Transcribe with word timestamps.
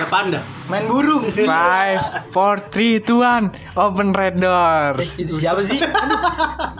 Ada 0.00 0.08
panda. 0.08 0.40
Main 0.66 0.88
burung. 0.88 1.28
Five, 1.44 2.32
four, 2.32 2.56
three, 2.64 2.96
two, 2.98 3.20
one, 3.20 3.52
open 3.76 4.16
red 4.16 4.32
Eh, 4.32 4.40
doors. 4.40 5.20
itu 5.20 5.36
siapa 5.36 5.60
sih? 5.60 5.76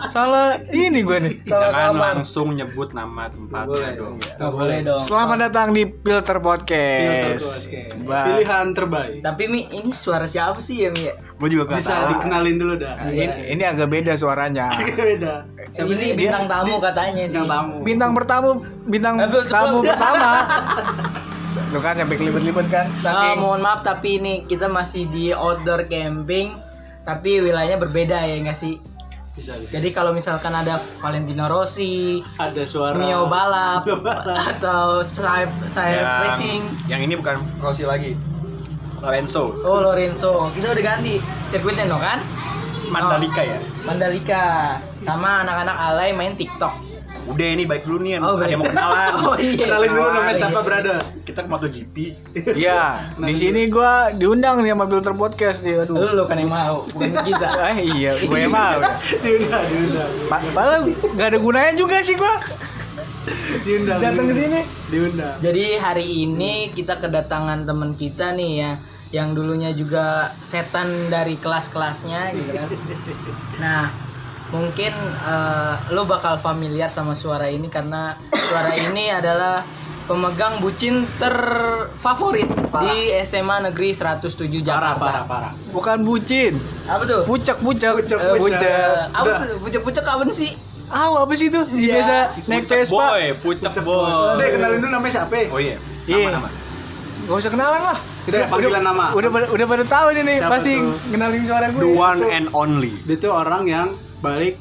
Salah 0.09 0.57
ini 0.67 0.99
gue 0.99 1.17
nih. 1.21 1.33
Salah 1.45 1.69
Jangan 1.69 1.85
kamar. 1.93 2.01
langsung 2.17 2.47
nyebut 2.49 2.89
nama 2.91 3.29
tempat 3.29 3.63
boleh. 3.63 3.93
dong. 3.93 4.17
Gak 4.17 4.49
boleh 4.49 4.77
dong. 4.81 5.05
Selamat 5.05 5.37
datang 5.43 5.69
di 5.69 5.85
Filter 5.85 6.01
Filter 6.01 6.37
Podcast. 6.41 7.69
Podcast. 7.69 7.93
Ba- 8.01 8.25
Pilihan 8.25 8.65
terbaik. 8.73 9.19
Tapi 9.21 9.43
Mi, 9.45 9.61
ini 9.69 9.91
suara 9.91 10.25
siapa 10.25 10.57
sih 10.57 10.81
ya 10.81 10.89
Mi? 10.89 11.05
ya? 11.05 11.13
Gue 11.37 11.47
juga 11.47 11.69
gak 11.69 11.77
Bisa 11.77 11.93
tahu. 11.95 12.09
dikenalin 12.17 12.55
dulu 12.57 12.73
dah. 12.75 12.95
Ini, 13.05 13.25
ini 13.51 13.63
agak 13.63 13.85
beda 13.87 14.17
suaranya. 14.17 14.73
Beda. 14.97 15.45
Siapa 15.69 15.85
ini 15.85 15.93
sih? 15.95 16.09
bintang 16.17 16.49
tamu 16.49 16.73
katanya 16.79 17.21
sih. 17.21 17.37
Bintang 17.37 17.45
tamu. 17.47 17.75
Bintang 17.85 18.11
pertama, 18.11 18.47
bintang 18.83 19.13
Eh, 19.19 19.45
tamu 19.45 19.77
pertama. 19.79 20.29
Lu 21.71 21.79
kan 21.79 21.95
sampai 21.95 22.15
kelibet-libet 22.15 22.67
kan? 22.67 22.85
Saking 22.99 23.39
mohon 23.39 23.59
maaf 23.59 23.79
tapi 23.81 24.19
ini 24.19 24.43
kita 24.43 24.67
masih 24.67 25.07
di 25.07 25.31
outdoor 25.31 25.87
camping 25.87 26.51
tapi 27.01 27.39
wilayahnya 27.39 27.79
berbeda 27.79 28.21
ya 28.21 28.35
enggak 28.37 28.55
sih? 28.55 28.75
Bisa 29.31 29.55
bisa. 29.55 29.79
Jadi 29.79 29.89
kalau 29.89 30.11
misalkan 30.11 30.51
ada 30.51 30.75
Valentino 30.99 31.47
Rossi, 31.47 32.19
Ada 32.35 32.67
suara. 32.67 32.99
Mio 32.99 33.25
balap, 33.25 33.87
Mio 33.87 34.03
balap. 34.03 34.35
atau 34.51 34.99
saya 34.99 35.47
saya 35.65 35.95
Yang- 35.95 36.19
racing, 36.21 36.61
Yang 36.85 37.01
ini 37.01 37.13
bukan 37.15 37.35
Rossi 37.57 37.83
lagi. 37.83 38.11
Lorenzo. 39.01 39.55
oh 39.65 39.81
Lorenzo, 39.81 40.51
kita 40.53 40.75
udah 40.75 40.83
ganti 40.85 41.17
sirkuitnya 41.49 41.87
no 41.87 41.97
kan? 41.97 42.21
Mandalika 42.85 43.41
ya. 43.41 43.57
Mandalika 43.81 44.43
sama 44.99 45.41
anak-anak 45.41 45.73
alay 45.79 46.11
main 46.11 46.35
TikTok. 46.35 46.90
Udah 47.31 47.47
ini 47.47 47.63
baik 47.63 47.83
dulu 47.83 47.99
nih. 48.01 48.17
Oh, 48.17 48.35
ada 48.35 48.45
yang 48.45 48.59
mau 48.59 48.67
kenalan. 48.67 49.11
Oh 49.23 49.35
iya. 49.35 49.65
Kenalin 49.65 49.89
dulu 49.89 50.07
namanya 50.07 50.27
Oh, 50.27 50.37
siapa, 50.37 50.51
iya. 50.51 50.61
brother? 50.61 50.97
Kita 51.21 51.39
ke 51.41 51.47
MotoGP. 51.47 51.95
Iya, 52.53 52.81
di 53.17 53.33
sini 53.33 53.61
gua 53.67 53.91
diundang 54.11 54.59
nih 54.59 54.71
sama 54.71 54.85
Filter 54.85 55.13
Podcast 55.13 55.57
nih. 55.61 55.75
Aduh. 55.81 55.95
Lu, 55.95 56.07
lu 56.13 56.23
kan 56.25 56.35
yang 56.35 56.49
mau, 56.49 56.83
bukan 56.85 57.11
kita. 57.21 57.47
Eh 57.71 57.77
iya, 57.89 58.11
gue 58.17 58.39
yang 58.39 58.51
mau. 58.51 58.77
ya. 58.83 58.99
Diundang, 59.17 59.63
diundang. 59.65 60.11
Pa- 60.27 60.43
Padahal 60.51 60.81
gak 61.13 61.27
ada 61.27 61.39
gunanya 61.39 61.73
juga 61.73 61.99
sih 61.99 62.13
gua 62.13 62.35
Diundang. 63.61 63.99
datang 63.99 64.25
ke 64.25 64.33
diundang. 64.33 64.33
sini. 64.33 64.61
Diundang. 64.89 65.35
Jadi 65.39 65.65
hari 65.77 66.05
ini 66.25 66.53
kita 66.69 66.97
kedatangan 66.97 67.63
teman 67.63 67.93
kita 67.93 68.33
nih 68.33 68.51
ya 68.57 68.71
yang 69.11 69.31
dulunya 69.31 69.69
juga 69.71 70.05
setan 70.39 70.87
dari 71.07 71.35
kelas-kelasnya 71.35 72.21
gitu 72.33 72.51
kan. 72.51 72.67
Nah, 73.61 73.93
mungkin 74.51 74.91
eh, 75.23 75.73
lo 75.89 76.03
bakal 76.03 76.35
familiar 76.37 76.87
sama 76.87 77.13
suara 77.13 77.47
ini 77.47 77.67
karena 77.67 78.15
suara 78.29 78.71
ini 78.73 79.07
adalah 79.09 79.63
pemegang 80.01 80.59
bucin 80.59 81.07
terfavorit 81.15 82.49
di 82.81 82.95
SMA 83.23 83.63
Negeri 83.63 83.95
107 83.95 84.19
Parah, 84.59 84.91
Jakarta. 84.91 84.99
parah, 84.99 85.23
parah. 85.23 85.51
Bukan 85.71 86.03
bucin, 86.03 86.59
Apa 86.83 87.03
tuh? 87.05 87.21
pucak 87.23 87.57
pucak. 87.57 87.95
Pucak, 87.95 88.19
Eh, 88.19 88.35
pucak. 88.35 88.59
Eh, 88.61 89.01
apa 89.09 89.23
Udah. 89.25 89.39
tuh? 89.41 89.57
Pucak-pucak 89.61 90.03
apa 90.03 90.23
sih? 90.29 90.51
Ah, 90.91 91.07
apa 91.15 91.31
sih 91.31 91.47
itu? 91.47 91.61
Biasa 91.63 92.13
naik 92.45 92.67
Pucak 92.67 92.77
Vespa. 92.77 92.95
boy, 92.99 93.23
pucak 93.39 93.73
boy. 93.79 94.35
Udah 94.35 94.47
kenalin 94.49 94.77
dulu 94.77 94.91
namanya 94.91 95.13
siapa? 95.13 95.47
Oh 95.47 95.59
iya. 95.61 95.79
Iya. 96.03 96.27
Nama-nama. 96.27 96.49
Gak 97.21 97.37
usah 97.37 97.49
kenalan 97.49 97.81
lah. 97.85 97.97
Udah, 98.21 98.39
panggilan 98.45 98.83
nama. 98.83 99.05
Udah 99.13 99.29
pada, 99.31 99.45
udah 99.47 99.65
pada 99.65 99.85
tahu 99.87 100.07
nih 100.11 100.23
nih, 100.25 100.37
Siapa 100.37 100.51
pasti 100.51 100.73
tuh? 100.75 100.97
kenalin 101.07 101.41
suara 101.41 101.65
gue. 101.69 101.79
The 101.79 101.89
one 101.89 102.21
and 102.27 102.47
only. 102.51 102.91
Dia 103.01 103.15
tuh 103.15 103.31
orang 103.31 103.63
yang 103.63 103.87
balik 104.21 104.55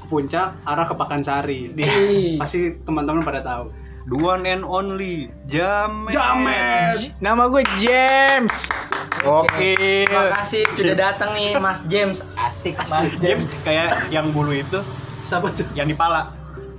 ke 0.00 0.06
puncak 0.08 0.56
arah 0.64 0.86
ke 0.88 0.94
Pakansari. 0.96 1.60
Pasti 2.40 2.72
teman-teman 2.82 3.22
pada 3.22 3.44
tahu. 3.44 3.68
The 4.06 4.16
one 4.16 4.46
and 4.46 4.62
only. 4.62 5.28
Jamet. 5.50 6.14
Jamet. 6.14 6.98
Nama 7.18 7.42
gue 7.50 7.62
James. 7.82 8.70
Oke. 9.26 9.74
Terima 10.06 10.30
kasih 10.40 10.62
sudah 10.70 10.94
datang 10.94 11.34
nih 11.34 11.58
Mas 11.58 11.82
James. 11.90 12.22
Asik 12.38 12.78
Mas 12.78 13.10
James. 13.18 13.18
James 13.18 13.46
kayak 13.66 14.06
yang 14.08 14.30
bulu 14.30 14.54
itu, 14.54 14.78
Siapa 15.26 15.50
tuh? 15.50 15.66
yang 15.74 15.90
di 15.90 15.96
pala. 15.98 16.30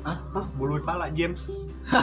Hah? 0.07 0.17
Bulu 0.56 0.79
di 0.79 0.85
pala 0.88 1.11
James. 1.11 1.44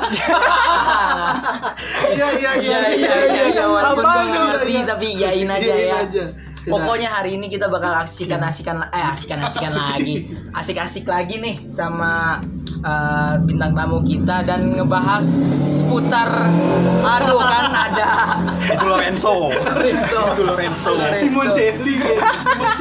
Iya, 2.15 2.29
iya, 2.41 2.53
Iya 2.57 2.81
iya 2.97 3.15
iya 3.29 3.45
iya 3.53 3.65
walaupun 3.69 4.05
gue 4.05 4.25
ngerti 4.33 4.75
tapi 4.85 5.07
iyain 5.13 5.49
aja 5.51 5.75
ya. 5.77 5.97
Aja. 6.65 6.73
Pokoknya 6.73 7.09
hari 7.13 7.37
ini 7.37 7.47
kita 7.47 7.69
bakal 7.69 7.93
asikan 7.93 8.41
asikan 8.41 8.81
eh 8.89 9.05
asikan 9.05 9.39
asikan 9.45 9.73
lagi 9.73 10.33
asik 10.51 10.81
asik 10.81 11.05
lagi 11.05 11.37
nih 11.37 11.57
sama 11.69 12.41
eh, 12.81 13.35
bintang 13.45 13.77
tamu 13.77 14.01
kita 14.01 14.41
dan 14.43 14.73
ngebahas 14.73 15.37
seputar 15.69 16.49
aduh 17.05 17.41
kan 17.43 17.67
ada 17.69 18.09
Itu 18.65 18.87
Lorenzo. 18.87 19.53
Lorenzo. 19.53 20.21
Itu 20.33 20.43
Lorenzo. 20.47 20.91
Simon 21.13 21.53
Celli 21.53 21.93
Simon 22.01 22.73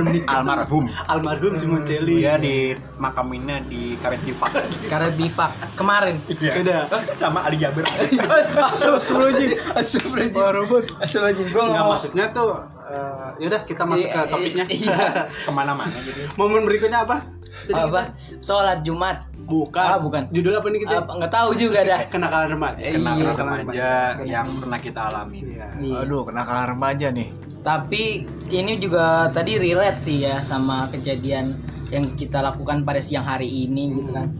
meninggal. 0.00 0.32
Almarhum. 0.40 0.84
almarhum 1.04 1.52
Simon 1.52 1.84
Celli 1.84 2.24
Dia 2.24 2.40
di 2.40 2.72
makaminnya 2.96 3.60
di 3.68 4.00
Karet 4.00 4.22
Bifak. 4.24 4.52
karena 4.88 5.08
bifak 5.12 5.52
kemarin. 5.76 6.16
Iya. 6.30 6.52
Udah. 6.64 6.80
Sama 7.12 7.44
Ali 7.44 7.60
Jaber. 7.60 7.84
Astagfirullahaladzim 8.70 9.50
Astagfirullahaladzim 9.76 10.84
Astagfirullahaladzim 11.04 11.46
Gue 11.52 11.60
Nggak 11.60 11.76
ngomong 11.76 11.92
maksudnya 11.92 12.24
tuh 12.32 12.50
eh, 12.86 13.28
yaudah 13.40 13.62
kita 13.62 13.82
masuk 13.82 14.06
ke 14.06 14.14
Iya, 14.14 14.22
topiknya. 14.26 14.64
iya. 14.78 14.98
Ke 15.26 15.50
mana-mana 15.50 15.96
gitu. 16.00 16.20
Momen 16.34 16.62
berikutnya 16.62 17.02
apa? 17.02 17.26
Jadi 17.66 17.80
apa 17.82 18.02
sholat 18.38 18.80
Jumat 18.80 19.26
Bukan. 19.46 19.78
Ah, 19.78 19.94
bukan. 19.96 20.26
Judul 20.28 20.58
apa 20.58 20.66
nih 20.68 20.80
kita? 20.82 21.06
apa 21.06 21.12
nggak 21.14 21.30
tahu 21.32 21.50
juga 21.54 21.78
dah 21.80 22.00
Kenakalan 22.12 22.48
remaja. 22.50 22.82
Eh, 22.82 22.92
Kenakalan 22.92 23.22
Iya. 23.22 23.34
remaja 23.38 23.88
yang 24.26 24.46
pernah 24.58 24.78
kita 24.78 25.00
alami. 25.06 25.38
Iya. 25.46 25.66
Iya. 25.78 25.96
Aduh, 26.02 26.22
kenakalan 26.26 26.66
remaja 26.74 27.06
nih. 27.10 27.28
Tapi 27.62 28.02
ini 28.48 28.72
juga 28.76 29.30
tadi 29.30 29.54
relate 29.56 30.00
sih 30.00 30.22
ya 30.22 30.42
sama 30.42 30.90
kejadian 30.90 31.54
yang 31.88 32.02
kita 32.14 32.42
lakukan 32.42 32.82
pada 32.82 32.98
siang 32.98 33.22
hari 33.22 33.46
ini 33.46 34.02
gitu 34.02 34.10
kan. 34.10 34.34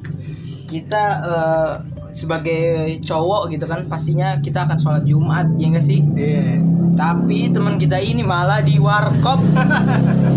Kita 0.66 1.02
eh, 1.22 1.72
sebagai 2.16 2.64
cowok 3.04 3.52
gitu 3.52 3.68
kan 3.68 3.84
pastinya 3.84 4.40
kita 4.40 4.64
akan 4.64 4.78
sholat 4.80 5.04
Jumat 5.04 5.52
ya 5.60 5.68
enggak 5.68 5.84
sih? 5.84 6.00
Iya. 6.16 6.64
Tapi 6.96 7.52
teman 7.52 7.76
kita 7.76 8.00
ini 8.00 8.24
malah 8.24 8.64
di 8.64 8.80
warkop. 8.80 9.38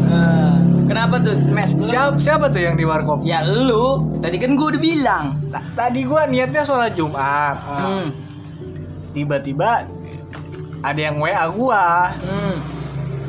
Eh, 0.10 0.58
kenapa 0.90 1.22
tuh, 1.22 1.38
Mes? 1.54 1.70
Siapa, 1.80 2.18
siapa 2.18 2.50
tuh 2.50 2.66
yang 2.66 2.74
di 2.74 2.82
warkop? 2.82 3.22
Ya 3.22 3.46
lu, 3.46 4.10
tadi 4.18 4.42
kan 4.42 4.58
gue 4.58 4.68
udah 4.74 4.82
bilang. 4.82 5.26
Ta- 5.54 5.62
Tadi 5.78 6.02
gua 6.02 6.26
niatnya 6.26 6.66
sholat 6.66 6.98
Jumat. 6.98 7.62
Hmm. 7.62 8.10
Tiba-tiba 9.14 9.86
ada 10.82 10.98
yang 10.98 11.22
WA 11.22 11.46
gua. 11.54 12.10
Hmm. 12.10 12.58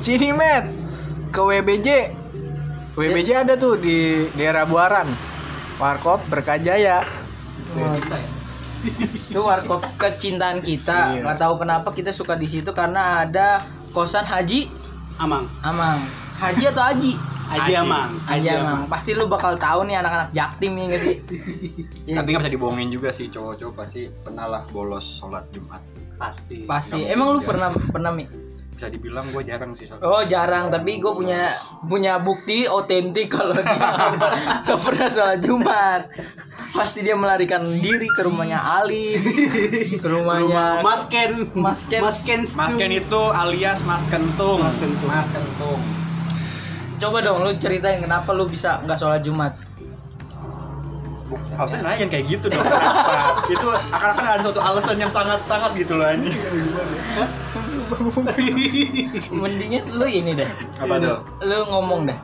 Sini, 0.01 0.33
Met. 0.33 0.73
Ke 1.29 1.45
WBJ. 1.45 1.89
WBJ 2.97 3.45
ada 3.45 3.61
tuh 3.61 3.77
di 3.77 4.25
daerah 4.33 4.65
Buaran. 4.65 5.13
Warkop 5.77 6.25
Berkajaya. 6.33 7.05
Itu 9.31 9.41
warkop 9.45 9.85
kecintaan 10.01 10.65
kita. 10.65 11.17
Iya. 11.17 11.23
Nggak 11.23 11.39
tahu 11.39 11.55
kenapa 11.61 11.89
kita 11.93 12.11
suka 12.11 12.35
di 12.35 12.49
situ 12.49 12.73
karena 12.73 13.27
ada 13.29 13.65
kosan 13.93 14.25
Haji 14.25 14.81
Amang. 15.21 15.45
Amang. 15.61 16.01
Haji 16.41 16.73
atau 16.73 16.81
Haji? 16.81 17.13
Haji 17.53 17.73
Amang. 17.77 18.11
Haji 18.25 18.49
Amang. 18.57 18.81
Pasti 18.89 19.13
lu 19.13 19.29
bakal 19.29 19.61
tahu 19.61 19.85
nih 19.85 20.01
anak-anak 20.01 20.33
jaktim 20.33 20.73
nih 20.73 20.85
nggak 20.89 21.03
sih? 21.03 21.17
Iya. 22.09 22.25
Tapi 22.25 22.27
nggak 22.33 22.43
bisa 22.49 22.53
dibohongin 22.57 22.89
juga 22.89 23.13
sih 23.13 23.29
cowok-cowok 23.29 23.75
pasti 23.77 24.09
pernah 24.09 24.49
lah 24.49 24.63
bolos 24.73 25.05
sholat 25.21 25.45
Jumat. 25.53 25.85
Pasti. 26.17 26.65
Pasti. 26.65 27.05
Nggak 27.05 27.13
Emang 27.13 27.29
lu 27.37 27.41
pernah 27.45 27.69
pernah 27.69 28.11
mi? 28.17 28.25
Bisa 28.73 28.89
dibilang 28.89 29.29
gue 29.29 29.43
jarang 29.45 29.77
sih 29.77 29.85
sholat. 29.85 30.01
Oh 30.09 30.25
jarang, 30.25 30.73
tapi 30.73 30.97
gue 30.97 31.13
punya 31.13 31.53
punya 31.85 32.17
bukti 32.17 32.65
otentik 32.65 33.29
kalau 33.29 33.53
dia 33.53 33.77
nggak 34.65 34.81
pernah 34.81 35.09
sholat 35.13 35.39
Jumat. 35.45 36.09
Pasti 36.71 37.03
dia 37.03 37.19
melarikan 37.19 37.67
diri 37.67 38.07
ke 38.07 38.23
rumahnya 38.23 38.63
Ali, 38.63 39.19
ke 39.99 40.07
rumahnya 40.07 40.79
Mas 40.81 41.03
Ken. 41.11 41.51
Mas 41.53 41.83
Ken. 41.85 42.01
Mas 42.01 42.23
Ken. 42.23 42.47
Mas 42.55 42.75
Ken 42.79 42.91
itu 42.91 43.23
alias 43.35 43.83
Mas 43.83 44.07
Kentung. 44.07 44.63
Mas 44.63 44.79
Kentung. 44.79 45.11
Mas 45.11 45.27
Kentung. 45.29 45.81
Coba 47.01 47.19
dong 47.25 47.43
lu 47.43 47.51
ceritain 47.57 47.99
kenapa 47.99 48.31
lu 48.31 48.47
bisa 48.47 48.79
nggak 48.85 48.97
sholat 48.97 49.21
Jumat? 49.21 49.57
Harusnya 51.57 51.83
nanya 51.85 52.07
yang 52.07 52.11
kayak 52.11 52.27
gitu 52.29 52.47
dong. 52.49 52.63
Kenapa? 52.63 53.13
itu 53.55 53.69
akan 53.91 54.09
akan 54.15 54.25
ada 54.25 54.43
suatu 54.43 54.61
alasan 54.63 54.97
yang 54.97 55.13
sangat 55.13 55.41
sangat 55.45 55.71
gitu 55.75 55.99
loh 55.99 56.07
anjing. 56.07 56.37
Mendingan 59.35 59.85
lu 59.91 60.07
ini 60.07 60.39
deh, 60.39 60.49
Apa 60.79 60.95
tuh? 61.03 61.19
lu 61.43 61.59
ngomong 61.67 62.07
dah. 62.07 62.19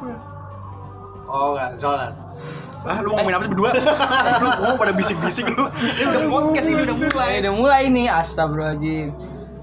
Oh, 1.27 1.59
enggak, 1.59 1.71
sholat. 1.83 2.13
Ah, 2.87 3.03
lu 3.03 3.11
ngomongin 3.13 3.35
apa 3.35 3.43
sih 3.45 3.51
berdua? 3.51 3.71
lu 4.39 4.49
mau 4.63 4.75
pada 4.79 4.93
bisik-bisik 4.95 5.47
lu. 5.51 5.67
Ini 5.75 6.07
udah 6.07 6.23
podcast 6.31 6.67
ini 6.71 6.81
udah 6.87 6.97
mulai. 6.97 7.29
Eh, 7.29 7.39
udah 7.43 7.53
mulai 7.59 7.83
nih, 7.91 8.07
astagfirullahaladzim. 8.07 9.09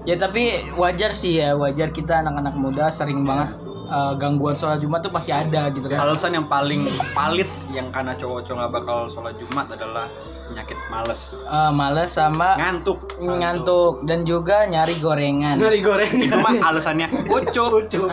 Ya 0.04 0.20
tapi 0.20 0.68
wajar 0.76 1.16
sih 1.16 1.40
ya, 1.40 1.56
wajar 1.56 1.88
kita 1.88 2.20
anak-anak 2.20 2.60
muda 2.60 2.92
sering 2.92 3.24
banget 3.24 3.56
eh, 3.88 4.12
gangguan 4.20 4.52
sholat 4.52 4.76
Jumat 4.76 5.00
tuh 5.00 5.08
pasti 5.08 5.32
ada 5.32 5.72
gitu 5.72 5.88
kan. 5.88 6.04
Alasan 6.04 6.36
yang 6.36 6.44
paling 6.44 6.84
valid 7.16 7.48
yang 7.72 7.88
karena 7.88 8.12
cowok-cowok 8.12 8.56
nggak 8.60 8.72
bakal 8.76 8.98
sholat 9.08 9.32
Jumat 9.40 9.64
adalah 9.72 10.12
penyakit 10.44 10.76
males, 10.86 11.20
Eh, 11.34 11.72
males 11.72 12.10
sama 12.10 12.52
ngantuk. 12.54 13.16
ngantuk 13.16 13.94
dan 14.02 14.22
juga 14.22 14.64
nyari 14.64 14.94
gorengan. 14.96 15.56
Nyari 15.56 15.80
gorengan. 15.80 16.20
Itu 16.20 16.36
mah 16.36 16.54
alasannya 16.62 17.08
ucup. 17.34 17.70
Ucup. 17.80 18.10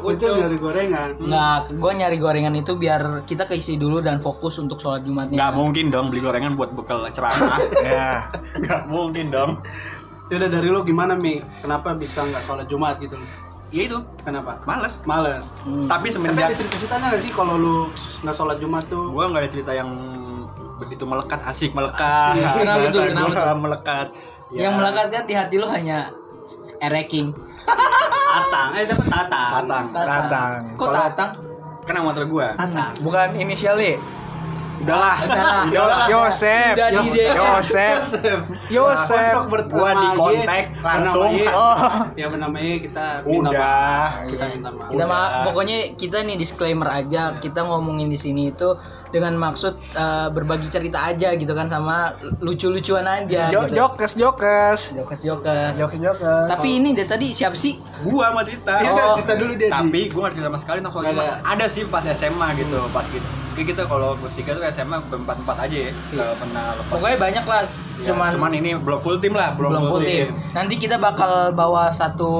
Ucup 0.00 0.32
nyari 0.36 0.56
gorengan. 0.56 1.08
Nah, 1.18 1.62
gue 1.64 1.92
nyari 1.92 2.16
gorengan 2.16 2.54
itu 2.54 2.74
biar 2.74 3.02
kita 3.22 3.44
keisi 3.44 3.74
dulu 3.74 3.98
dan 3.98 4.16
fokus 4.16 4.56
untuk 4.56 4.78
sholat 4.78 5.02
Jumatnya. 5.02 5.34
Nggak 5.36 5.52
mungkin 5.52 5.84
dong 5.88 6.06
beli 6.08 6.20
gorengan 6.20 6.54
buat 6.54 6.70
bekal 6.70 7.02
ceramah. 7.08 7.58
Ya. 7.82 8.30
Nggak 8.56 8.82
mungkin 8.86 9.26
dong. 9.28 9.58
Ya 10.28 10.38
udah 10.38 10.48
dari 10.48 10.68
lu 10.68 10.80
gimana 10.80 11.12
Mi? 11.12 11.42
Kenapa 11.58 11.92
bisa 11.92 12.22
nggak 12.22 12.40
sholat 12.40 12.64
Jumat 12.64 12.96
gitu? 12.96 13.18
Ya 13.68 13.88
itu, 13.88 13.98
Kenapa? 14.22 14.60
males. 14.62 15.00
Males. 15.02 15.48
Hmm. 15.62 15.88
Tapi 15.88 16.08
Tapi 16.08 16.14
semenjak 16.14 16.44
ada 16.46 16.54
cerita-ceritanya 16.54 17.06
nggak 17.08 17.22
sih 17.22 17.32
kalau 17.32 17.54
lu 17.56 17.76
nggak 18.20 18.32
sholat 18.32 18.56
Jumat 18.56 18.84
tuh? 18.86 19.08
gua 19.08 19.28
nggak 19.28 19.42
ada 19.42 19.50
cerita 19.50 19.72
yang 19.72 19.88
begitu 20.82 21.04
melekat 21.06 21.40
asik 21.46 21.70
melekat 21.72 22.34
Asik. 22.34 22.66
Kenapa 22.66 22.86
tuh? 22.90 23.02
Kenapa 23.06 23.30
gua 23.30 23.54
melekat 23.56 24.08
Ya. 24.52 24.68
Yang 24.68 24.74
melekat 24.84 25.06
kan 25.08 25.24
di 25.24 25.32
hati 25.32 25.56
lu 25.56 25.64
hanya 25.64 26.12
ereking. 26.76 27.32
Tatang. 27.64 28.68
Eh 28.76 28.84
siapa 28.84 29.04
Tatang? 29.08 29.50
Tatang. 29.64 29.84
Tatang. 29.96 30.52
Kok 30.76 30.88
tatang? 30.92 31.30
kena 31.82 31.98
motor 32.04 32.28
gua 32.28 32.52
Tatang. 32.54 32.92
Bukan 33.00 33.32
inisial 33.40 33.80
Y. 33.80 33.96
udahlah 34.82 35.16
Udahlah. 35.22 35.64
Yo- 35.68 35.92
Yosep. 36.12 36.74
Yosep. 36.74 37.34
Yosep. 37.34 38.38
Yosep. 38.68 39.32
Untuk 39.32 39.48
bertemu 39.52 39.74
Gua 39.74 39.90
di 39.92 40.08
kontak 40.12 40.64
langsung. 40.78 41.30
Oh. 41.48 41.78
Ya 42.12 42.26
namanya 42.28 42.74
kita 42.80 43.04
Udah. 43.22 43.52
maaf. 43.52 44.12
Kita 44.26 44.44
minta 44.48 44.68
maaf. 44.70 44.88
Kita 44.88 45.04
pokoknya 45.44 45.76
kita 45.94 46.16
nih 46.20 46.36
disclaimer 46.36 46.88
aja, 46.88 47.36
kita 47.36 47.62
ngomongin 47.62 48.06
di 48.06 48.16
sini 48.16 48.50
itu 48.50 48.74
dengan 49.08 49.36
maksud 49.36 49.76
eh, 49.76 50.28
berbagi 50.28 50.66
cerita 50.66 51.04
aja 51.04 51.32
gitu 51.32 51.52
kan 51.52 51.68
sama 51.68 52.12
lucu-lucuan 52.40 53.04
aja 53.04 53.48
Jo- 53.48 53.68
gitu. 53.68 53.76
Jokes, 53.78 54.12
jokes. 54.14 54.80
Jokes-jokes. 54.90 55.76
Jokes, 55.76 55.98
jokes. 55.98 56.48
Tapi 56.48 56.68
ini 56.74 56.92
deh 56.92 57.04
tadi 57.04 57.28
siapa 57.30 57.52
sih? 57.54 57.76
gua 58.02 58.28
sama 58.28 58.40
cerita 58.42 58.72
Iya, 58.74 58.90
Oh. 58.90 59.14
cerita 59.14 59.34
dulu 59.36 59.52
dia. 59.54 59.60
Di. 59.62 59.70
tapi 59.70 60.00
gua 60.08 60.20
nggak 60.22 60.32
cerita 60.34 60.48
sama 60.48 60.58
sekali 60.58 60.76
tentang 60.80 60.92
soal 60.92 61.04
Jumat. 61.06 61.38
ada 61.44 61.66
sih 61.66 61.82
pas 61.84 62.02
SMA 62.04 62.48
gitu 62.56 62.76
pas 62.88 63.06
gitu 63.06 63.28
kayak 63.52 63.66
kita 63.68 63.82
kalau 63.84 64.16
bertiga 64.16 64.54
tuh 64.54 64.64
SMA 64.66 64.98
berempat 65.06 65.36
empat 65.38 65.56
aja 65.60 65.76
ya 65.78 65.90
nggak 66.10 66.36
pernah 66.36 66.64
lepas 66.74 66.92
Pokoknya 66.92 67.18
banyak 67.18 67.44
lah. 67.44 67.62
Ya, 67.92 68.08
cuman 68.08 68.30
cuman 68.34 68.52
ini 68.52 68.70
belum 68.74 68.98
full 68.98 69.18
tim 69.18 69.30
lah 69.30 69.52
belum, 69.52 69.70
belum 69.70 69.84
full 69.86 70.02
tim. 70.02 70.32
Nanti 70.50 70.74
kita 70.74 70.96
bakal 70.96 71.52
bawa 71.52 71.86
satu 71.88 72.30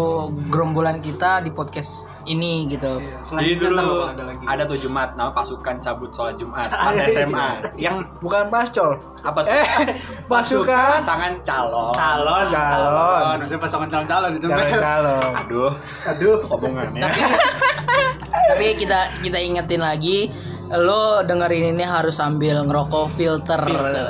gerombolan 0.49 0.99
kita 0.99 1.39
di 1.39 1.53
podcast 1.53 2.03
ini 2.25 2.67
gitu. 2.67 2.99
Iya, 2.99 3.15
Jadi 3.21 3.29
selanjutnya 3.61 3.69
dulu 3.71 3.97
ada 4.03 4.23
lagi. 4.25 4.43
ada 4.43 4.63
tuh 4.65 4.79
Jumat 4.79 5.09
nama 5.13 5.31
pasukan 5.31 5.77
cabut 5.79 6.11
sholat 6.11 6.35
Jumat 6.35 6.67
pas 6.83 6.97
SMA 7.07 7.49
yang 7.77 8.01
Bukan 8.19 8.49
pascol. 8.49 8.97
apa 9.21 9.39
tuh? 9.39 9.53
Eh, 9.53 9.67
pasukan. 10.33 10.99
pasangan 10.99 11.33
calon 11.43 11.95
calon, 11.95 12.47
Calon. 12.49 13.37
Maksudnya 13.39 13.61
pasangan 13.61 13.89
calon-calon 13.89 14.31
itu. 14.35 14.47
Calon, 14.49 14.67
calon. 14.73 15.31
aduh 15.47 15.71
Aduh. 16.09 16.37
omongannya 16.49 17.03
Tapi 17.03 17.21
tapi 18.43 18.65
kita 18.75 19.01
kita 19.23 19.39
ingetin 19.39 19.79
lagi 19.79 20.33
lo 20.75 21.21
dengerin 21.21 21.73
ini 21.73 21.83
harus 21.83 22.15
sambil 22.15 22.63
ngerokok 22.63 23.13
filter. 23.13 23.61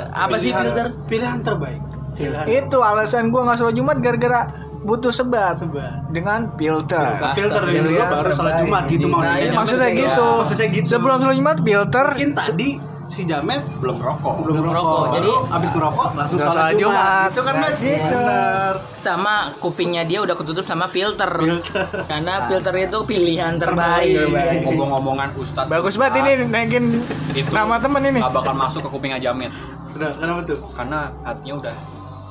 Apa 0.09 0.35
sih 0.37 0.49
filter? 0.49 0.91
Pilihan 1.05 1.39
terbaik. 1.39 1.81
Pilihan 2.13 2.45
Itu 2.45 2.79
alasan 2.79 3.27
gua 3.27 3.45
nggak 3.45 3.57
sholat 3.57 3.73
Jumat 3.73 3.97
gara-gara 3.99 4.41
butuh 4.79 5.09
sebat 5.09 5.55
sebat. 5.55 6.03
dengan 6.09 6.51
filter. 6.53 7.07
Filter 7.33 7.63
Astagfirullah. 7.63 7.87
dulu 7.89 8.13
baru 8.13 8.29
sholat 8.29 8.53
Jumat 8.59 8.83
gitu 8.85 9.05
Nah, 9.05 9.13
maksudnya. 9.13 9.39
iya, 9.39 9.51
Maksudnya 9.51 9.57
Maksudnya 9.57 9.89
gitu. 9.95 10.27
Maksudnya 10.37 10.67
gitu. 10.69 10.87
Sebelum 10.89 11.17
sholat 11.19 11.35
Jumat 11.35 11.57
filter. 11.59 12.05
Mungkin 12.09 12.31
tadi 12.33 12.69
si 13.13 13.23
Jamet 13.23 13.61
belum 13.77 13.95
rokok 13.95 14.41
belum 14.41 14.55
Belum 14.57 14.65
merokok. 14.67 14.89
merokok. 14.97 15.13
Jadi- 15.13 15.37
abis 15.47 15.69
merokok 15.71 16.07
langsung 16.13 16.37
Sholat 16.39 16.49
sholat 16.51 16.71
Jumat. 16.73 16.81
Jumat. 16.81 17.29
Itu 17.29 17.41
kan 17.41 17.53
Nah, 17.53 17.61
Met? 17.61 17.75
gitu. 17.77 18.17
Bener. 18.17 18.73
Sama 18.97 19.33
kupingnya 19.55 20.03
dia 20.03 20.19
udah 20.19 20.33
ketutup 20.33 20.65
sama 20.65 20.85
filter. 20.87 21.29
Filter. 21.29 21.85
Karena 22.03 22.33
filter 22.43 22.73
itu 22.75 22.97
pilihan 23.05 23.53
terbaik. 23.55 24.09
Terbaik. 24.09 24.59
ngomong-ngomongan 24.65 25.29
Ustadz 25.35 25.69
Bagus 25.69 25.95
banget 25.95 26.13
ini 26.19 26.31
naikin 26.47 26.85
Itu. 27.31 27.49
nama 27.51 27.77
temen 27.77 28.01
ini. 28.03 28.17
nggak 28.17 28.33
bakal 28.33 28.53
masuk 28.53 28.81
ke 28.81 28.89
kuping 28.89 29.13
aja 29.13 29.29
Met 29.31 29.53
Udah, 29.93 30.09
kenapa 30.17 30.41
tuh? 30.43 30.57
karena 30.73 30.99
hatinya 31.21 31.53
udah 31.61 31.75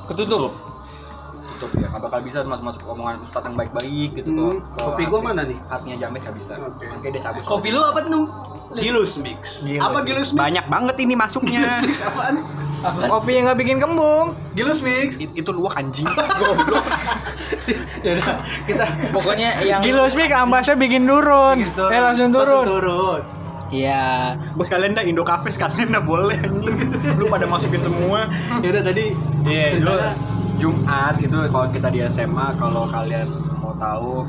Ketutup. 0.03 0.51
Tutup 1.63 1.79
ya 1.79 1.87
nggak 1.87 2.01
bakal 2.01 2.19
bisa 2.19 2.37
masuk 2.43 2.65
masuk 2.65 2.83
omongan 2.85 3.15
Ustadz 3.19 3.45
yang 3.45 3.55
baik-baik 3.55 4.09
gitu 4.15 4.29
Hmm, 4.29 4.59
ke 4.59 4.79
kopi 4.79 5.03
gua 5.03 5.15
hati- 5.15 5.25
mana 5.25 5.41
nih? 5.43 5.57
hatinya 5.65 5.97
Jamet 5.97 6.19
nggak 6.21 6.35
bisa 6.35 6.53
Oke. 6.59 6.83
Makanya 6.85 7.09
dia 7.09 7.21
cabut 7.23 7.41
Kopi 7.43 7.69
lu 7.69 7.81
apa 7.81 7.99
tuh? 8.01 8.25
Gilus 8.73 9.11
mix. 9.17 9.41
Gilus 9.61 9.81
Apa 9.81 9.97
mix. 9.97 10.05
Gilus 10.05 10.29
mix? 10.29 10.39
banyak 10.39 10.65
banget 10.67 10.95
ini 10.99 11.13
masuknya 11.13 11.61
Mix 11.81 11.99
apaan? 12.01 12.35
Kopi 13.13 13.31
yang 13.33 13.43
nggak 13.45 13.59
bikin 13.59 13.77
kembung. 13.77 14.27
Gilus 14.51 14.79
mix. 14.81 15.15
It- 15.15 15.35
itu 15.35 15.49
luak 15.49 15.75
anjing 15.75 16.03
Yaudah, 18.03 18.35
kita 18.65 18.85
Pokoknya 19.09 19.49
yang 19.61 19.79
Gilus 19.79 20.13
mik 20.13 20.29
ambasnya 20.29 20.75
bikin 20.75 21.03
turun. 21.03 21.63
Eh 21.63 21.99
langsung 21.99 22.29
turun. 22.29 22.65
turun. 22.65 23.21
ya 23.71 24.37
bos 24.53 24.69
kalian 24.69 24.93
dah 24.93 25.01
Indo 25.01 25.25
Cafe 25.25 25.49
sekalian 25.49 25.89
dah 25.89 25.97
boleh 25.99 26.37
anjing 26.37 26.77
lu 27.17 27.25
pada 27.25 27.49
masukin 27.49 27.81
semua 27.81 28.29
Ya 28.61 28.69
udah 28.69 28.83
tadi 28.85 29.17
iya 29.43 29.73
ceritanya 29.73 30.13
Jumat 30.63 31.19
itu 31.19 31.35
kalau 31.51 31.67
kita 31.75 31.91
di 31.91 31.99
SMA 32.07 32.55
kalau 32.55 32.87
kalian 32.87 33.27
mau 33.59 33.75
tahu 33.75 34.23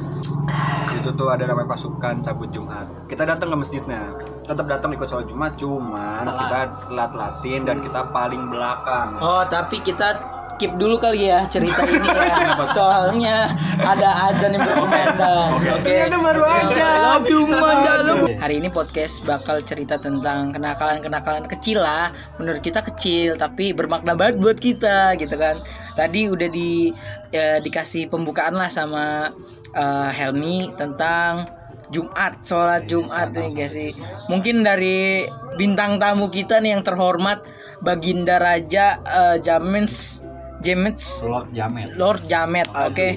itu 0.98 1.14
tuh 1.14 1.30
ada 1.30 1.46
namanya 1.46 1.78
pasukan 1.78 2.26
cabut 2.26 2.50
Jumat. 2.50 2.90
Kita 3.06 3.22
datang 3.22 3.54
ke 3.54 3.56
masjidnya. 3.62 4.02
Tetap 4.42 4.66
datang 4.66 4.90
ikut 4.98 5.06
sholat 5.06 5.30
Jumat 5.30 5.54
cuman 5.54 6.26
Telat. 6.26 6.34
kita 6.42 6.60
telat 6.90 7.12
latin 7.14 7.60
dan 7.62 7.76
kita 7.86 8.10
paling 8.10 8.50
belakang. 8.50 9.14
Oh, 9.22 9.46
tapi 9.46 9.78
kita 9.78 10.18
keep 10.56 10.72
dulu 10.78 10.96
kali 10.98 11.28
ya 11.30 11.46
cerita 11.50 11.82
ini 11.86 12.06
ya. 12.06 12.64
Soalnya 12.76 13.36
ada 13.82 14.30
azan 14.30 14.54
yang 14.54 14.62
berkumandang. 14.62 15.50
Oke. 15.78 15.82
Ternyata 15.84 16.18
baru 16.22 16.42
aja. 16.46 16.88
Love 17.14 17.28
you 17.30 17.42
mandalum. 17.50 18.18
Hari 18.38 18.54
ini 18.62 18.68
podcast 18.70 19.22
bakal 19.26 19.60
cerita 19.62 19.98
tentang 19.98 20.54
kenakalan-kenakalan 20.54 21.46
kecil 21.50 21.82
lah. 21.82 22.14
Menurut 22.38 22.62
kita 22.62 22.80
kecil 22.82 23.34
tapi 23.34 23.74
bermakna 23.74 24.14
banget 24.14 24.40
buat 24.40 24.58
kita 24.58 25.18
gitu 25.18 25.34
kan. 25.34 25.58
Tadi 25.94 26.30
udah 26.30 26.48
di 26.50 26.90
ya, 27.30 27.58
dikasih 27.58 28.10
pembukaan 28.10 28.54
lah 28.54 28.70
sama 28.70 29.34
eh, 29.74 30.10
Helmi 30.14 30.74
tentang 30.78 31.50
Jumat, 31.92 32.40
sholat 32.42 32.88
Jumat 32.88 33.30
nih 33.36 33.50
guys 33.52 33.76
sih. 33.76 33.92
Mungkin 34.32 34.64
dari 34.64 35.28
bintang 35.60 36.00
tamu 36.00 36.32
kita 36.32 36.58
nih 36.58 36.74
yang 36.78 36.82
terhormat 36.82 37.44
Baginda 37.84 38.40
Raja 38.40 38.98
eh, 39.04 39.36
Jamens 39.44 40.23
Jamets 40.64 41.20
Lord 41.22 41.52
Jamet 41.52 41.92
Lord 41.94 42.24
Jamet, 42.26 42.66
oke. 42.72 43.08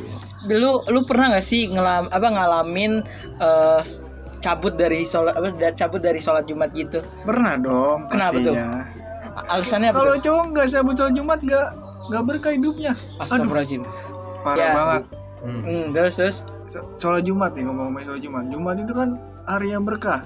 Lu 0.46 0.84
lu 0.86 1.00
pernah 1.02 1.34
gak 1.34 1.42
sih 1.42 1.68
ngelam 1.68 2.08
apa 2.08 2.28
ngalamin 2.28 3.02
eh, 3.40 3.82
cabut 4.38 4.76
dari 4.76 5.02
sholat 5.02 5.34
apa 5.34 5.50
da- 5.52 5.74
cabut 5.74 6.00
dari 6.00 6.20
sholat 6.20 6.46
Jumat 6.46 6.70
gitu? 6.72 7.02
Pernah 7.24 7.58
dong. 7.58 8.06
Kenapa 8.08 8.38
tuh? 8.38 8.54
pastinya. 8.54 8.86
Alasannya 9.50 9.90
apa? 9.90 9.98
Kalau 9.98 10.14
tuh? 10.14 10.22
cowok 10.24 10.44
nggak 10.52 10.68
sabut 10.68 10.94
sholat 10.94 11.14
Jumat 11.14 11.40
nggak 11.42 11.68
nggak 12.08 12.24
berkah 12.24 12.52
hidupnya. 12.52 12.92
Astagfirullahaladzim. 13.18 13.82
Parah 14.42 14.60
Ya. 14.60 14.72
banget. 14.74 15.04
Hmm, 15.42 15.86
terus 15.92 16.14
terus. 16.16 16.38
So- 16.68 16.84
Sholat 16.98 17.24
Jumat 17.24 17.56
nih 17.56 17.64
ngomong-ngomong 17.64 18.04
sholat 18.04 18.22
Jumat. 18.22 18.44
Jumat 18.48 18.76
itu 18.78 18.92
kan 18.92 19.10
hari 19.46 19.72
yang 19.72 19.84
berkah. 19.84 20.20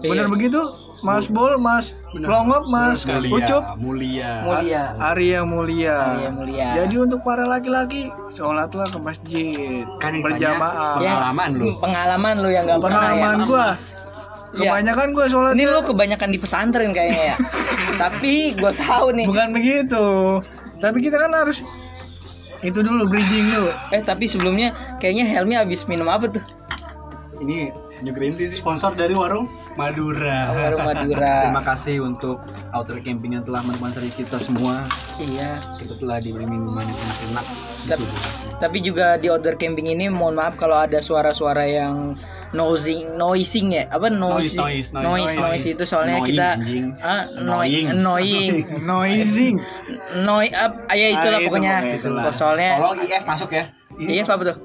Iya. 0.00 0.10
Bener 0.14 0.28
begitu? 0.28 0.60
Mas 1.00 1.26
Bol, 1.26 1.56
Mas 1.56 1.96
Longop, 2.12 2.68
Mas 2.68 3.08
Ucup. 3.08 3.64
mulia 3.76 4.44
Mulia. 4.44 4.82
Hari 4.94 5.26
yang 5.32 5.46
mulia. 5.48 5.96
Hari 5.96 6.20
yang 6.22 6.34
mulia. 6.36 6.66
Jadi 6.76 6.94
untuk 6.98 7.20
para 7.22 7.44
laki-laki, 7.44 8.12
sholatlah 8.28 8.84
ke 8.84 8.98
masjid 8.98 9.88
Kan 9.96 10.20
berjamaah. 10.20 11.00
Ya, 11.00 11.16
pengalaman 11.16 11.48
lu. 11.56 11.64
Pengalaman 11.80 12.34
lu 12.38 12.48
yang 12.48 12.64
gak 12.66 12.80
pernah 12.80 13.00
ya. 13.00 13.08
Pengalaman 13.08 13.38
gua, 13.44 13.66
Iya. 14.50 14.66
kebanyakan 14.66 15.08
gua 15.14 15.26
sholat 15.30 15.52
Ini 15.54 15.64
lu 15.64 15.80
kebanyakan 15.86 16.28
di 16.28 16.38
pesantren 16.38 16.90
kayaknya 16.90 17.22
ya. 17.32 17.36
Tapi 18.02 18.32
gua 18.58 18.72
tahu 18.74 19.06
nih. 19.14 19.26
bukan 19.26 19.48
begitu. 19.54 20.04
Tapi 20.76 20.98
kita 21.00 21.16
kan 21.16 21.32
harus 21.32 21.62
itu 22.60 22.76
dulu 22.76 23.08
bridging 23.08 23.48
dulu. 23.48 23.72
Eh 23.88 24.02
tapi 24.02 24.28
sebelumnya 24.28 24.72
kayaknya 25.00 25.24
Helmi 25.24 25.56
habis 25.56 25.88
minum 25.88 26.08
apa 26.08 26.28
tuh? 26.28 26.44
Ini 27.40 27.72
New 28.00 28.12
Green 28.12 28.36
Tea 28.36 28.46
sih 28.46 28.56
sponsor 28.56 28.92
dari 28.92 29.12
warung 29.12 29.48
Madura. 29.72 30.52
Warung 30.52 30.84
Madura. 30.84 31.34
Terima 31.48 31.64
kasih 31.64 32.04
untuk 32.04 32.44
outdoor 32.70 33.00
camping 33.00 33.32
yang 33.32 33.42
telah 33.42 33.64
mensponsori 33.64 34.08
kita 34.10 34.36
semua. 34.36 34.84
Iya. 35.16 35.56
Kita 35.74 35.96
telah 35.96 36.20
diberi 36.20 36.44
minuman 36.44 36.84
yang 36.84 37.00
enak-enak. 37.00 37.44
Tapi, 37.82 38.04
tapi 38.58 38.78
juga 38.80 39.16
di 39.16 39.26
outdoor 39.26 39.56
camping 39.56 39.88
ini 39.88 40.06
mohon 40.06 40.36
maaf 40.36 40.54
kalau 40.54 40.76
ada 40.76 41.00
suara-suara 41.00 41.64
yang 41.64 42.12
noising 42.50 43.14
noising 43.14 43.70
ya 43.70 43.86
apa 43.88 44.10
noise 44.10 44.58
Noise, 44.58 44.90
noise, 44.90 45.06
noise. 45.06 45.32
noise, 45.32 45.36
noise 45.38 45.66
itu 45.70 45.84
soalnya 45.86 46.18
Annoying, 46.18 46.34
kita 46.34 46.48
ah 46.98 47.22
Annoying. 47.38 47.86
annoying 47.88 48.54
Noising. 48.90 49.54
noi 50.20 50.50
up 50.50 50.74
ah, 50.84 50.96
ya 50.98 51.14
itulah 51.14 51.38
Ah, 51.38 51.40
itu 51.40 51.46
pokoknya 51.46 51.74
pokoknya 51.78 51.98
itulah. 52.02 52.22
soalnya 52.34 52.70
Tolong 52.74 52.98
IF 53.00 53.22
masuk 53.24 53.50
ya. 53.54 53.64
iya 53.96 54.26
apa 54.26 54.42
tuh 54.42 54.56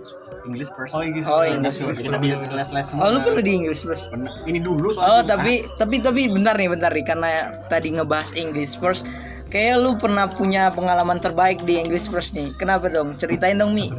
English 0.46 0.72
first. 0.78 0.94
Oh, 0.94 1.02
Inggris. 1.02 1.26
Oh, 1.26 1.42
Inggris 1.42 1.82
Inggris. 1.82 2.00
Kita 2.00 2.18
di 2.22 2.30
les 2.32 2.70
les 2.72 2.88
Oh, 2.96 3.10
lu 3.10 3.20
pernah 3.26 3.44
di 3.44 3.54
English 3.54 3.82
first? 3.84 4.08
Pernah. 4.14 4.32
Ini 4.46 4.60
dulu 4.62 4.94
Oh, 4.98 5.22
tapi 5.26 5.66
tapi 5.76 6.00
tapi 6.00 6.30
bentar 6.30 6.54
nih, 6.56 6.70
bentar 6.70 6.94
nih 6.94 7.06
karena 7.06 7.60
tadi 7.68 7.94
ngebahas 7.98 8.32
English 8.38 8.78
first. 8.78 9.10
Kayak 9.50 9.82
lu 9.82 9.98
pernah 9.98 10.26
punya 10.26 10.74
pengalaman 10.74 11.22
terbaik 11.22 11.62
di 11.66 11.78
English 11.82 12.10
first 12.10 12.34
nih. 12.34 12.54
Kenapa 12.58 12.90
dong? 12.90 13.18
Ceritain 13.18 13.58
dong, 13.58 13.74
Mi. 13.74 13.94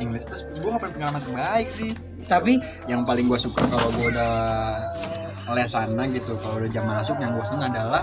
English 0.00 0.26
first 0.26 0.48
gue 0.58 0.66
gak 0.66 0.80
pernah 0.82 0.94
pengalaman 0.98 1.22
terbaik 1.22 1.68
sih. 1.70 1.92
Tapi 2.26 2.58
Yang 2.90 3.02
paling 3.06 3.26
gue 3.28 3.38
suka 3.38 3.60
kalau 3.66 3.88
gue 3.98 4.06
udah 4.14 4.32
les 5.52 5.68
sana 5.68 6.08
gitu, 6.08 6.38
kalau 6.40 6.58
udah 6.62 6.70
jam 6.70 6.88
masuk 6.88 7.18
yang 7.20 7.36
gue 7.36 7.44
seneng 7.44 7.70
adalah 7.74 8.02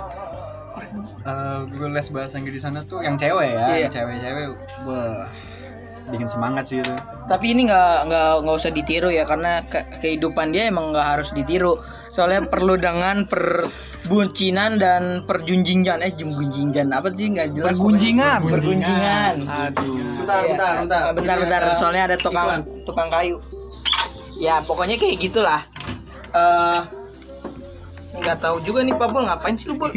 eh 1.26 1.60
gue 1.66 1.88
les 1.92 2.08
bahasa 2.14 2.40
Inggris 2.40 2.62
di 2.62 2.64
sana 2.64 2.86
tuh 2.86 3.04
yang 3.04 3.20
cewek 3.20 3.52
ya, 3.52 3.88
yang 3.88 3.92
cewek-cewek, 3.92 4.48
wah 4.88 5.28
bikin 6.10 6.26
semangat 6.26 6.66
sih 6.66 6.78
itu. 6.78 6.94
tapi 7.26 7.54
ini 7.54 7.66
nggak 7.66 7.94
nggak 8.06 8.30
nggak 8.42 8.56
usah 8.56 8.70
ditiru 8.70 9.08
ya 9.08 9.24
karena 9.24 9.62
ke- 9.64 9.86
kehidupan 10.00 10.50
dia 10.50 10.66
emang 10.66 10.90
nggak 10.90 11.08
harus 11.08 11.30
ditiru. 11.30 11.78
Soalnya 12.10 12.42
perlu 12.44 12.74
dengan 12.74 13.22
perbuncinan 13.24 14.76
dan 14.76 15.04
perjunjingan. 15.24 16.02
Eh 16.02 16.12
junjingan 16.12 16.90
apa 16.90 17.12
sih? 17.12 17.30
Nggak 17.30 17.48
jelas 17.54 17.72
Pergunjingan. 17.72 18.40
pergunjingan. 18.44 19.36
Aduh. 19.46 19.98
Bentar, 20.20 20.40
Iya, 20.40 20.50
bentar, 20.50 20.74
bentar. 20.76 21.02
bentar 21.14 21.36
bentar. 21.40 21.62
Soalnya 21.76 22.04
ada 22.08 22.18
tukang 22.18 22.50
tukang 22.84 23.08
kayu. 23.08 23.38
Ya 24.36 24.58
pokoknya 24.60 24.98
kayak 24.98 25.22
gitulah. 25.22 25.62
Eh 26.32 26.80
nggak 28.10 28.38
tahu 28.42 28.58
juga 28.66 28.82
nih 28.82 28.96
Pak 28.98 29.10
Bol 29.14 29.24
ngapain 29.30 29.54
sih 29.54 29.70
lu 29.70 29.78
Bol? 29.78 29.94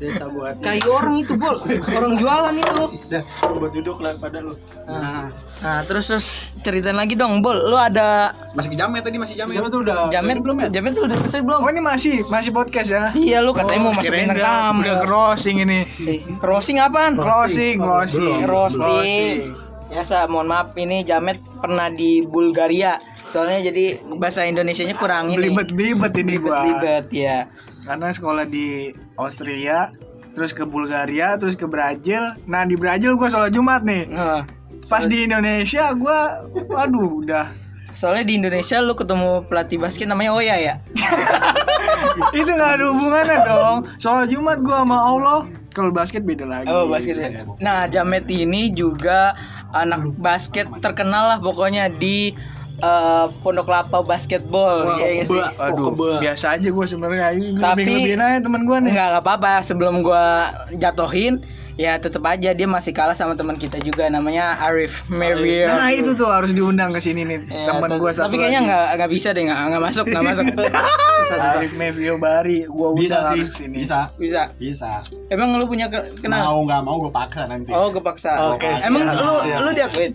Desa 0.00 0.28
buat 0.28 0.60
kayu 0.60 0.88
orang 0.92 1.16
itu 1.16 1.32
Bol. 1.34 1.64
Orang 1.88 2.20
jualan 2.20 2.52
itu. 2.52 2.82
Udah, 3.08 3.22
buat 3.56 3.72
duduk 3.72 3.98
lah 4.04 4.12
pada 4.20 4.44
lu. 4.44 4.52
nah, 4.84 5.32
nah 5.64 5.78
terus 5.88 6.12
terus 6.12 6.26
ceritain 6.60 6.92
lagi 6.92 7.16
dong 7.16 7.40
Bol. 7.40 7.56
Lu 7.56 7.76
ada 7.80 8.36
Masih 8.52 8.72
ke 8.72 8.76
jamet 8.76 9.00
tadi 9.00 9.16
masih 9.16 9.34
jamet. 9.34 9.54
Jamet 9.56 9.70
tuh 9.72 9.80
udah 9.80 9.96
jamet 10.12 10.36
belum 10.44 10.56
ya? 10.60 10.68
Jamet 10.68 10.92
tuh 10.92 11.02
udah 11.08 11.16
selesai 11.24 11.40
belum? 11.40 11.60
Oh 11.64 11.70
ini 11.72 11.80
masih 11.80 12.14
masih 12.28 12.50
podcast 12.52 12.88
ya? 12.92 13.04
iya 13.16 13.38
lu 13.40 13.56
katanya 13.56 13.80
mau 13.80 13.92
Oh, 13.92 13.96
masuk 13.96 14.12
bintang 14.12 14.36
udah, 14.36 14.44
tamu 14.44 14.78
udah 14.84 14.96
crossing 15.08 15.56
ini. 15.64 15.78
Eh, 16.04 16.20
crossing 16.36 16.76
apaan? 16.84 17.16
Closing, 17.16 17.80
closing. 17.80 18.44
roasting 18.44 19.56
biasa 19.86 20.26
mohon 20.26 20.50
maaf 20.50 20.74
ini 20.74 21.06
jamet 21.06 21.38
pernah 21.62 21.86
di 21.86 22.18
Bulgaria 22.26 22.98
soalnya 23.36 23.68
jadi 23.68 24.00
bahasa 24.16 24.48
Indonesianya 24.48 24.96
kurang 24.96 25.28
ini 25.28 25.52
Belibet-belibet 25.52 26.12
ini 26.16 26.40
gua. 26.40 26.64
ribet 26.64 27.12
ya 27.12 27.52
Karena 27.84 28.08
sekolah 28.08 28.48
di 28.48 28.96
Austria, 29.14 29.92
terus 30.32 30.56
ke 30.56 30.64
Bulgaria, 30.64 31.36
terus 31.36 31.52
ke 31.54 31.68
Brazil. 31.68 32.32
Nah 32.48 32.64
di 32.64 32.74
Brazil 32.74 33.14
gua 33.14 33.28
sholat 33.28 33.52
Jumat 33.52 33.84
nih. 33.84 34.08
Nah, 34.08 34.42
Pas 34.82 35.04
di 35.04 35.28
Indonesia 35.28 35.92
gua, 35.92 36.48
waduh 36.50 37.20
udah. 37.20 37.46
soalnya 37.92 38.28
di 38.28 38.36
Indonesia 38.36 38.76
lu 38.80 38.92
ketemu 38.92 39.48
pelatih 39.48 39.80
basket 39.80 40.04
namanya 40.04 40.36
Oya 40.36 40.56
ya 40.60 40.74
Itu 42.40 42.50
nggak 42.52 42.72
ada 42.76 42.84
hubungannya 42.92 43.38
dong. 43.44 43.76
Sholat 43.96 44.28
Jumat 44.28 44.58
gua 44.60 44.84
sama 44.84 44.98
Allah. 45.00 45.40
Kalau 45.72 45.92
basket 45.92 46.24
beda 46.24 46.48
lagi. 46.48 46.72
oh 46.72 46.88
basket 46.88 47.20
ya. 47.20 47.44
nah 47.60 47.84
jamet 47.84 48.24
ini 48.32 48.72
juga 48.72 49.36
anak 49.76 50.16
basket 50.16 50.64
terkenal 50.80 51.36
lah 51.36 51.38
pokoknya 51.38 51.92
di 51.92 52.32
eh, 52.78 53.24
Pondok 53.40 53.66
Lapa 53.66 53.98
basketball 54.00 54.84
Wah, 54.84 54.96
ya 54.96 55.08
nggak 55.16 55.26
sih? 55.26 55.34
keba. 55.34 55.48
Aduh, 55.62 55.74
Oh, 55.74 55.84
keba. 55.88 56.08
biasa 56.20 56.46
aja 56.54 56.68
gua 56.68 56.84
sebenarnya. 56.84 57.26
Tapi- 57.56 57.84
lebih 57.84 58.14
aja 58.14 58.38
temen 58.38 58.62
gua 58.62 58.78
nih. 58.78 58.90
Enggak, 58.90 59.06
enggak 59.10 59.22
apa-apa. 59.22 59.52
Sebelum 59.60 59.94
gua 60.00 60.24
jatohin, 60.70 61.40
ya 61.74 61.96
tetap 61.96 62.20
aja 62.22 62.50
dia 62.50 62.64
masih 62.66 62.88
kalah 62.90 63.12
sama 63.12 63.32
teman 63.32 63.54
kita 63.54 63.76
juga 63.78 64.04
namanya 64.06 64.56
Arif 64.58 65.04
Mario. 65.06 65.68
Nah 65.68 65.88
itu 65.90 66.12
tuh 66.12 66.24
harus 66.26 66.48
diundang 66.50 66.88
ke 66.88 67.00
sini 67.00 67.20
nih 67.22 67.44
Ya, 67.44 67.68
teman 67.68 67.96
gua 67.96 68.08
satu 68.10 68.28
Tapi 68.28 68.36
kayaknya 68.38 68.60
nggak 68.62 68.86
nggak 68.96 69.10
bisa 69.10 69.28
deh, 69.30 69.42
nggak 69.44 69.60
nggak 69.66 69.82
masuk, 69.82 70.04
nggak 70.06 70.24
masuk. 70.26 70.44
Arif 71.56 71.72
Mevio 71.74 72.16
Bari, 72.16 72.64
gua 72.66 72.92
Bisa 72.92 73.28
sih, 73.30 73.44
sini. 73.50 73.82
bisa. 73.82 74.08
bisa. 74.16 74.52
Bisa. 74.56 75.00
Emang 75.26 75.52
lu 75.54 75.64
punya 75.64 75.88
ke 75.88 76.00
kenal? 76.16 76.44
Mau 76.46 76.60
nggak 76.62 76.80
mau 76.80 76.96
gue 76.98 77.10
paksa 77.10 77.44
nanti. 77.44 77.68
Oh, 77.70 77.88
kepaksa. 77.90 78.52
Oke, 78.52 78.68
Emang 78.80 79.10
siap, 79.10 79.18
lu 79.18 79.34
siap. 79.42 79.58
lu 79.58 79.70
diakuin? 79.72 80.12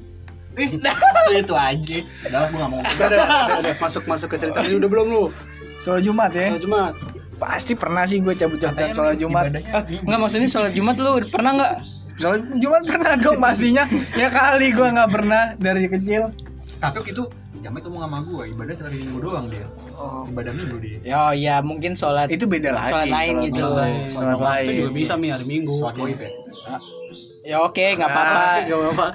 Itu 1.41 1.53
aja. 1.55 1.99
Udah 2.27 2.39
gue 2.47 2.57
nggak 2.59 2.71
mau. 2.71 2.81
Udah, 2.83 3.07
udah, 3.07 3.19
udah, 3.23 3.59
udah. 3.63 3.75
masuk 3.79 4.03
masuk 4.07 4.27
ke 4.35 4.37
cerita 4.41 4.59
ini 4.67 4.75
udah 4.77 4.89
belum 4.91 5.07
lu? 5.07 5.23
Sholat 5.81 6.03
Jumat 6.03 6.31
ya. 6.35 6.47
Sholat 6.51 6.63
Jumat. 6.63 6.93
Pasti 7.41 7.73
pernah 7.73 8.03
sih 8.05 8.21
gue 8.21 8.33
cabut-cabutan 8.37 8.93
sholat 8.93 9.17
Jumat. 9.17 9.49
Ah, 9.73 9.81
enggak 9.87 10.19
maksudnya 10.21 10.49
sholat 10.51 10.73
Jumat 10.75 10.95
lu 10.99 11.23
pernah 11.31 11.51
nggak? 11.57 11.73
Sholat 12.21 12.41
Jumat 12.61 12.81
pernah 12.85 13.13
dong 13.17 13.37
pastinya. 13.41 13.83
Ya 14.13 14.27
kali 14.29 14.75
gue 14.75 14.87
nggak 14.87 15.09
pernah 15.09 15.43
dari 15.57 15.89
kecil. 15.89 16.29
Tapi 16.81 16.97
itu 17.09 17.25
Jamet 17.61 17.85
ngomong 17.85 18.09
sama 18.09 18.19
gue, 18.25 18.43
ibadah 18.57 18.73
sekali 18.73 19.05
minggu 19.05 19.21
doang 19.21 19.45
dia. 19.45 19.69
Oh. 19.93 20.25
Ibadah 20.25 20.49
minggu 20.49 20.81
dia. 20.81 20.97
Ya, 21.05 21.21
ya 21.37 21.55
mungkin 21.61 21.93
sholat 21.93 22.33
Itu 22.33 22.49
beda 22.49 22.73
lagi. 22.73 22.89
Sholat 22.89 23.09
lain 23.13 23.33
gitu. 23.45 23.61
Sholat, 23.61 23.85
Sholat 23.85 24.13
sholat 24.17 24.39
lain. 24.41 24.69
juga 24.81 24.91
bisa 24.97 25.13
mi 25.13 25.27
hari 25.29 25.45
Minggu. 25.45 25.77
Sholat 25.77 25.95
ya. 26.01 26.29
Ya 27.41 27.57
oke, 27.59 27.97
nggak 27.97 28.05
apa-apa. 28.05 28.43
Gak 28.69 28.77
apa-apa. 28.77 29.05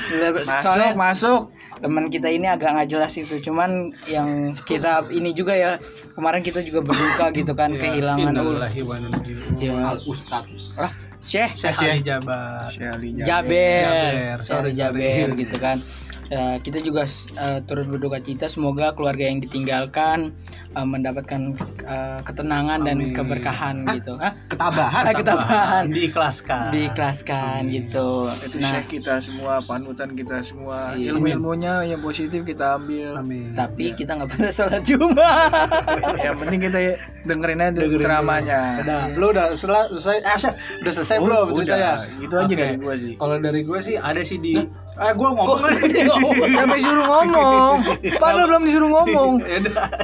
Masuk, 0.42 0.62
Soalnya 0.62 0.90
masuk. 0.94 1.40
teman 1.76 2.08
kita 2.08 2.32
ini 2.32 2.48
agak 2.48 2.72
nggak 2.72 2.88
jelas 2.88 3.12
itu 3.14 3.36
cuman 3.38 3.92
yang 4.08 4.56
kita 4.56 5.04
ini 5.12 5.36
juga 5.36 5.52
ya 5.52 5.76
kemarin 6.16 6.40
kita 6.40 6.64
juga 6.64 6.80
berduka 6.80 7.28
gitu 7.30 7.52
kan 7.52 7.68
kehilangan 7.82 8.32
ilaihi 8.32 8.80
raji'un. 8.80 9.60
ya 9.60 9.76
Al 9.84 10.00
Ustad. 10.08 10.48
ah 10.80 10.88
Syekh 11.20 11.52
Syekh 11.52 11.76
Ali 11.76 12.00
Jabar. 12.00 12.64
Jaber 12.72 13.20
Jaber, 13.28 14.36
sorry, 14.40 14.72
Jaber 14.72 15.28
gitu 15.44 15.56
kan 15.60 15.84
Ya, 16.26 16.58
kita 16.58 16.82
juga 16.82 17.06
eh, 17.38 17.62
turut 17.70 17.86
berduka 17.86 18.18
cita 18.18 18.50
semoga 18.50 18.90
keluarga 18.98 19.30
yang 19.30 19.38
ditinggalkan 19.38 20.34
eh, 20.76 20.86
mendapatkan 20.86 21.40
eh, 21.82 22.18
ketenangan 22.22 22.78
dan 22.80 22.96
Amin. 22.98 23.10
keberkahan 23.10 23.76
gitu 23.90 24.14
ah 24.18 24.32
Ketabahan. 24.46 25.02
ah, 25.02 25.14
ketabahan 25.14 25.84
Diikhlaskan. 25.96 26.68
diikhlaskan 26.70 27.60
gitu 27.68 28.28
Itu 28.44 28.56
nah 28.58 28.82
kita 28.82 29.14
semua, 29.18 29.58
panutan 29.60 30.12
kita 30.12 30.38
semua. 30.40 30.92
Iya. 30.92 31.12
Ilmu-ilmunya 31.12 31.82
yang 31.86 32.00
positif 32.00 32.42
kita 32.42 32.76
ambil. 32.76 33.16
Amin. 33.16 33.50
tapi 33.52 33.90
kita 33.92 34.14
nggak 34.14 34.30
pernah 34.30 34.50
sholat 34.50 34.82
jumat 34.82 35.50
yang 36.24 36.36
penting 36.36 36.60
kita 36.62 36.78
dengerin 37.22 37.58
aja 37.58 37.70
Dengerin 37.72 38.02
ceramahnya. 38.02 38.60
Udah, 38.82 39.00
lu 39.12 39.26
udah 39.30 39.46
sel- 39.54 39.90
selesai, 39.90 40.18
eh, 40.20 40.52
udah 40.80 40.92
selesai 40.92 41.16
Oh, 41.16 41.24
belum 41.24 41.36
udah. 41.42 41.56
ceritanya? 41.56 41.92
Gitu 42.16 42.34
aja 42.34 42.44
Oke. 42.46 42.54
dari 42.56 42.76
gua 42.76 42.94
sih. 42.94 43.12
Kalau 43.16 43.36
dari 43.38 43.60
gua 43.62 43.78
sih 43.80 43.94
ada 43.96 44.20
sih 44.20 44.36
di, 44.36 44.52
eh 44.54 45.12
gua 45.12 45.30
ngomong. 45.32 45.58
Sampai 46.56 46.78
suruh 46.78 47.06
ngomong. 47.06 47.74
Padahal 48.16 48.46
belum 48.46 48.62
disuruh 48.62 48.90
ngomong. 48.92 49.30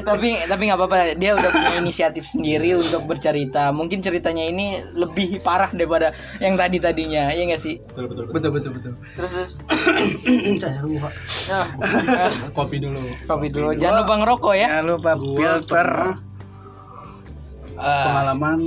tapi 0.02 0.30
tapi 0.44 0.61
nggak 0.70 0.78
apa-apa 0.78 0.96
dia 1.16 1.34
udah 1.34 1.50
punya 1.50 1.72
inisiatif 1.82 2.24
sendiri 2.28 2.76
untuk 2.76 3.08
bercerita 3.08 3.72
mungkin 3.74 4.04
ceritanya 4.04 4.44
ini 4.46 4.84
lebih 4.94 5.40
parah 5.40 5.72
daripada 5.72 6.12
yang 6.38 6.54
tadi 6.54 6.78
tadinya 6.78 7.32
ya 7.32 7.42
nggak 7.48 7.62
sih 7.62 7.80
betul 7.96 8.06
betul 8.10 8.24
betul 8.30 8.50
betul 8.50 8.70
betul. 8.76 8.92
terus 9.16 9.30
terus 9.32 9.52
lupa. 10.86 11.10
ah, 11.54 11.66
Kopi 12.58 12.76
dulu. 12.82 13.00
kopi 13.24 13.46
dulu 13.48 13.72
jangan 13.78 14.04
lupa 14.04 14.14
ngerokok 14.20 14.54
ya 14.54 14.68
Jangan 14.72 14.86
lupa 14.88 15.10
filter. 15.20 15.88
Ah, 17.76 18.04
pengalaman 18.08 18.58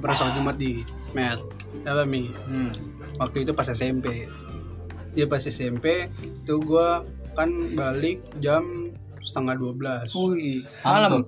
pernah 0.00 0.16
sholat 0.16 0.32
Jumat 0.38 0.56
di 0.56 0.82
Met. 1.12 1.40
Apa 1.84 2.04
mi? 2.08 2.32
Hmm. 2.48 2.72
Waktu 3.20 3.44
itu 3.44 3.52
pas 3.52 3.68
SMP. 3.68 4.28
Dia 5.12 5.28
pas 5.28 5.44
SMP 5.44 6.08
itu 6.24 6.54
gua 6.64 7.04
kan 7.36 7.48
balik 7.76 8.24
jam 8.40 8.92
setengah 9.22 9.54
12 9.56 10.10
Wih. 10.12 10.60
malam. 10.82 11.22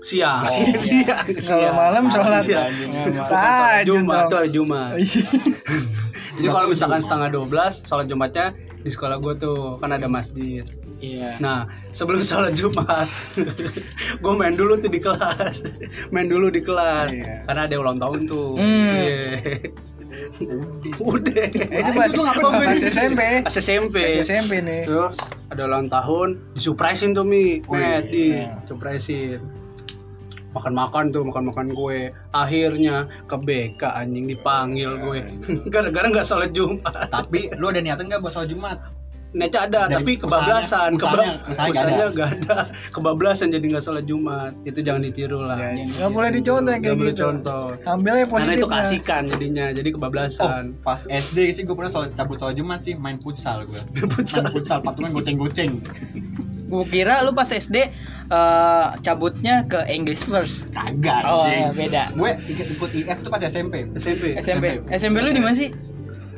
siang. 0.00 0.44
Siang 0.78 1.26
Kalau 1.34 1.72
malam 1.74 2.04
sholat. 2.06 2.42
Siang. 2.46 2.70
Bukan 2.70 2.90
sholat 2.94 3.26
tahajud 3.26 3.86
Jumat. 3.88 4.24
Tuh 4.30 4.38
hari 4.38 4.50
Jumat. 4.54 4.90
Jadi 6.36 6.46
kalau 6.46 6.68
misalkan 6.68 7.00
setengah 7.00 7.28
12 7.32 7.88
sholat 7.88 8.06
Jumatnya 8.06 8.46
di 8.84 8.90
sekolah 8.92 9.16
gue 9.18 9.34
tuh 9.34 9.80
kan 9.80 9.90
ada 9.90 10.06
masjid. 10.06 10.62
Iya. 10.96 11.36
Nah, 11.40 11.64
sebelum 11.90 12.22
sholat 12.22 12.56
Jumat, 12.56 13.08
gue 14.22 14.32
main 14.32 14.54
dulu 14.54 14.78
tuh 14.78 14.88
di 14.88 15.00
kelas, 15.00 15.60
main 16.14 16.24
dulu 16.24 16.48
di 16.48 16.64
kelas, 16.64 17.12
Iya. 17.12 17.44
karena 17.44 17.60
ada 17.68 17.76
ulang 17.76 17.98
tahun 17.98 18.20
tuh. 18.24 18.56
Hmm. 18.56 18.94
Iya. 18.96 19.20
Udah. 21.00 21.46
Itu 21.52 21.90
pas 21.94 22.10
pas 22.12 22.82
SMP. 22.82 23.20
Pas 23.44 23.56
SMP. 23.56 23.96
Pas 24.02 24.16
SMP 24.22 24.52
nih. 24.62 24.82
Terus 24.88 25.16
ada 25.52 25.62
ulang 25.66 25.86
tahun, 25.86 26.28
disupresin 26.56 27.14
tuh 27.14 27.24
mi, 27.26 27.62
Wih, 27.66 27.78
Met, 27.78 28.04
di 28.10 28.36
iya. 28.36 28.58
supresin. 28.66 29.40
Makan-makan 30.56 31.12
tuh, 31.12 31.20
makan-makan 31.28 31.76
kue. 31.76 32.16
Akhirnya 32.32 33.04
ke 33.28 33.36
BK 33.36 33.82
anjing 33.92 34.24
dipanggil 34.24 34.96
gue. 34.96 35.20
Gara-gara 35.72 36.08
nggak 36.08 36.24
sholat 36.24 36.50
Jumat. 36.56 37.12
Tapi 37.12 37.52
lu 37.60 37.68
ada 37.68 37.84
niatan 37.84 38.08
nggak 38.08 38.24
buat 38.24 38.32
sholat 38.32 38.48
Jumat? 38.48 38.95
Niatnya 39.36 39.60
ada, 39.62 39.80
Dari 39.84 39.94
tapi 39.94 40.12
kebablasan, 40.16 40.88
usahanya- 40.90 41.36
Keba- 41.36 41.50
usahanya 41.52 41.80
ada, 42.08 42.56
kebablasan 42.94 43.48
jadi 43.48 43.64
nggak 43.68 43.84
sholat 43.84 44.04
Jumat. 44.04 44.52
Itu 44.62 44.80
jangan 44.80 45.02
ditiru 45.02 45.40
lah. 45.40 45.60
Ya, 45.60 45.84
nggak 45.84 46.10
boleh 46.10 46.30
dicontoh 46.32 46.56
yang 46.66 46.80
Nggak 46.80 46.88
kayak 46.88 46.96
boleh 46.98 47.12
gitu 47.12 47.22
contoh. 47.22 47.64
ambilnya 47.84 48.24
Karena 48.24 48.32
positif 48.32 48.56
itu 48.56 48.66
kasihkan 48.66 49.22
jadinya, 49.28 49.66
jadi 49.70 49.88
kebablasan. 49.90 50.62
Pas 50.80 51.00
SD 51.04 51.38
sih 51.52 51.62
gue 51.62 51.74
pernah 51.74 51.92
soal 51.92 52.08
cabut 52.10 52.36
soal 52.36 52.52
Jumat 52.52 52.80
sih 52.80 52.94
main 52.94 53.18
futsal 53.18 53.62
gue. 53.62 53.76
Main 53.94 54.48
futsal 54.50 54.80
patungan 54.80 55.12
goceng-goceng. 55.12 55.76
Gue 56.66 56.82
kira 56.86 57.20
lu 57.20 57.30
pas 57.30 57.46
SD 57.46 57.76
eh, 58.26 58.86
cabutnya 58.98 59.62
ke 59.64 59.84
English 59.86 60.24
first. 60.24 60.66
Kagak 60.70 61.22
Oh, 61.22 61.44
anjing. 61.44 61.76
beda. 61.76 62.10
Gue 62.10 62.34
ikut 62.42 62.66
ikut 62.72 62.90
IF 62.94 63.18
tuh 63.20 63.28
pas 63.28 63.38
SMP. 63.38 63.84
SMP. 63.94 64.34
SMP. 64.36 64.80
SMP 64.88 65.16
lu 65.20 65.30
di 65.30 65.38
mana 65.38 65.52
sih? 65.52 65.70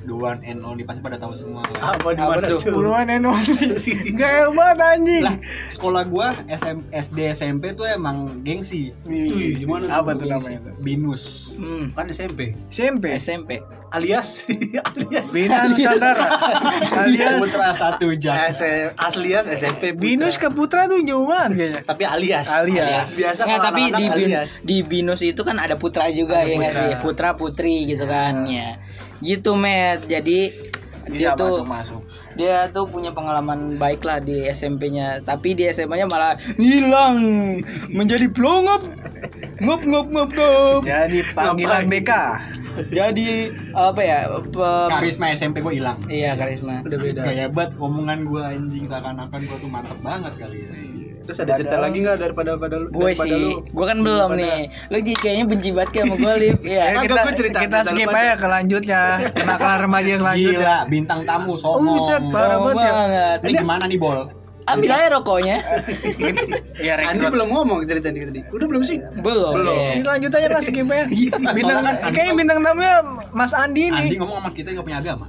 Duan 0.09 0.41
and 0.41 0.65
only 0.65 0.83
pasti 0.83 0.99
pada 0.99 1.15
tahu 1.15 1.31
semua. 1.31 1.61
Apa 1.77 2.11
di 2.11 2.19
mana 2.19 2.41
tuh? 2.43 2.57
tuh? 2.57 2.73
Puluhan 2.73 3.07
eno 3.11 3.37
Gak 4.19 4.31
hebat 4.43 4.79
anjing 4.79 5.21
Lah, 5.23 5.37
sekolah 5.69 6.03
gua 6.03 6.33
SM, 6.43 6.89
SD 6.89 7.19
SMP 7.31 7.73
tuh 7.73 7.85
emang 7.85 8.41
gengsi. 8.41 8.97
Wih, 9.05 9.61
gimana 9.61 9.93
Apa 9.95 10.13
tuh 10.13 10.25
namanya 10.25 10.65
tuh? 10.65 10.73
Binus. 10.79 11.53
Hmm, 11.55 11.93
Kan 11.93 12.09
SMP. 12.09 12.57
SMP 12.67 13.13
SMP. 13.15 13.61
Alias 13.89 14.45
alias 14.91 15.29
Bina 15.29 15.65
Nusantara 15.65 16.29
alias 17.01 17.41
Putra 17.41 17.73
satu 17.73 18.13
jam. 18.15 18.37
S- 18.47 18.93
Aslias 18.95 19.45
SMP 19.47 19.93
Putra. 19.93 20.03
Binus 20.03 20.37
ke 20.37 20.49
Putra 20.49 20.85
tuh 20.85 21.01
jauhan 21.01 21.53
kayaknya 21.53 21.81
tapi 21.83 22.05
alias. 22.05 22.49
Alias. 22.51 23.13
Biasa 23.15 23.41
Nggak, 23.43 23.61
tapi 23.63 23.83
di 23.91 24.05
alias. 24.07 24.61
di 24.61 24.77
binus 24.83 25.21
itu 25.21 25.41
kan 25.41 25.57
ada 25.57 25.75
putra 25.75 26.09
juga 26.09 26.37
Ada 26.39 26.47
ya 26.47 26.57
putra. 26.59 26.73
sih 26.75 26.89
putra 26.99 27.29
putri 27.35 27.77
gitu 27.87 28.05
kan 28.05 28.45
ya 28.45 28.77
gitu 29.19 29.57
met 29.57 29.98
jadi 30.05 30.53
dia 31.09 31.33
bisa 31.33 31.41
tuh 31.41 31.65
masuk 31.65 31.67
masuk 31.67 32.03
dia 32.37 32.71
tuh 32.71 32.87
punya 32.87 33.11
pengalaman 33.11 33.81
baik 33.81 34.07
lah 34.07 34.23
di 34.23 34.47
SMP-nya 34.47 35.25
tapi 35.27 35.59
di 35.59 35.67
SMA-nya 35.67 36.07
malah 36.07 36.39
hilang 36.55 37.19
menjadi 37.91 38.31
pelongop 38.31 38.87
ngop 39.59 39.83
ngop 39.83 40.07
ngop 40.07 40.31
ngop. 40.31 40.81
Jadi 40.87 41.19
panggilan 41.35 41.91
BK 41.91 42.13
jadi 42.87 43.51
apa 43.75 44.01
ya 44.01 44.19
pe- 44.39 44.89
Karisma 44.89 45.35
SMP 45.35 45.59
gua 45.59 45.75
hilang. 45.75 45.99
iya 46.07 46.39
karisma. 46.39 46.87
Udah 46.87 46.99
beda. 46.99 47.21
Gaya 47.27 47.47
banget 47.51 47.75
omongan 47.75 48.23
gua 48.23 48.55
anjing. 48.55 48.87
Seakan-akan 48.87 49.41
gua 49.51 49.59
tuh 49.59 49.71
mantep 49.71 49.99
banget 49.99 50.33
kali 50.39 50.59
ya. 50.63 50.71
Terus 51.29 51.45
ada 51.45 51.53
cerita 51.55 51.77
lagi 51.77 52.01
nggak 52.01 52.17
daripada 52.19 52.57
pada 52.57 52.81
lu? 52.81 52.89
gue 52.89 53.13
sih 53.13 53.37
gue 53.61 53.85
kan 53.85 54.01
belum 54.01 54.31
nih 54.33 54.59
lu 54.89 54.97
kayaknya 55.15 55.45
benci 55.45 55.71
banget 55.71 55.91
kayak 55.93 56.05
sama 56.09 56.17
gue 56.17 56.35
lip 56.41 56.59
Ya, 56.67 56.83
ya 56.89 57.05
kita 57.05 57.21
gua 57.21 57.33
cerita- 57.37 57.61
kita 57.61 57.79
skip 57.85 58.09
aja 58.09 58.35
ke 58.35 58.47
lanjutnya 58.49 59.03
kenakalan 59.31 59.79
remaja 59.79 60.13
selanjutnya 60.17 60.57
Gila, 60.59 60.77
bintang 60.89 61.21
tamu 61.23 61.53
Oh, 61.53 61.57
songong. 61.59 61.85
buset, 61.87 62.23
parah 62.33 62.59
banget 62.59 62.77
ya. 62.81 62.93
banget 62.95 63.39
Ini 63.45 63.53
gimana 63.61 63.85
nih, 63.85 63.99
Bol? 64.01 64.19
ambil 64.65 64.91
aja 64.91 65.09
rokoknya 65.11 65.57
ya 66.87 66.93
Andi 67.03 67.25
belum 67.25 67.49
ngomong 67.49 67.79
cerita 67.85 68.09
tadi 68.09 68.21
tadi. 68.23 68.41
Udah 68.49 68.67
belum 68.69 68.83
sih? 68.85 69.01
belum 69.17 69.53
Belum. 69.55 69.73
ya. 69.75 69.93
Ini 69.97 70.05
lanjut 70.05 70.31
aja 70.31 70.49
lah 70.49 70.61
skip 70.61 70.85
aja 70.87 71.05
bintang 71.57 71.79
kayaknya 72.09 72.33
bintang 72.37 72.59
tamunya 72.61 72.97
Mas 73.33 73.53
Andi 73.53 73.89
Andi 73.89 74.13
nih 74.13 74.19
ngomong 74.21 74.41
sama 74.41 74.51
kita 74.53 74.73
nggak 74.73 74.85
punya 74.85 74.99
agama. 75.01 75.27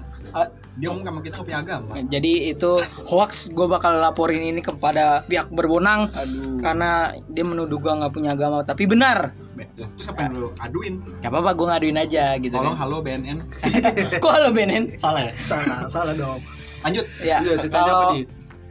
Dia 0.80 0.88
ngomong 0.88 1.04
sama 1.04 1.20
kita 1.20 1.36
nggak 1.36 1.46
punya 1.46 1.60
agama. 1.60 1.92
jadi 2.08 2.34
itu 2.50 2.72
hoax 3.04 3.32
gue 3.50 3.68
bakal 3.68 3.92
laporin 3.96 4.40
ini 4.42 4.60
kepada 4.60 5.28
pihak 5.28 5.52
berwenang 5.52 6.08
aduh 6.10 6.56
karena 6.60 6.92
dia 7.28 7.44
menuduh 7.44 7.76
gue 7.76 7.92
nggak 7.92 8.10
punya 8.10 8.32
agama 8.32 8.64
tapi 8.64 8.84
benar 8.84 9.36
Be- 9.54 9.68
Terus 9.76 10.08
apa 10.08 10.20
yang 10.24 10.34
lu 10.38 10.50
aduin? 10.56 11.04
gak 11.20 11.28
apa-apa 11.28 11.52
gue 11.52 11.66
ngaduin 11.68 11.98
aja 12.00 12.24
gitu 12.38 12.56
Tolong 12.56 12.74
kan. 12.74 12.82
halo 12.82 12.98
BNN. 13.04 13.38
kok 14.24 14.32
halo 14.32 14.50
Benen 14.50 14.84
Salah 14.96 15.22
ya? 15.22 15.34
Salah, 15.38 15.80
salah 15.86 16.14
dong. 16.16 16.40
Lanjut. 16.80 17.04
ya 17.20 17.44
Iya, 17.44 17.60
ceritanya 17.60 17.92
apa, 17.92 18.00
kalau 18.08 18.16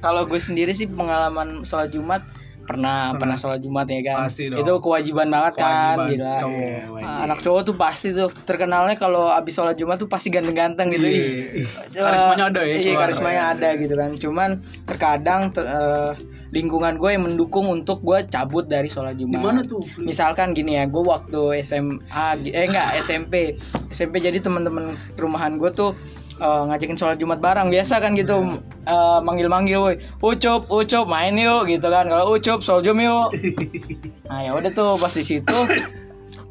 kalau 0.00 0.22
gue 0.24 0.40
sendiri 0.40 0.72
sih 0.72 0.88
pengalaman 0.88 1.60
sholat 1.62 1.92
Jumat 1.92 2.24
pernah 2.68 3.16
pernah 3.16 3.34
sholat 3.34 3.58
Jumat 3.58 3.88
ya 3.88 4.00
kan 4.04 4.28
Pasti 4.28 4.46
dong. 4.46 4.60
itu 4.60 4.72
kewajiban 4.76 5.26
banget 5.26 5.52
kan 5.56 5.64
Kewajiban 5.64 6.06
gitu 6.06 6.22
kan. 6.22 6.40
cowok. 6.42 7.00
Ah, 7.00 7.18
anak 7.24 7.38
cowok 7.40 7.60
tuh 7.64 7.74
pasti 7.74 8.08
tuh 8.12 8.28
terkenalnya 8.44 8.92
kalau 8.94 9.32
abis 9.32 9.52
sholat 9.54 9.72
Jumat 9.74 9.96
tuh 9.96 10.06
pasti 10.06 10.28
ganteng-ganteng 10.28 10.92
gitu 10.92 11.08
Iya. 11.08 11.24
Ih, 11.56 11.68
Karismanya 11.90 12.44
ada 12.46 12.60
ya, 12.60 12.76
iya 12.76 12.92
karismanya 12.94 13.42
ada 13.50 13.68
gitu 13.74 13.94
kan 13.94 14.10
cuman 14.14 14.50
terkadang 14.84 15.48
ter- 15.48 15.64
eh, 15.64 16.12
lingkungan 16.50 16.94
gue 16.94 17.10
yang 17.10 17.24
mendukung 17.24 17.66
untuk 17.66 18.00
gue 18.00 18.24
cabut 18.26 18.64
dari 18.64 18.86
sholat 18.86 19.14
Jumat 19.14 19.32
Di 19.32 19.40
mana 19.42 19.60
tuh? 19.62 19.80
misalkan 19.98 20.52
gini 20.52 20.76
ya 20.76 20.84
gue 20.84 21.00
waktu 21.02 21.40
SMA 21.60 22.24
eh 22.46 22.64
enggak 22.64 22.96
SMP 22.98 23.56
SMP 23.88 24.16
jadi 24.18 24.36
teman-teman 24.38 24.84
rumahan 25.14 25.56
gue 25.56 25.68
tuh 25.70 25.92
eh, 26.38 26.62
ngajakin 26.70 26.96
sholat 26.98 27.18
Jumat 27.18 27.42
bareng. 27.42 27.68
Biasa 27.68 27.98
kan 27.98 28.14
gitu. 28.14 28.62
Eh, 28.86 29.18
manggil-manggil 29.22 29.78
woi 29.78 29.96
ucup 30.22 30.70
ucup 30.70 31.04
main 31.10 31.34
yuk 31.36 31.68
gitu 31.68 31.86
kan. 31.90 32.08
Kalau 32.08 32.34
ucup 32.34 32.62
sholat 32.64 32.86
Jum 32.86 33.02
yuk. 33.02 33.34
Nah 34.28 34.44
ya 34.44 34.52
udah 34.52 34.68
tuh 34.76 35.00
pas 35.00 35.08
di 35.08 35.24
situ 35.24 35.56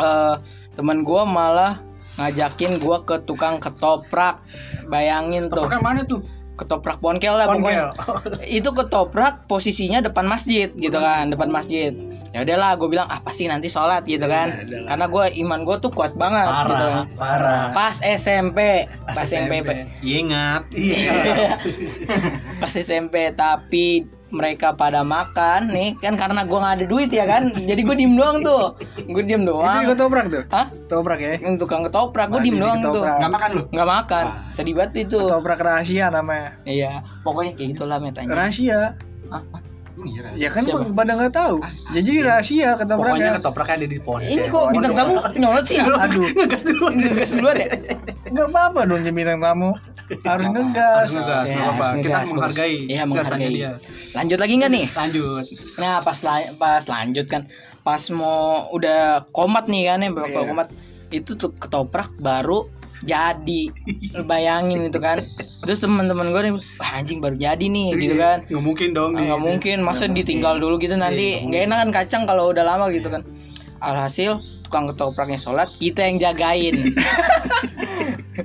eh 0.02 0.36
teman 0.74 1.06
gue 1.06 1.22
malah 1.30 1.78
ngajakin 2.18 2.82
gue 2.82 2.98
ke 3.06 3.16
tukang 3.26 3.62
ketoprak. 3.62 4.42
Bayangin 4.90 5.46
tuh. 5.50 5.66
Topraknya 5.66 5.82
mana 5.86 6.02
tuh? 6.02 6.26
Ketoprak 6.58 6.98
ponkel 6.98 7.38
lah 7.38 7.46
pokoknya 7.46 7.94
itu 8.50 8.70
ketoprak 8.74 9.46
posisinya 9.46 10.02
depan 10.02 10.26
masjid 10.26 10.74
gitu 10.74 10.98
kan 10.98 11.30
depan 11.30 11.54
masjid 11.54 11.94
ya 12.34 12.42
udahlah 12.42 12.74
gue 12.82 12.90
bilang 12.90 13.08
ah 13.08 13.22
pasti 13.22 13.46
nanti 13.46 13.70
sholat 13.70 14.02
gitu 14.10 14.26
kan 14.26 14.66
karena 14.90 15.06
gue 15.06 15.26
iman 15.46 15.62
gue 15.62 15.78
tuh 15.78 15.94
kuat 15.94 16.18
banget 16.18 16.50
gitu 16.74 16.84
kan 16.84 17.06
Parah. 17.14 17.70
pas 17.72 17.96
SMP 18.02 18.90
pas 19.06 19.28
Pas 19.28 19.30
SMP, 19.30 19.54
SMP. 19.62 19.72
Ingat. 20.04 20.62
Iya. 20.72 21.14
pas 22.62 22.74
SMP 22.74 23.16
tapi 23.36 24.17
mereka 24.28 24.72
pada 24.72 25.02
makan 25.02 25.72
nih 25.72 25.96
kan 25.98 26.14
karena 26.14 26.44
gue 26.44 26.58
nggak 26.58 26.76
ada 26.78 26.86
duit 26.86 27.10
ya 27.10 27.24
kan? 27.24 27.48
Jadi 27.54 27.82
gue 27.82 27.96
diem 27.96 28.14
doang 28.14 28.44
tuh. 28.44 28.76
Gue 29.04 29.24
diem 29.24 29.42
itu 29.42 29.50
doang. 29.50 29.82
juga 29.84 29.96
toprak 29.96 30.26
tuh? 30.28 30.44
Hah? 30.50 30.66
Toprak 30.86 31.20
ya? 31.20 31.34
Yang 31.40 31.56
tukang 31.60 31.82
ketoprak 31.82 32.28
gue 32.30 32.42
diem 32.42 32.56
di 32.56 32.62
doang 32.62 32.80
tuh. 32.80 32.92
ketoprak. 32.92 33.18
Nggak 33.18 33.32
makan 33.32 33.50
lu? 33.50 33.64
nggak 33.72 33.88
makan. 33.90 34.26
Sedih 34.48 34.74
banget 34.76 34.94
itu. 35.08 35.20
Toprak 35.22 35.60
rahasia 35.60 36.06
namanya. 36.08 36.60
Iya. 36.64 37.02
Pokoknya 37.24 37.56
kayak 37.56 37.70
gitulah 37.74 37.98
metanya 37.98 38.36
rahasia. 38.36 38.80
Hah? 39.28 39.44
Iya, 39.98 40.30
ya 40.38 40.50
kan 40.54 40.62
Siapa? 40.62 40.94
pada 40.94 41.18
nggak 41.18 41.34
tahu. 41.34 41.58
Jadi 41.90 42.12
rahasia 42.22 42.78
Pokoknya 42.78 42.78
ketopraknya 42.78 43.30
ketopraknya 43.34 43.76
ada 43.82 43.88
di 43.90 43.98
pohon. 43.98 44.22
ini 44.22 44.46
kok 44.46 44.66
bintang 44.70 44.94
tamu 44.94 45.14
nyolot 45.34 45.66
sih? 45.66 45.78
Aduh 45.82 46.22
Ngegas 46.38 46.62
dulu. 46.62 46.86
ngegas 46.94 47.32
duluan 47.34 47.56
ya 47.58 47.68
nggak 48.28 48.48
apa-apa 48.48 48.80
dong 48.84 49.02
jadi 49.02 49.14
bintang 49.14 49.40
tamu 49.40 49.70
harus 50.22 50.48
ngegas 50.48 50.98
Harus 51.02 51.14
ngegas, 51.14 51.46
Ya, 51.46 51.58
apa-apa. 51.62 51.84
harus 51.84 51.92
Kita 51.94 52.08
ngegas, 52.10 52.28
menghargai 52.30 52.76
Iya, 52.86 53.04
menghargai. 53.04 53.50
dia. 53.50 53.72
lanjut 54.14 54.38
lagi 54.38 54.54
nggak 54.56 54.72
nih 54.72 54.86
Lanjut. 54.92 55.44
nah 55.76 55.96
pas 56.00 56.20
la- 56.22 56.52
pas 56.54 56.84
lanjut 56.84 57.26
kan 57.26 57.42
pas 57.82 58.04
mau 58.10 58.40
udah 58.70 59.02
komat 59.30 59.66
nih 59.66 59.84
kan 59.86 60.00
ya 60.00 60.10
bapak 60.10 60.32
Iya. 60.34 60.44
komat 60.46 60.68
itu 61.10 61.32
tuh 61.34 61.52
ketoprak 61.54 62.12
baru 62.18 62.68
jadi 63.00 63.62
bayangin 64.24 64.82
itu 64.84 64.98
kan 64.98 65.22
terus 65.62 65.78
teman-teman 65.78 66.28
gue 66.28 66.42
nih 66.42 66.54
"Wah, 66.76 66.92
anjing 66.94 67.20
baru 67.20 67.36
jadi 67.36 67.62
nih 67.62 67.88
gitu 67.96 68.16
kan 68.16 68.42
Nggak 68.44 68.64
mungkin 68.64 68.90
dong. 68.92 69.12
Ah, 69.12 69.16
nih. 69.16 69.26
nggak 69.28 69.42
mungkin 69.44 69.78
masa 69.82 70.06
ditinggal 70.08 70.58
dulu 70.58 70.76
gitu 70.78 70.96
nanti 70.96 71.44
nggak 71.44 71.62
enak 71.64 71.78
kan 71.78 71.90
kacang 71.94 72.24
kalau 72.24 72.50
udah 72.50 72.66
lama 72.66 72.90
gitu 72.90 73.08
kan 73.08 73.22
alhasil 73.78 74.42
tukang 74.68 74.86
ketopraknya 74.92 75.40
sholat 75.40 75.72
kita 75.80 76.04
yang 76.04 76.20
jagain. 76.20 76.76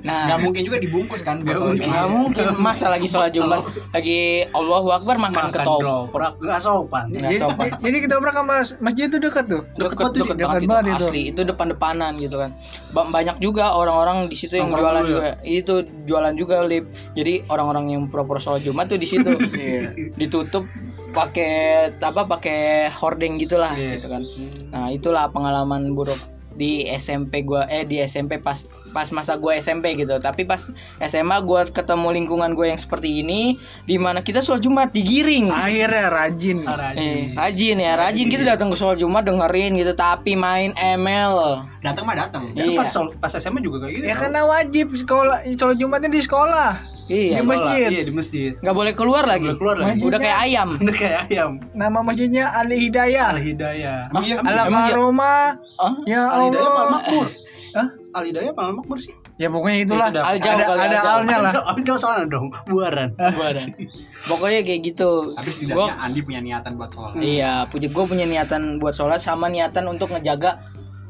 Nah. 0.01 0.25
Nggak 0.25 0.39
mungkin 0.41 0.61
juga 0.65 0.77
dibungkus 0.81 1.21
kan 1.21 1.37
sholat. 1.45 1.77
Jumat. 1.77 1.85
nggak 1.85 2.07
mungkin. 2.09 2.43
Masa 2.57 2.89
lagi 2.89 3.05
sholat 3.05 3.29
jumat? 3.29 3.61
lagi 3.93 4.41
Allahu 4.49 4.89
Akbar 4.89 5.21
makan 5.21 5.53
Makan 5.53 5.53
ketoprak. 5.53 6.33
Nggak 6.41 6.59
sopan. 6.65 7.05
nggak 7.13 7.29
jadi, 7.29 7.37
sopan. 7.37 7.69
jadi 7.77 7.97
ketoprak 8.01 8.33
sama 8.33 8.55
masjid 8.81 9.05
itu 9.05 9.17
dekat 9.21 9.45
tuh? 9.45 9.61
Deket 9.77 9.97
banget 10.01 10.13
deket, 10.17 10.17
tuh, 10.17 10.25
banget, 10.25 10.37
dekat 10.41 10.57
itu, 10.57 10.69
banget 10.69 10.85
itu. 10.85 11.05
asli. 11.05 11.21
Itu 11.29 11.41
depan-depanan 11.45 12.11
gitu 12.17 12.35
kan. 12.41 12.49
Ba- 12.89 13.09
banyak 13.13 13.37
juga 13.37 13.65
orang-orang 13.77 14.17
di 14.27 14.35
situ 14.35 14.57
yang 14.57 14.73
Nongkrong 14.73 14.81
jualan 14.81 15.01
dulu 15.05 15.13
juga. 15.13 15.31
Itu 15.45 15.73
jualan 16.09 16.33
juga 16.33 16.55
lip. 16.65 16.85
Jadi 17.13 17.33
orang-orang 17.47 17.85
yang 17.93 18.01
pura-pura 18.09 18.41
sholat 18.41 18.65
jumat 18.65 18.89
tuh 18.89 18.97
di 18.97 19.05
situ. 19.05 19.29
Ditutup 20.19 20.65
pakai 21.13 21.53
apa 21.95 22.21
pakai 22.25 22.59
hordeng 22.91 23.37
gitulah 23.37 23.71
Iya. 23.71 23.95
gitu 23.95 24.07
kan 24.07 24.23
nah 24.67 24.89
itulah 24.89 25.29
pengalaman 25.29 25.93
buruk 25.93 26.17
di 26.53 26.85
SMP 26.87 27.41
gua 27.41 27.65
eh 27.65 27.81
di 27.81 27.97
SMP 27.97 28.37
pas 28.37 28.61
pas 28.89 29.09
masa 29.09 29.33
gua 29.35 29.53
SMP 29.55 29.93
gitu 29.95 30.13
tapi 30.17 30.45
pas 30.45 30.61
SMA 30.99 31.41
gua 31.41 31.65
ketemu 31.65 32.13
lingkungan 32.13 32.53
gue 32.53 32.69
yang 32.69 32.77
seperti 32.77 33.21
ini 33.21 33.57
di 33.83 33.97
mana 33.97 34.21
kita 34.21 34.37
sholat 34.37 34.61
jumat 34.61 34.93
digiring 34.93 35.49
akhirnya 35.49 36.13
rajin 36.13 36.61
Eh, 36.93 37.33
rajin 37.33 37.77
ya, 37.79 37.93
rajin 37.95 38.29
kita 38.29 38.45
datang 38.45 38.69
ke 38.69 38.77
sholat 38.77 38.95
Jumat 38.95 39.25
dengerin 39.25 39.73
gitu, 39.73 39.93
tapi 39.93 40.37
main 40.37 40.77
ML. 40.77 41.65
Datang 41.81 42.05
mah 42.05 42.13
datang. 42.15 42.45
Ya, 42.53 42.63
Iya. 42.63 42.77
pas 42.77 42.89
pas 43.19 43.33
SMA 43.33 43.57
juga 43.59 43.81
kayak 43.81 43.93
gitu. 43.95 44.05
ya 44.05 44.13
karena 44.13 44.41
wajib 44.45 44.93
sekolah 44.93 45.37
sholat 45.49 45.73
jumatnya 45.75 46.07
di 46.07 46.21
sekolah 46.21 46.71
Iya, 47.11 47.39
Di 47.39 47.45
masjid. 47.45 47.89
Iya 47.91 48.03
di 48.07 48.13
masjid. 48.15 48.51
nggak 48.59 48.75
boleh 48.75 48.93
keluar 48.95 49.23
lagi. 49.27 49.51
Boleh 49.51 49.59
keluar 49.59 49.77
lagi. 49.79 49.99
Udah 49.99 50.19
kayak 50.19 50.37
ayam. 50.47 50.67
Udah 50.81 50.95
kayak 50.95 51.19
ayam. 51.27 51.51
nama 51.75 51.99
masjidnya 51.99 52.45
Ali 52.49 52.87
Hidayah 52.87 53.25
Al 53.35 53.39
Hidayah. 53.39 53.97
Hah? 54.07 54.21
Iya. 54.23 54.35
Emang 54.39 54.53
iya? 54.87 54.95
Ya 56.07 56.21
Al 56.27 56.41
Hidayah 56.47 56.63
Al 56.63 56.71
Allah 56.71 56.85
Makmur. 56.91 57.27
Hah? 57.73 57.87
Alidaya 58.13 58.53
apa 58.53 58.69
Makmur 58.69 59.01
sih? 59.01 59.13
Ya 59.41 59.49
pokoknya 59.49 59.77
itulah. 59.81 60.07
Itu. 60.13 60.21
Al 60.21 60.37
jauh 60.37 60.53
ada 60.53 60.65
ada 60.69 60.77
Al 60.77 60.93
jauh. 60.93 61.17
alnya 61.17 61.37
lah. 61.41 61.53
Jauh 61.81 61.97
sana 61.97 62.23
dong, 62.29 62.53
buaran. 62.69 63.09
Buaran. 63.37 63.67
Pokoknya 64.29 64.61
kayak 64.61 64.81
gitu. 64.85 65.33
Tapi 65.33 65.49
Gua- 65.49 65.89
setidaknya 65.89 65.93
Andi 65.97 66.19
punya 66.21 66.39
niatan 66.45 66.71
buat 66.77 66.93
sholat. 66.93 67.17
Iya, 67.17 67.65
punya 67.67 67.87
gue 67.89 68.05
punya 68.05 68.25
niatan 68.29 68.77
buat 68.77 68.93
sholat 68.93 69.19
sama 69.19 69.49
niatan 69.49 69.89
untuk 69.89 70.13
ngejaga 70.13 70.61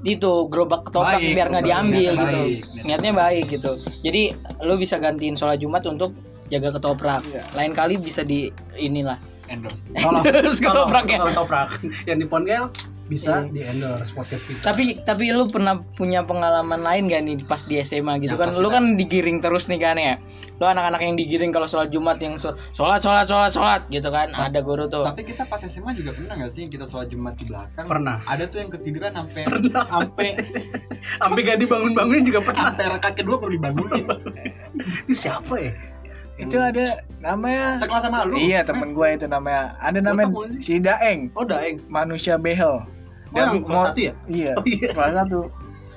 itu 0.04 0.52
gerobak 0.52 0.92
ketoprak 0.92 1.20
Baik, 1.24 1.32
biar 1.32 1.48
nggak 1.48 1.66
diambil 1.66 2.12
niatnya 2.12 2.24
gitu. 2.28 2.40
baik, 2.44 2.60
Niatnya 2.84 3.12
baik 3.16 3.46
gitu. 3.48 3.72
Jadi 4.04 4.22
lu 4.68 4.76
bisa 4.76 4.96
gantiin 5.00 5.36
sholat 5.40 5.58
Jumat 5.64 5.84
untuk 5.88 6.12
jaga 6.52 6.76
ketoprak. 6.76 7.24
Lain 7.56 7.72
kali 7.72 7.96
bisa 7.96 8.22
di 8.22 8.52
inilah. 8.76 9.16
Endorse. 9.48 9.80
Kalau 10.00 10.20
Terus 10.24 10.60
kalau 10.60 10.88
ketoprak 10.88 11.06
ya. 11.08 11.18
kalau 11.20 11.28
ketoprak 11.32 11.70
yang 12.08 12.18
di 12.20 12.28
Pongel 12.28 12.64
bisa 13.14 13.32
Iya. 13.40 13.54
di 13.54 13.62
endorse 13.62 14.12
podcast 14.12 14.44
kita. 14.44 14.60
Tapi 14.64 14.84
tapi 15.00 15.30
lu 15.30 15.46
pernah 15.46 15.78
punya 15.94 16.22
pengalaman 16.22 16.78
lain 16.78 17.06
gak 17.06 17.22
nih 17.22 17.36
pas 17.44 17.62
di 17.62 17.78
SMA 17.80 18.18
gitu 18.20 18.34
Ya, 18.34 18.40
kan? 18.40 18.54
Lu 18.54 18.68
kan 18.68 18.96
digiring 18.96 19.38
terus 19.38 19.66
nih 19.66 19.78
kan 19.78 19.96
ya. 19.96 20.18
Lu 20.56 20.66
anak-anak 20.66 21.00
yang 21.00 21.14
digiring 21.14 21.50
kalau 21.50 21.66
sholat 21.66 21.88
Jumat 21.88 22.18
yang 22.18 22.36
sholat 22.36 22.58
sholat 23.00 23.26
sholat 23.26 23.50
sholat 23.50 23.82
gitu 23.88 24.10
kan. 24.10 24.30
Ada 24.30 24.60
guru 24.60 24.86
tuh. 24.86 25.06
Tapi 25.06 25.22
kita 25.24 25.46
pas 25.46 25.62
SMA 25.62 25.94
juga 25.94 26.12
pernah 26.12 26.34
gak 26.36 26.50
sih 26.50 26.66
kita 26.66 26.84
sholat 26.84 27.08
Jumat 27.08 27.36
di 27.36 27.46
belakang? 27.46 27.86
Pernah. 27.86 28.18
Ada 28.24 28.44
tuh 28.46 28.58
yang 28.60 28.70
ketiduran 28.70 29.12
sampai 29.12 29.42
sampai 29.70 30.28
Sampai 31.22 31.40
gak 31.42 31.60
dibangun-bangunin 31.60 32.24
juga 32.24 32.40
pernah. 32.42 32.72
sampai 32.72 32.86
rekat 32.90 33.14
kedua 33.16 33.36
perlu 33.38 33.54
dibangunin. 33.54 34.04
Itu 35.04 35.14
siapa 35.14 35.56
ya? 35.56 35.72
Itu 36.34 36.58
ada 36.58 36.82
namanya 37.20 37.78
Sekelas 37.78 38.02
sama 38.02 38.26
lu. 38.26 38.34
Iya 38.34 38.66
temen 38.66 38.90
gue 38.92 39.06
itu 39.08 39.30
namanya 39.30 39.78
Ada 39.78 40.02
namanya 40.02 40.34
si 40.58 40.82
Daeng 40.82 41.30
Oh, 41.38 41.46
Daeng. 41.46 41.78
Manusia 41.86 42.42
behel 42.42 42.82
Oh, 43.34 43.40
yang 43.40 43.54
kelas 43.60 43.74
mau- 43.74 43.86
satu 43.88 44.00
ya? 44.00 44.14
Iya 44.26 44.52
Oh, 44.58 44.64
iya. 44.64 44.90
Kelas 44.90 45.14
satu 45.16 45.40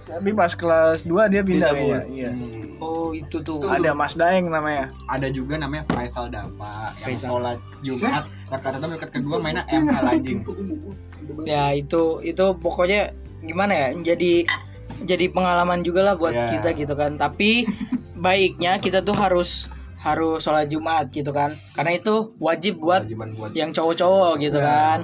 Tapi 0.07 0.31
pas 0.33 0.53
kelas 0.53 0.99
2 1.03 1.27
dia 1.27 1.43
pindah 1.43 1.71
Bu. 1.73 1.87
Iya 2.09 2.31
Hmm. 2.31 2.79
Oh, 2.79 3.09
itu 3.11 3.41
tuh. 3.41 3.65
Ada 3.65 3.91
Mas 3.91 4.13
Daeng 4.13 4.47
namanya 4.47 4.93
Ada 5.07 5.29
juga 5.29 5.57
namanya 5.57 5.83
Faisal 5.89 6.29
Dava 6.29 6.93
yang 6.97 7.09
Faisal. 7.11 7.29
sholat 7.33 7.59
Jumat 7.81 8.25
satu 8.47 8.87
rekat 8.87 9.11
kedua 9.11 9.37
mainnya 9.37 9.65
ML 9.67 10.07
anjing. 10.07 10.45
ya 11.43 11.73
itu 11.73 12.03
itu 12.23 12.45
pokoknya 12.55 13.11
gimana 13.41 13.73
ya 13.75 13.89
jadi 14.07 14.47
jadi 15.03 15.29
pengalaman 15.29 15.81
juga 15.81 16.01
lah 16.03 16.15
buat 16.15 16.33
Ya. 16.33 16.47
kita 16.49 16.73
gitu 16.73 16.95
kan 16.95 17.17
tapi 17.17 17.67
baiknya 18.15 18.77
kita 18.77 19.01
tuh 19.01 19.13
harus 19.13 19.67
harus 19.99 20.39
sholat 20.41 20.69
Jumat 20.69 21.11
gitu 21.11 21.31
kan 21.31 21.59
karena 21.73 21.97
itu 21.97 22.31
wajib 22.37 22.79
buat 22.79 23.05
buat 23.11 23.53
yang 23.53 23.73
cowok-cowok 23.73 24.39
gitu 24.39 24.59
kan 24.59 25.03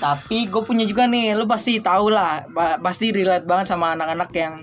tapi 0.00 0.48
gue 0.48 0.62
punya 0.62 0.82
juga 0.82 1.04
nih 1.04 1.32
lu 1.32 1.44
pasti 1.44 1.76
tahu 1.78 2.08
lah 2.08 2.48
pa- 2.48 2.76
pasti 2.76 3.10
relate 3.10 3.44
banget 3.44 3.68
sama 3.68 3.92
anak-anak 3.92 4.30
yang 4.32 4.54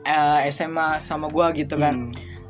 eh, 0.00 0.48
SMA 0.48 0.98
sama 0.98 1.28
gua 1.28 1.52
gitu 1.52 1.76
kan 1.76 2.08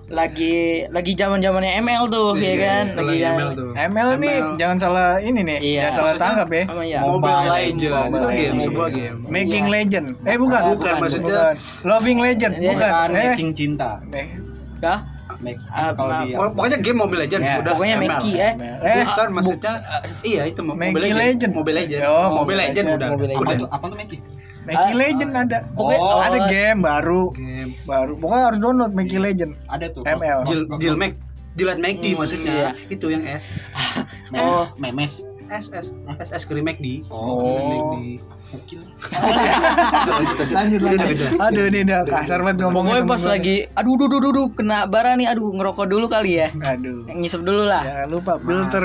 lagi 0.09 0.89
lagi 0.89 1.13
zaman 1.13 1.37
zamannya 1.37 1.77
ML 1.79 2.09
tuh 2.09 2.33
ya 2.35 2.55
kan 2.57 2.85
Itu 2.89 3.03
lagi 3.03 3.21
kan 3.21 3.35
ML 3.35 3.51
tuh. 3.53 3.71
ML 3.77 4.09
nih 4.17 4.37
jangan 4.57 4.77
salah 4.79 5.09
ini 5.19 5.41
nih 5.43 5.59
Iya. 5.61 5.81
Jangan 5.83 5.93
salah 5.93 6.07
Maksudnya, 6.09 6.25
tangkap 6.25 6.49
ya 6.49 6.63
Oh, 6.67 6.81
iya. 6.83 6.99
Mobile 7.03 7.43
Legend. 7.45 7.93
Mobile 8.07 8.17
Itu 8.17 8.29
game, 8.33 8.59
sebuah 8.63 8.89
game. 8.91 9.17
Making 9.27 9.65
Iya. 9.65 9.75
Legend 9.75 10.07
Eh 10.25 10.37
bukan 10.39 10.61
Bukan, 10.71 10.95
maksudnya- 10.97 11.29
Bukan. 11.29 11.55
Loving 11.85 12.19
Legend 12.23 12.55
Iya, 12.57 12.71
Bukan 12.73 12.89
kan 12.89 13.09
Eh 13.11 13.27
making 13.29 13.51
cinta. 13.53 13.91
Eh, 14.09 14.29
Dah? 14.79 14.99
Make 15.39 15.63
Ah, 15.69 15.91
kalau 15.93 16.11
maaf. 16.11 16.25
di 16.25 16.33
Pok- 16.35 16.53
Pokoknya 16.53 16.79
game 16.79 16.99
Mobile 16.99 17.21
Legend 17.23 17.43
Ya, 17.43 17.55
udah 17.57 17.73
pokoknya 17.73 17.95
ML. 17.95 18.11
Meki 18.11 18.33
eh 18.35 18.53
Eh, 18.59 19.03
Bukan 19.05 19.29
maksudnya 19.31 19.73
iya 20.23 20.43
itu 20.45 20.61
Mo- 20.61 20.75
Mobile 20.75 20.91
Meki 20.91 20.99
Legend. 20.99 21.23
Legend. 21.23 21.53
Mobile 21.55 21.77
Legend. 21.79 22.01
Oh, 22.03 22.11
Mobile 22.11 22.35
Mobile 22.35 22.59
Legend 22.59 22.75
Legend. 22.85 22.89
udah. 22.93 23.09
Mobile 23.09 23.31
apa 23.31 23.41
Udah. 23.41 23.57
tuh 23.57 23.69
apa 23.71 23.85
tuh 23.87 23.97
Meki? 23.97 24.19
Making 24.61 24.77
Ah, 24.91 25.01
Legend 25.01 25.31
ada 25.33 25.59
Pokoknya- 25.71 26.03
Oh, 26.05 26.19
ada 26.21 26.39
oh. 26.39 26.47
game 26.47 26.79
baru 26.83 27.23
Game. 27.33 27.71
Baru 27.83 28.13
Pokoknya 28.17 28.45
harus 28.45 28.59
download 28.59 28.93
Making 28.93 29.21
Legend 29.23 29.53
Ada 29.67 29.87
tuh. 29.89 30.03
ML. 30.05 30.39
Jil 30.45 30.61
Jil 30.77 30.95
Mac. 30.95 31.13
Jilat 31.55 31.79
Meki 31.79 32.11
Hmm, 32.13 32.19
maksudnya. 32.19 32.53
iya. 32.53 32.71
Itu 32.87 33.07
yang 33.09 33.23
S. 33.25 33.51
Oh, 34.31 34.71
memes. 34.77 35.23
S 35.49 35.73
S 35.73 35.97
S 36.21 36.31
S 36.33 36.43
krim 36.45 36.65
McD. 36.65 37.09
Oh. 37.09 37.41
Krim 37.41 37.67
McD. 37.73 37.97
Ukil. 38.49 38.81
Lanjut. 40.53 40.81
Aduh 41.37 41.65
ini 41.69 41.85
udah 41.85 42.01
kasar 42.09 42.41
banget 42.41 42.65
ngomongnya 42.65 43.05
Pokoknya 43.05 43.13
pas 43.13 43.23
lagi 43.29 43.57
aduh 43.77 43.95
duh 44.01 44.09
duh 44.09 44.21
duh 44.25 44.33
duh, 44.33 44.47
kena 44.57 44.89
bara 44.89 45.13
nih 45.21 45.29
aduh 45.29 45.53
ngerokok 45.53 45.87
dulu 45.89 46.07
kali 46.09 46.41
ya. 46.41 46.49
Aduh 46.65 47.05
Ngisep 47.09 47.45
dulu 47.45 47.69
lah. 47.69 47.85
Jangan 47.85 48.09
lupa 48.09 48.33
filter 48.41 48.85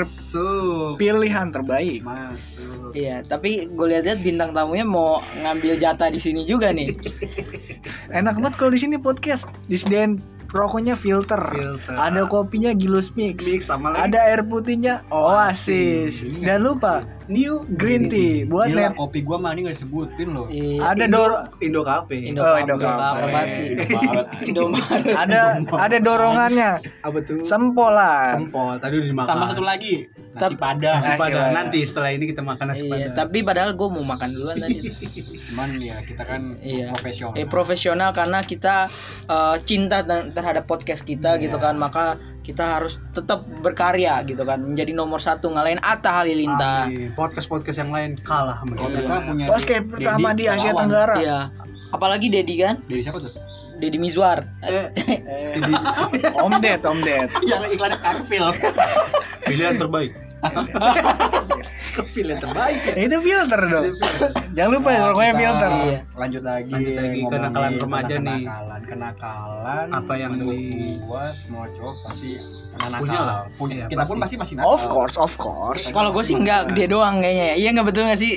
pilihan 1.00 1.48
terbaik 1.48 2.04
Masuk. 2.04 2.92
Iya, 2.94 3.24
tapi 3.26 3.66
gue 3.66 3.86
lihat-lihat 3.90 4.20
bintang 4.22 4.50
tamunya 4.54 4.86
mau 4.86 5.18
ngambil 5.40 5.80
jatah 5.80 6.12
di 6.12 6.20
sini 6.22 6.46
juga 6.46 6.70
nih. 6.70 6.94
Enak 8.18 8.38
banget 8.38 8.54
kalau 8.54 8.70
di 8.70 8.80
sini 8.80 8.96
podcast 9.00 9.50
disediain 9.66 10.22
rokoknya 10.54 10.94
filter. 10.94 11.42
Filter. 11.42 11.92
Ada 11.92 12.24
kopinya 12.24 12.70
Gilus 12.70 13.10
Mix. 13.12 13.42
Mix 13.42 13.66
sama 13.66 13.90
lagi. 13.90 14.06
Ada 14.06 14.18
air 14.24 14.40
putihnya 14.42 15.02
Oasis. 15.08 16.40
Dan 16.40 16.62
lupa 16.62 17.02
New 17.24 17.64
green 17.72 18.06
tea 18.06 18.44
buat 18.44 18.68
Gila, 18.68 18.80
net. 18.84 18.92
kopi 18.94 19.24
gua 19.24 19.40
mah 19.40 19.50
ini 19.50 19.64
gak 19.64 19.80
disebutin 19.80 20.28
loh. 20.30 20.44
Iya. 20.46 20.92
Ada 20.92 21.04
dor 21.08 21.30
Indo 21.58 21.80
Cafe. 21.80 22.20
Indo 22.20 22.38
Oh, 22.38 22.52
Cafe. 22.52 22.60
Indo 22.62 22.76
Cafe. 22.76 22.92
Parah 22.94 23.26
banget 23.26 23.48
sih. 23.48 23.64
Banget. 23.72 24.26
Indomaret. 24.44 25.14
ada 25.16 25.40
ada 25.74 25.96
dorongannya. 25.98 26.70
Apa 27.00 27.18
tuh? 27.18 27.40
Sempolan. 27.40 28.44
Sempol. 28.44 28.76
Tadi 28.76 28.94
udah 28.94 29.08
dimakan. 29.08 29.28
Sama 29.30 29.44
satu 29.48 29.64
lagi, 29.64 30.04
nasi 30.36 30.52
padang. 30.54 31.00
Nasi 31.00 31.10
padang. 31.16 31.48
Nanti 31.50 31.78
setelah 31.80 32.12
ini 32.12 32.28
kita 32.28 32.44
makan 32.44 32.64
nasi 32.68 32.84
Iya, 32.84 32.92
padang. 32.92 33.14
tapi 33.16 33.38
padahal 33.40 33.70
gue 33.72 33.88
mau 33.88 34.04
makan 34.04 34.28
duluan 34.30 34.56
tadi. 34.58 34.76
Cuman 35.54 35.70
ya 35.78 36.02
kita 36.02 36.26
kan 36.26 36.58
Iya. 36.58 36.90
profesional. 36.90 37.38
Eh 37.38 37.46
profesional 37.46 38.10
karena 38.10 38.42
kita 38.42 38.90
eh, 39.24 39.56
cinta 39.62 40.02
ter- 40.02 40.34
terhadap 40.34 40.66
podcast 40.66 41.00
kita 41.00 41.38
gitu 41.38 41.54
kan, 41.56 41.78
maka 41.78 42.18
kita 42.42 42.76
harus 42.76 42.98
tetap 43.10 43.40
berkarya 43.62 44.18
gitu 44.24 44.42
kan, 44.42 44.58
menjadi 44.58 44.90
nomor 44.90 45.16
satu 45.16 45.46
ngalahin 45.48 45.78
Atta 45.78 46.10
Halilintar. 46.12 46.90
Amin. 46.90 47.14
Podcast-podcast 47.14 47.78
yang 47.78 47.88
lain 47.88 48.18
kalah 48.18 48.58
sama 48.58 48.74
Kalau 48.74 48.90
kita. 48.90 48.98
bisa 48.98 49.14
punya 49.22 49.46
Podcast 49.46 49.70
Dedi 49.70 49.88
pertama 49.88 50.28
di 50.34 50.44
Asia 50.44 50.68
lawan. 50.68 50.82
Tenggara. 50.82 51.14
Iya. 51.16 51.38
Apalagi 51.88 52.26
Dedi 52.26 52.54
kan, 52.58 52.74
Dari 52.82 53.00
siapa 53.00 53.22
tuh? 53.22 53.30
Dedi 53.74 53.96
Mizwar. 53.96 54.42
Eh, 54.60 54.90
Om 56.44 56.52
Ded, 56.58 56.82
Om 56.82 56.98
Ded. 57.00 57.30
Yang 57.42 57.62
iklannya 57.72 57.98
Carville. 57.98 58.50
pilihan 59.46 59.74
terbaik. 59.76 60.10
Pilihan 62.14 62.38
terbaik 62.38 62.80
ya. 62.84 62.94
Itu 63.06 63.16
filter 63.22 63.60
dong. 63.64 63.84
Jangan 64.54 64.70
lupa 64.70 64.88
ya 64.90 65.00
rokoknya 65.06 65.30
Kita 65.30 65.40
filter. 65.40 65.68
Iya. 65.70 65.98
Lanjut 66.14 66.42
lagi. 66.42 66.70
Lanjut 66.70 66.94
lagi, 66.94 67.20
kenakalan 67.24 67.72
remaja 67.78 68.14
nih. 68.14 68.42
Kenakalan, 68.42 68.80
kenakalan. 68.86 69.86
Apa 69.90 70.12
yang 70.14 70.32
di- 70.38 70.98
gua 71.00 71.30
semua 71.30 71.64
cowok 71.70 71.96
pasti 72.04 72.30
nakal. 72.74 72.98
Punya 72.98 73.20
lah. 73.20 73.40
Punya. 73.54 73.84
Kita 73.86 74.02
pun 74.04 74.16
pasti. 74.18 74.34
masih 74.34 74.54
nakal. 74.58 74.74
Of 74.74 74.82
course, 74.90 75.16
of 75.16 75.32
course. 75.38 75.84
Kalau 75.90 76.10
gue 76.10 76.24
sih 76.26 76.34
enggak, 76.34 76.74
dia 76.74 76.86
doang 76.86 77.22
kayaknya. 77.22 77.54
ya. 77.54 77.56
Iya 77.62 77.68
nggak 77.78 77.86
betul 77.90 78.02
nggak 78.10 78.20
sih, 78.20 78.32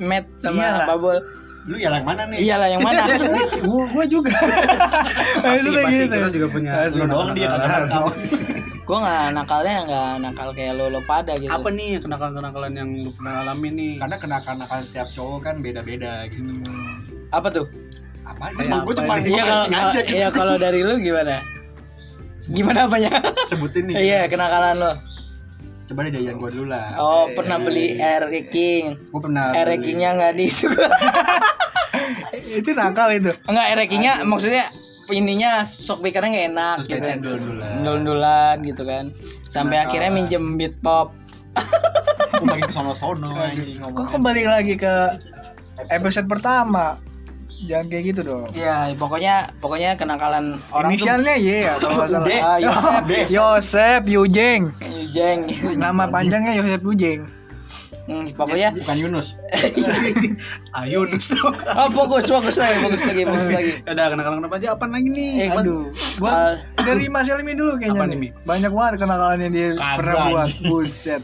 Matt 0.00 0.24
sama 0.40 0.60
Iya. 0.60 0.88
Babol? 0.88 1.18
Lu 1.62 1.78
ya 1.78 1.94
yang 1.94 2.02
mana 2.02 2.26
nih? 2.26 2.38
Iyalah 2.42 2.68
yang 2.74 2.82
mana? 2.82 3.02
gua, 3.68 3.84
gua 3.92 4.04
juga. 4.08 4.34
Pasti, 4.34 5.68
pasti 5.70 6.02
gitu. 6.04 6.16
kita 6.16 6.30
juga 6.32 6.46
punya. 6.50 6.70
Lu 6.90 7.04
doang 7.06 7.30
dia 7.36 7.48
nakal. 7.48 8.08
gue 8.82 8.98
nggak 8.98 9.26
nakalnya 9.38 9.76
nggak 9.86 10.10
nakal 10.26 10.48
kayak 10.50 10.74
lo 10.74 10.90
lo 10.90 11.00
pada 11.06 11.38
gitu. 11.38 11.54
Apa 11.54 11.70
nih 11.70 12.02
kenakalan-kenakalan 12.02 12.72
yang 12.74 12.90
lu 13.06 13.10
pernah 13.14 13.46
alami 13.46 13.68
nih? 13.70 13.92
Karena 14.02 14.16
kenakalan-kenakalan 14.18 14.84
tiap 14.90 15.08
cowok 15.14 15.38
kan 15.46 15.54
beda-beda 15.62 16.26
gitu. 16.26 16.50
Apa 17.30 17.48
tuh? 17.54 17.66
Apa? 18.26 18.44
Gua 18.58 18.66
apa 18.82 18.90
cuma? 18.98 19.14
Iya 19.22 19.42
kalau 19.46 19.66
aja 19.70 20.00
gitu. 20.02 20.14
iya 20.18 20.28
kalau 20.34 20.54
dari 20.58 20.80
lu 20.82 20.94
gimana? 20.98 21.46
Gimana 22.50 22.90
apanya? 22.90 23.10
Sebutin 23.46 23.86
nih. 23.86 23.94
Iya 24.02 24.20
kenakalan 24.26 24.74
lo. 24.82 24.92
Coba 25.86 25.98
deh 26.06 26.12
jajan 26.18 26.34
gua 26.42 26.50
dulu 26.50 26.66
lah. 26.66 26.86
Oh 26.98 27.30
pernah 27.30 27.62
beli 27.62 28.02
air 28.02 28.26
King. 28.50 28.98
Gua 29.14 29.22
pernah 29.22 29.54
Air 29.54 29.78
Kingnya 29.78 30.18
nggak 30.18 30.34
disuka. 30.34 30.90
Itu 32.58 32.74
nakal 32.74 33.14
itu. 33.14 33.30
Enggak 33.46 33.66
air 33.70 33.80
Kingnya 33.86 34.26
maksudnya 34.26 34.66
ininya 35.10 35.66
sok 35.66 36.04
pikarnya 36.04 36.30
nggak 36.30 36.46
enak 36.54 36.76
gitu. 36.84 37.02
cendol-cendolan. 37.02 37.82
Dul-dulan 37.82 38.54
gitu 38.62 38.82
kan. 38.86 39.04
Sampai 39.48 39.82
Nakal. 39.82 39.86
akhirnya 39.90 40.10
minjem 40.14 40.44
beat 40.54 40.74
pop. 40.78 41.10
Makin 42.42 42.64
ke 42.64 42.72
sono-sono 42.72 43.28
anjing 43.36 43.76
Kok 43.76 44.08
kembali 44.08 44.42
lagi 44.48 44.74
ke 44.74 44.94
episode 45.90 46.26
pertama? 46.26 46.96
Jangan 47.62 47.86
kayak 47.94 48.04
gitu 48.10 48.20
dong. 48.26 48.50
Ya 48.58 48.90
pokoknya 48.98 49.54
pokoknya 49.62 49.94
kenakalan 49.94 50.58
orang 50.74 50.90
tuh 50.90 50.98
Inisialnya 50.98 51.34
Y 51.38 51.48
ya 51.62 51.74
kalau 51.78 51.94
nggak 52.02 52.10
salah. 52.10 52.26
Ah, 52.42 52.58
Yosep. 52.58 53.02
Yosep 53.30 54.02
Yujeng. 54.10 54.62
Jeng. 55.14 55.40
Nama 55.78 56.04
panjangnya 56.10 56.58
Yosep 56.58 56.82
Yujeng. 56.82 57.20
Hmm, 58.12 58.26
pokoknya 58.36 58.68
bukan 58.76 58.96
Yunus. 59.00 59.40
Ayo 60.74 61.08
nus 61.08 61.26
dong. 61.28 61.56
oh 61.56 61.88
fokus 61.88 62.28
fokus 62.28 62.56
lagi 62.56 62.76
fokus 62.80 63.02
lagi 63.02 63.22
fokus 63.24 63.48
lagi. 63.56 63.72
Ada 63.84 64.02
kenakalan 64.12 64.44
apa 64.44 64.56
aja? 64.56 64.68
Apa 64.76 64.84
lagi 64.86 65.08
nih? 65.08 65.32
Eh, 65.42 65.48
Aduh, 65.50 65.88
Ah, 66.20 66.20
gua 66.20 66.32
dari 66.84 67.08
Mas 67.08 67.26
Elmi 67.26 67.52
dulu 67.52 67.76
kayaknya. 67.76 67.98
Apa 67.98 68.06
nih? 68.06 68.30
Banyak 68.44 68.70
banget 68.70 68.92
kenakalan 69.00 69.38
yang 69.40 69.52
dia 69.52 69.68
pernah 69.96 70.14
buat. 70.28 70.48
Buset. 70.62 71.22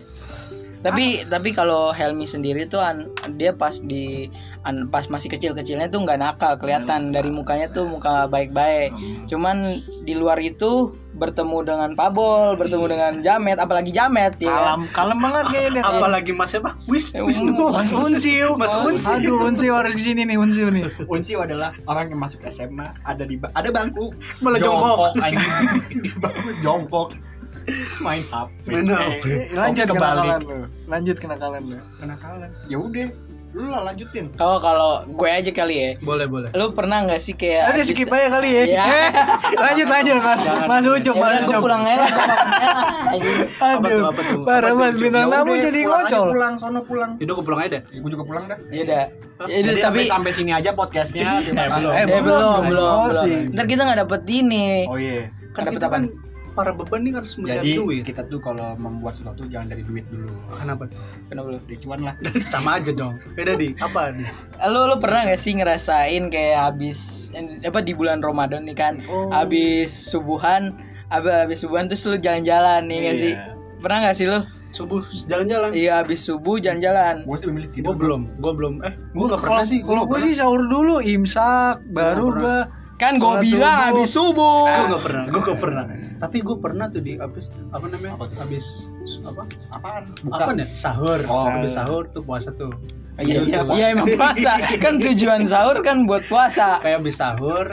Tapi 0.79 1.27
tapi 1.27 1.51
kalau 1.51 1.91
Helmi 1.91 2.25
sendiri 2.25 2.65
tuh 2.65 2.79
an- 2.79 3.11
dia 3.35 3.51
pas 3.51 3.75
di 3.83 4.31
an- 4.63 4.87
pas 4.87 5.07
masih 5.11 5.27
kecil-kecilnya 5.27 5.91
tuh 5.91 6.07
nggak 6.07 6.19
nakal 6.23 6.55
kelihatan 6.55 7.11
dari 7.11 7.31
mukanya 7.35 7.67
tuh 7.69 7.85
muka 7.85 8.31
baik-baik. 8.31 8.95
Cuman 9.27 9.83
di 10.07 10.15
luar 10.15 10.39
itu 10.39 10.95
bertemu 11.19 11.67
dengan 11.67 11.91
Pabol, 11.99 12.55
bertemu 12.55 12.87
dengan 12.87 13.13
Jamet, 13.19 13.59
apalagi 13.59 13.91
Jamet 13.91 14.39
ya. 14.39 14.55
Kalem, 14.55 14.83
kalem 14.95 15.19
banget 15.19 15.45
kayaknya 15.51 15.71
dia. 15.75 15.83
Apalagi 15.83 16.31
Mas 16.31 16.49
siapa? 16.55 16.71
Wis, 16.87 17.11
Wis 17.11 17.43
Mas 17.43 17.91
Unsiu, 17.91 18.55
Mas 18.55 18.75
Unsiu. 18.79 19.19
Aduh, 19.19 19.51
Unsiu 19.51 19.73
harus 19.75 19.99
ke 19.99 20.03
sini 20.03 20.23
nih, 20.23 20.39
Unsiu 20.39 20.71
nih. 20.71 20.87
Unsiu 21.11 21.43
adalah 21.43 21.75
orang 21.91 22.15
yang 22.15 22.23
masuk 22.23 22.39
SMA 22.47 22.87
ada 23.03 23.27
di 23.27 23.35
ada 23.35 23.69
bangku 23.75 24.15
Malah 24.39 24.63
jongkok. 24.63 25.19
di 26.07 26.11
bangku 26.23 26.51
jongkok 26.63 27.09
main 27.99 28.23
HP 28.23 28.67
Mana? 28.69 28.97
Eh, 29.21 29.49
Lanjut 29.51 29.87
kenakalan 29.87 30.41
lu. 30.41 30.57
Lanjut 30.85 31.17
kenakalan 31.17 31.63
lu. 31.65 31.79
kenakalan 31.97 32.49
ya 32.67 32.79
udah 32.79 33.09
lu 33.49 33.65
lah 33.65 33.81
lanjutin 33.83 34.29
Oh 34.37 34.61
kalau 34.61 35.09
gue 35.09 35.25
aja 35.27 35.49
kali 35.49 35.75
ya. 35.75 35.91
Boleh, 35.99 36.29
boleh. 36.29 36.53
Lu 36.53 36.69
pernah 36.71 37.01
nggak 37.01 37.17
sih 37.17 37.33
kayak 37.33 37.73
Ada 37.73 37.81
skip 37.83 38.05
aja 38.07 38.29
kali 38.31 38.49
ya. 38.51 38.63
Iya. 38.67 38.83
Eh, 38.85 39.09
lanjut 39.57 39.89
lanjut 39.89 40.17
Mas. 40.21 40.43
Mas 40.69 40.85
Ucup, 40.85 41.01
Ya 41.09 41.17
Mas 41.17 41.33
udah 41.33 41.41
gue 41.41 41.49
Ucup. 41.49 41.63
pulang 41.65 41.83
aja 41.83 42.07
Aduh, 43.09 44.05
apa 44.05 44.21
tuh? 44.23 44.43
parah 44.45 44.69
Apa 44.69 44.79
banget 44.79 44.93
tuh, 44.93 45.01
bintang 45.01 45.25
Ya 45.25 45.33
tamu 45.33 45.49
udah, 45.49 45.63
jadi 45.63 45.81
pulang 45.81 45.97
aja, 45.99 46.05
ngocol. 46.13 46.29
pulang 46.29 46.55
sono 46.55 46.81
pulang 46.85 47.11
Yaudah 47.17 47.35
gue 47.35 47.45
pulang 47.45 47.61
aja 47.61 47.71
deh. 47.71 47.83
gue 47.89 48.11
juga 48.11 48.25
pulang 48.25 48.45
dah 48.45 48.59
Ya 48.69 48.81
udah. 48.85 49.05
Ya 49.41 49.57
udah, 49.57 49.63
Jadi 49.65 49.69
tapi 49.81 49.81
sampai 49.81 50.03
sampai 50.05 50.33
sini 50.35 50.53
aja 50.53 50.71
podcastnya 50.73 51.27
kasih. 51.41 51.53
Eh, 51.57 52.05
eh 52.05 52.21
belum 52.21 52.21
belum, 52.21 52.63
belum. 52.69 52.97
belum. 53.09 53.55
Ntar 53.55 53.65
kita 53.65 53.81
nggak 53.83 53.99
dapet 54.05 54.23
ini. 54.29 54.67
oh 54.85 54.99
iya 54.99 55.33
Kan 55.49 55.63
Dapet 55.65 55.73
kita 55.73 55.87
kan 55.89 56.03
para 56.59 56.75
beban 56.75 57.07
nih 57.07 57.15
harus 57.15 57.39
mencari 57.39 57.63
jadi 57.63 57.79
duit. 57.79 58.03
kita 58.03 58.27
tuh 58.27 58.43
kalau 58.43 58.75
membuat 58.75 59.15
sesuatu 59.15 59.47
jangan 59.47 59.71
dari 59.71 59.87
duit 59.87 60.03
dulu 60.11 60.35
Kenapa? 60.59 60.91
Kenapa 61.31 61.47
lu? 61.55 61.59
dari 61.63 61.79
cuan 61.79 62.01
lah 62.03 62.15
Sama 62.51 62.83
aja 62.83 62.91
dong. 62.91 63.15
Beda 63.39 63.55
di 63.55 63.79
apa 63.79 64.11
nih? 64.11 64.27
Lu 64.67 64.91
lu 64.91 64.97
pernah 64.99 65.31
gak 65.31 65.39
sih 65.39 65.55
ngerasain 65.55 66.27
kayak 66.35 66.59
habis 66.59 67.31
apa 67.63 67.79
di 67.79 67.95
bulan 67.95 68.19
Ramadan 68.19 68.67
nih 68.67 68.75
kan? 68.75 68.99
Habis 69.31 69.95
subuhan, 69.95 70.75
habis 71.15 71.31
habis 71.47 71.59
subuhan 71.63 71.87
terus 71.87 72.03
lu 72.11 72.19
jalan-jalan 72.19 72.83
nih 72.91 72.99
gak 73.07 73.17
sih? 73.23 73.33
Pernah 73.79 73.99
gak 74.11 74.17
sih 74.19 74.27
lu? 74.27 74.43
Subuh 74.75 75.01
jalan-jalan. 75.31 75.71
Iya 75.73 76.03
habis 76.03 76.27
subuh 76.27 76.59
jalan-jalan. 76.59 77.23
gue 77.23 77.37
sih 77.39 77.47
memilih 77.47 77.71
Gue 77.71 77.77
tidur 77.81 77.95
belum, 77.95 78.21
gue 78.37 78.53
belum. 78.53 78.75
Eh, 78.83 78.95
gue 79.15 79.27
gak 79.31 79.41
pernah 79.47 79.63
sih. 79.63 79.79
Kalau 79.87 80.05
gue 80.11 80.19
sih 80.27 80.35
sahur 80.35 80.61
dulu, 80.67 80.99
imsak, 81.01 81.87
baru 81.89 82.35
gua 82.35 82.59
Kan 82.99 83.15
gue 83.17 83.31
bilang 83.41 83.47
subuh. 83.47 83.87
habis 83.89 84.09
subuh. 84.11 84.67
gue 84.67 84.87
gak 84.91 85.03
pernah, 85.03 85.25
gue 85.25 85.41
gak 85.41 85.59
pernah. 85.59 85.85
Tapi 86.19 86.37
gue 86.41 86.57
pernah 86.59 86.87
tuh 86.87 86.99
di 86.99 87.15
habis 87.15 87.47
apa 87.71 87.87
namanya? 87.87 88.13
Apa 88.13 88.25
tuh? 88.27 88.37
Habis 88.37 88.65
apa? 89.23 89.43
apaan 89.71 90.03
Apa 90.27 90.51
nih? 90.53 90.67
Sahur. 90.69 91.19
Oh, 91.25 91.47
habis 91.47 91.73
sahur 91.73 92.11
tuh 92.11 92.21
puasa 92.21 92.51
tuh. 92.53 92.69
Oh, 92.69 92.77
Iya, 93.19 93.39
iya, 93.41 93.59
Gitu. 93.61 93.73
iya 93.73 93.87
emang 93.93 94.07
puasa. 94.15 94.53
kan 94.77 94.95
tujuan 94.97 95.43
sahur 95.45 95.79
kan 95.81 96.07
buat 96.07 96.27
puasa. 96.27 96.79
Kayak 96.79 96.99
habis 96.99 97.17
sahur, 97.17 97.67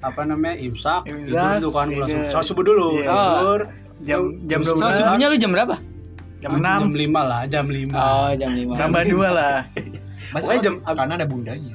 apa 0.00 0.20
namanya? 0.22 0.56
Imsak. 0.58 1.04
Imsak, 1.04 1.28
Tidur 1.28 1.60
tuh 1.60 1.70
kan 1.70 1.86
gue 1.86 1.96
langsung. 1.98 2.08
tidur. 2.10 2.32
Sholat 2.32 2.46
subuh 2.46 2.64
dulu. 2.64 2.88
Iya. 2.94 3.04
Tidur. 3.06 3.60
jam 4.02 4.20
jam 4.44 4.60
Terus 4.60 4.74
12 4.74 4.80
So, 4.82 4.96
subuhnya 4.98 5.26
lu 5.28 5.36
jam 5.38 5.50
berapa? 5.50 5.76
jam 6.36 6.50
Jam 6.60 6.88
6 6.90 6.92
5 6.92 7.22
lah, 7.22 7.40
jam 7.46 7.64
5. 7.64 7.88
Oh, 7.90 8.30
jam 8.34 8.50
5. 8.52 8.76
tambah 8.76 9.02
dua 9.06 9.28
lah. 9.30 9.56
Mas 10.34 10.42
Pokoknya 10.42 10.62
jam- 10.66 10.80
karena 10.82 11.14
ada 11.14 11.26
bundanya 11.26 11.74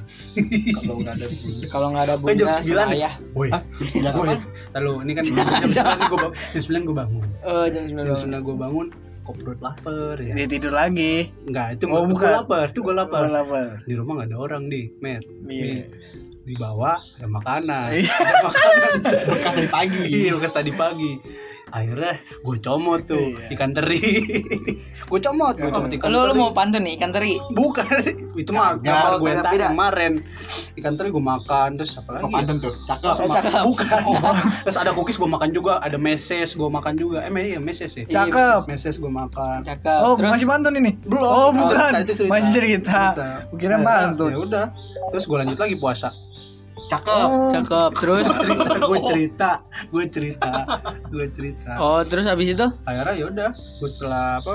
kalau 0.76 0.94
nggak 1.00 1.14
ada 1.16 1.26
bunda 1.26 1.66
Kalau 1.72 1.86
nggak 1.88 2.04
ada 2.04 2.14
jam 2.14 2.20
bunda 2.20 2.44
9 2.52 2.60
sama 2.60 2.84
nih. 2.84 2.92
ayah. 2.94 3.14
Woi. 3.32 3.48
Woi. 3.48 4.28
apa? 4.28 4.34
Lalu 4.76 4.92
ini 5.00 5.12
kan 5.16 5.22
jam 5.24 5.36
9 5.64 6.04
gue 6.04 6.18
bangun. 6.18 6.32
Jam 6.52 6.62
9 6.62 6.84
gue 6.84 6.96
bangun. 7.02 7.26
Oh, 7.42 7.64
jam 7.66 7.82
9. 7.82 8.04
Jam 8.04 8.16
9 8.20 8.46
gue 8.46 8.56
bangun. 8.58 8.86
Kok 9.20 9.34
perut 9.36 9.60
lapar 9.60 10.16
ya? 10.18 10.32
Dia 10.34 10.46
tidur 10.46 10.72
lagi. 10.72 11.28
Enggak, 11.42 11.66
itu 11.74 11.84
Oh, 11.86 12.02
gue 12.02 12.12
bukan. 12.12 12.30
lapar. 12.34 12.66
Itu 12.68 12.80
gue 12.82 12.94
lapar. 12.94 13.20
Oh, 13.22 13.30
lapar. 13.30 13.68
Di 13.82 13.94
rumah 13.94 14.12
gak 14.18 14.28
ada 14.28 14.36
orang 14.38 14.62
nih, 14.66 14.92
Met. 14.98 15.24
Iya. 15.44 15.88
Di 16.40 16.54
bawah 16.54 16.96
ada 16.98 17.28
makanan. 17.28 17.88
Iya. 17.94 18.12
ada 18.12 18.36
makanan. 18.42 18.92
bekas 19.30 19.54
dari 19.54 19.68
pagi 19.68 20.00
Iya, 20.04 20.30
bekas 20.34 20.52
tadi 20.52 20.70
pagi. 20.70 21.12
Akhirnya 21.70 22.12
gue 22.36 22.56
comot 22.58 23.00
tuh 23.02 23.26
Iya. 23.32 23.54
ikan 23.54 23.70
teri. 23.70 24.02
gue 25.10 25.20
comot, 25.20 25.54
gue 25.54 25.70
comot 25.70 25.90
ikan 25.92 26.08
Lu 26.08 26.18
lu 26.18 26.24
teri. 26.26 26.38
mau 26.38 26.50
pantun 26.50 26.82
nih 26.82 26.94
ikan 26.94 27.10
teri? 27.10 27.34
Bukan, 27.48 27.86
itu 28.42 28.50
mah 28.50 28.76
gambar 28.76 29.12
gue 29.16 29.28
yang 29.30 29.42
kemarin. 29.68 30.12
Ikan 30.74 30.94
teri 30.94 31.08
gue 31.08 31.24
makan, 31.24 31.68
terus 31.74 31.94
apa 31.94 32.10
lagi? 32.12 32.22
oh, 32.22 32.30
pantun 32.30 32.56
tuh 32.58 32.72
cakep 32.84 33.14
Oh, 33.16 33.28
cakep. 33.28 33.62
Bukan. 33.62 34.00
terus 34.64 34.76
ada 34.76 34.90
cookies 34.92 35.16
gue 35.16 35.28
makan 35.28 35.50
juga, 35.50 35.78
ada 35.78 35.96
meses 35.96 36.48
gue 36.50 36.68
makan 36.68 36.94
juga. 36.94 37.18
Eh, 37.22 37.32
iya 37.46 37.58
meses 37.58 37.90
ya. 37.90 38.04
Cakep. 38.04 38.66
Meses 38.66 38.94
gue 38.94 39.10
makan. 39.10 39.58
Cakep. 39.62 40.00
Oh, 40.00 40.14
Terus 40.14 40.30
masih 40.30 40.46
pantun 40.46 40.74
ini? 40.74 40.92
Belum. 41.02 41.22
Oh, 41.22 41.38
Oh, 41.40 41.50
bukan. 41.50 41.90
itu 41.98 42.12
cerita. 42.14 42.30
Masih 42.30 42.50
cerita. 42.52 43.00
Kira 43.54 43.74
Akhirnya, 43.74 43.78
pantun. 43.80 44.30
Ya 44.30 44.38
udah. 44.38 44.66
Terus 45.10 45.24
gue 45.24 45.36
lanjut 45.36 45.58
lagi 45.58 45.76
puasa. 45.76 46.10
Cakep 46.90 47.28
cakep. 47.54 47.90
Terus 47.96 48.26
gue 48.90 48.98
cerita, 49.06 49.50
gue 49.88 50.04
cerita, 50.10 50.50
gue 51.08 51.26
cerita. 51.30 51.70
Oh, 51.78 52.00
terus 52.02 52.26
habis 52.26 52.50
itu? 52.50 52.66
Akhirnya 52.84 53.14
ya 53.14 53.26
udah, 53.30 53.50
gue 53.54 53.90
setelah 53.90 54.42
apa? 54.42 54.54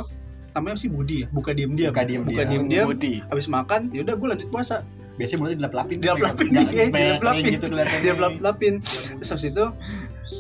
Namanya 0.56 0.80
sih 0.80 0.88
Budi 0.88 1.24
ya, 1.24 1.28
buka 1.32 1.52
diem 1.52 1.76
diam. 1.76 1.92
Buka 1.92 2.04
diem 2.08 2.24
buka 2.24 2.44
diam. 2.44 2.52
diem 2.52 2.66
diam. 2.72 2.86
Budi. 2.88 3.20
Habis 3.28 3.48
makan, 3.48 3.92
ya 3.92 4.04
udah 4.04 4.16
gue 4.16 4.28
lanjut 4.32 4.50
puasa. 4.50 4.84
biasanya 5.16 5.40
mulai 5.40 5.56
dilap-lapin 5.56 5.98
Dilap-lapin, 6.04 6.48
Jangan 6.52 6.68
iya, 6.76 6.84
supaya 6.92 7.04
dilap-lapin, 7.08 7.40
kayak 7.40 7.56
gitu 7.56 7.66
kelihatannya. 7.72 8.04
dilap-lapin. 8.04 8.74
Terus 9.16 9.30
habis 9.32 9.46
itu, 9.48 9.66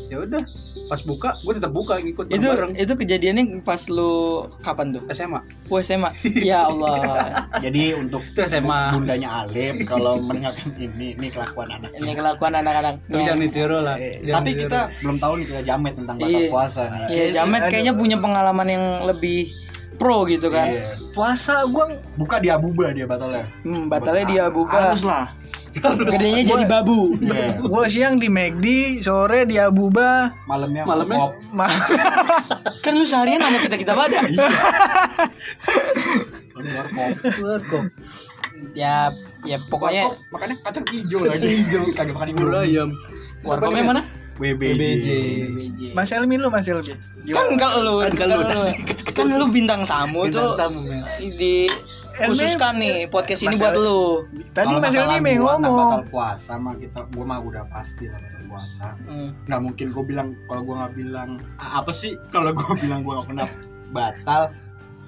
ya 0.05 0.17
udah, 0.19 0.43
pas 0.85 1.01
buka, 1.01 1.33
gue 1.39 1.53
tetap 1.53 1.71
buka 1.71 1.97
ngikut 1.97 2.25
Itu 2.27 2.45
bareng. 2.45 2.71
itu 2.75 2.93
kejadiannya 2.93 3.43
pas 3.59 3.81
lu 3.87 4.13
kapan 4.59 4.91
tuh? 4.91 5.01
SMA. 5.09 5.41
Gue 5.65 5.79
SMA. 5.81 6.09
Ya 6.45 6.65
Allah. 6.65 7.01
jadi 7.57 7.97
untuk 7.97 8.21
Itu 8.23 8.39
SMA. 8.43 8.93
bundanya 8.93 9.41
Alif 9.41 9.81
kalau 9.83 10.19
mendengarkan 10.19 10.71
ini 10.75 11.13
ini 11.13 11.27
kelakuan 11.27 11.67
anak 11.71 11.89
Ini 11.91 12.11
kelakuan 12.13 12.53
anak-anak. 12.55 12.93
Tapi 13.03 13.21
jangan 13.23 13.41
ditiru 13.41 13.77
lah. 13.79 13.95
jangan 13.97 14.35
tapi 14.35 14.49
ditiru. 14.51 14.61
kita 14.63 14.79
belum 14.99 15.17
tahu 15.17 15.33
nih 15.35 15.45
kayak 15.47 15.65
jamet 15.65 15.93
tentang 15.95 16.15
batal 16.15 16.29
Iya. 16.35 16.49
puasa 16.49 16.81
nih 16.85 16.99
Iya, 17.07 17.25
Jamet 17.35 17.61
kayaknya 17.65 17.93
punya 17.93 18.17
pengalaman 18.17 18.67
yang 18.67 18.85
lebih 19.03 19.39
pro 19.95 20.27
gitu 20.27 20.47
kan. 20.49 20.67
Iya. 20.69 20.99
Puasa 21.11 21.63
gua 21.65 21.87
buka 22.13 22.37
dia 22.37 22.55
buba 22.55 22.91
dia 22.91 23.05
batalnya 23.05 23.47
Hmm, 23.63 23.87
batalnya 23.87 24.25
dia 24.27 24.43
buka. 24.49 24.91
harus 24.91 25.01
lah. 25.01 25.31
Gedenya 25.75 26.41
jadi 26.45 26.65
babu. 26.65 27.19
Iya. 27.19 27.59
Gua 27.59 27.85
siang 27.85 28.15
di 28.15 28.27
McD, 28.27 28.65
sore 28.99 29.43
di 29.43 29.59
Abuba. 29.59 30.31
malamnya 30.47 30.83
Malamnya? 30.83 31.17
kop. 31.19 31.31
Ma- 31.51 31.67
kan 32.83 32.93
lu 32.93 33.03
seharian 33.03 33.39
sama 33.39 33.59
kita-kita 33.59 33.91
pada. 33.91 34.19
Keluar 36.55 36.85
kop. 36.87 37.11
Warkop. 37.37 37.85
ya 38.71 39.11
ya 39.43 39.59
pokoknya 39.67 40.07
Kop, 40.07 40.15
makanya 40.31 40.55
kacang 40.63 40.85
hijau 40.87 41.19
lagi 41.21 41.43
hijau 41.59 41.83
kagak 41.91 42.15
makan 42.15 42.31
Bubur 42.33 42.55
ayam. 42.57 42.89
warkopnya 43.43 43.83
mana? 43.83 44.01
WBJ 44.35 45.07
WBJ. 45.47 45.81
Mas 45.91 46.11
Elmi 46.11 46.35
lu, 46.35 46.47
Mas 46.47 46.63
Elmi. 46.65 46.91
Kan 47.29 47.55
kalau 47.55 47.79
lu 47.83 47.93
Kan 47.99 48.15
kan 48.15 48.27
kalau 48.31 48.35
lu 48.43 48.63
kan 49.11 49.25
lu 49.31 49.47
bintang 49.47 49.83
tamu 49.83 50.27
Bintang 50.27 50.43
tuh 50.43 50.55
tamu, 50.55 50.79
di 51.35 51.67
khususkan 52.17 52.73
nih 52.75 52.95
podcast 53.05 53.41
ini 53.41 53.55
buat 53.55 53.75
lu. 53.75 54.23
Tadi 54.49 54.73
Mas 54.73 54.81
masalah 54.87 55.15
Elmi 55.15 55.33
gua 55.35 55.53
nggak 55.53 55.61
ngomong. 55.61 55.89
bakal 55.91 56.01
puasa 56.07 56.51
mah 56.55 56.75
kita 56.75 56.99
gua 57.09 57.25
mah 57.25 57.39
udah 57.41 57.63
pasti 57.67 58.03
lah 58.05 58.19
bakal 58.19 58.41
puasa 58.47 58.87
Hmm. 59.03 59.29
nggak 59.43 59.61
mungkin 59.61 59.85
gua 59.89 60.03
bilang 60.03 60.27
kalau 60.45 60.61
gua 60.63 60.75
nggak 60.81 60.93
bilang 60.95 61.29
"Ah, 61.55 61.79
apa 61.79 61.91
sih 61.91 62.15
kalau 62.29 62.49
gua 62.51 62.71
bilang 62.73 62.99
gua 63.01 63.13
nggak 63.15 63.27
pernah 63.27 63.49
batal 63.91 64.41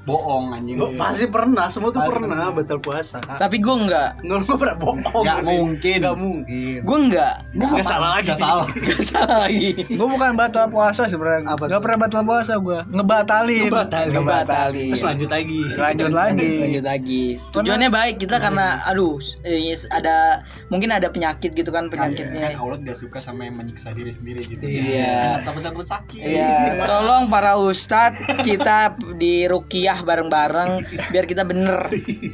bohong 0.07 0.55
anjing 0.55 0.79
Oh, 0.79 0.95
pasti 0.95 1.27
pernah, 1.27 1.67
semua 1.67 1.91
tuh 1.91 1.99
pernah 2.01 2.31
pernah. 2.31 2.55
batal 2.55 2.79
puasa. 2.79 3.19
Tapi 3.19 3.59
gue 3.59 3.75
enggak. 3.77 4.23
Nggak 4.23 4.39
gue 4.41 4.55
pernah 4.55 4.77
bohong. 4.77 5.03
Nggak 5.03 5.37
Nih. 5.37 5.47
mungkin. 5.51 5.97
Nggak 5.99 6.15
mungkin. 6.17 6.77
Gue 6.81 6.97
enggak. 7.03 7.33
Nggak 7.51 7.69
apa- 7.69 7.83
salah 7.83 8.09
lagi. 8.13 8.25
nggak 8.25 8.39
salah 8.39 8.65
Gak 8.87 9.01
salah 9.03 9.37
lagi. 9.43 9.69
Gue 9.83 10.07
bukan 10.07 10.31
batal 10.33 10.65
puasa 10.67 11.01
sebenarnya. 11.05 11.43
Apa 11.45 11.63
Gak 11.67 11.81
pernah 11.81 11.99
batal 11.99 12.23
puasa 12.23 12.53
gua. 12.57 12.79
Ngebatalin. 12.87 13.67
Ngebatalin. 13.67 14.13
Ngebatalin. 14.15 14.89
Terus 14.89 15.03
lanjut 15.03 15.29
lagi. 15.29 15.61
Lanjut 15.75 16.11
lagi. 16.11 16.51
Lanjut 16.63 16.85
lagi. 16.85 17.23
Tujuannya 17.51 17.89
baik 17.89 18.15
kita 18.17 18.39
karena 18.39 18.79
aduh 18.83 19.17
eh, 19.43 19.59
ada 19.89 20.39
mungkin 20.67 20.89
ada 20.89 21.09
penyakit 21.09 21.51
gitu 21.51 21.67
kan 21.67 21.89
kan 21.89 22.13
penyakitnya. 22.13 22.55
Allah 22.55 22.79
gak 22.79 22.95
suka 22.95 23.17
sama 23.17 23.43
yang 23.43 23.55
menyiksa 23.55 23.91
diri 23.91 24.09
sendiri 24.09 24.39
gitu 24.39 24.63
Iya. 24.63 25.41
takut-takut 25.41 25.83
sakit 25.83 26.21
Iya, 26.21 26.83
tolong 26.83 27.27
para 27.27 27.57
ustadz 27.57 28.17
kita 28.39 28.93
di 29.13 29.43
rukiah 29.43 29.96
bareng-bareng 30.01 30.71
biar 31.09 31.25
kita 31.25 31.41
bener. 31.41 31.87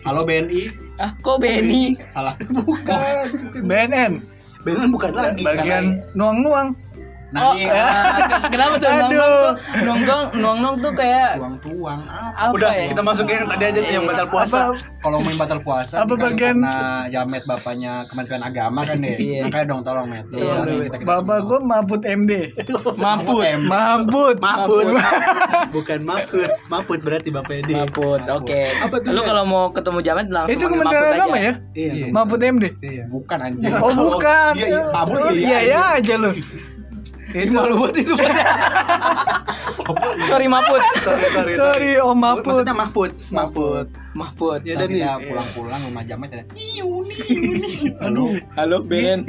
halo 0.03 0.23
BNI 0.23 0.71
Ah, 0.97 1.17
kok 1.17 1.41
Benny? 1.41 1.97
salah 2.11 2.37
Bukan. 2.39 3.25
BNN. 3.65 4.21
Beneran 4.63 4.89
bukan 4.89 5.11
lagi. 5.11 5.43
Bagian 5.43 6.05
nuang-nuang. 6.13 6.77
Nah, 7.33 7.41
oh, 7.43 7.53
ah, 7.57 8.05
kenapa 8.53 8.73
tuh 8.77 8.89
nong 8.91 9.11
nong 9.11 9.33
tuh 9.33 9.53
nong 9.81 9.99
nong 10.05 10.25
nong 10.37 10.57
nong 10.61 10.75
tuh 10.79 10.91
kayak 10.93 11.41
tuang-tuang 11.41 11.99
apa? 12.05 12.29
apa 12.45 12.53
Udah, 12.53 12.71
ya? 12.71 12.85
kita 12.93 13.01
masukin 13.01 13.35
yang 13.35 13.49
tadi 13.49 13.63
aja 13.65 13.79
yang 13.83 14.03
batal 14.05 14.27
puasa. 14.29 14.59
Kalau 15.01 15.17
main 15.17 15.35
batal 15.35 15.59
puasa 15.59 15.95
Apa 15.97 16.13
kan 16.13 16.21
bagian- 16.29 16.61
karena 16.61 16.73
Jamet 17.09 17.43
bapaknya 17.43 18.05
Kementerian 18.05 18.43
Agama 18.43 18.85
kan 18.85 18.95
deh. 18.95 19.17
Iya. 19.17 19.41
Makanya 19.43 19.65
dong 19.65 19.81
tolong 19.81 20.05
Met. 20.05 20.25
Iya. 20.29 20.55
kita 20.93 21.03
Bapak 21.03 21.37
gue 21.43 21.59
mabut 21.59 22.01
MD. 22.03 22.31
Mamput. 22.95 23.43
Em. 23.43 23.61
Mabut. 23.65 24.37
Maput. 24.37 24.85
Bukan 25.73 25.99
maput. 26.03 26.49
Maput 26.69 26.99
berarti 27.01 27.29
Bapak 27.29 27.53
Edi. 27.59 27.73
Maput. 27.73 28.21
Oke. 28.29 28.61
Apa 28.77 28.95
tuh, 28.99 29.09
Lu 29.09 29.21
kalau 29.23 29.43
mau 29.43 29.63
ketemu 29.69 29.99
Jamet 29.99 30.27
langsung 30.29 30.53
Itu 30.53 30.63
Kementerian 30.67 31.05
Agama 31.11 31.35
aja. 31.35 31.43
ya? 31.43 31.53
Iya. 31.73 32.05
Mabut 32.13 32.39
MD. 32.39 32.65
Iya. 32.79 33.03
Bukan 33.09 33.37
anjing. 33.41 33.73
Oh 33.75 33.91
bukan. 33.91 34.53
Iya, 34.53 34.67
iya, 34.69 34.81
mabut 34.91 35.15
Oh, 35.15 35.31
iya, 35.31 35.39
iya 35.39 35.59
ya 35.65 35.81
aja 35.97 36.13
lu. 36.15 36.31
Itu 37.33 37.51
malu 37.51 37.73
buat 37.81 37.95
itu. 37.97 38.13
Sorry 40.29 40.45
Maput. 40.45 40.81
Sorry, 41.01 41.25
sorry, 41.33 41.53
Sorry 41.57 41.91
Om 41.97 42.17
Mabut. 42.17 42.45
Maksudnya 42.45 42.75
Mahput. 42.77 43.11
Mahput. 43.33 43.87
Mahput. 44.13 44.59
Ya 44.61 44.77
dan 44.77 44.93
nih. 44.93 45.01
kita 45.01 45.17
pulang-pulang 45.25 45.81
rumah 45.89 46.03
Jamet 46.05 46.29
ada. 46.29 46.45
Aduh. 48.05 48.37
Halo 48.53 48.77
Ben. 48.85 49.25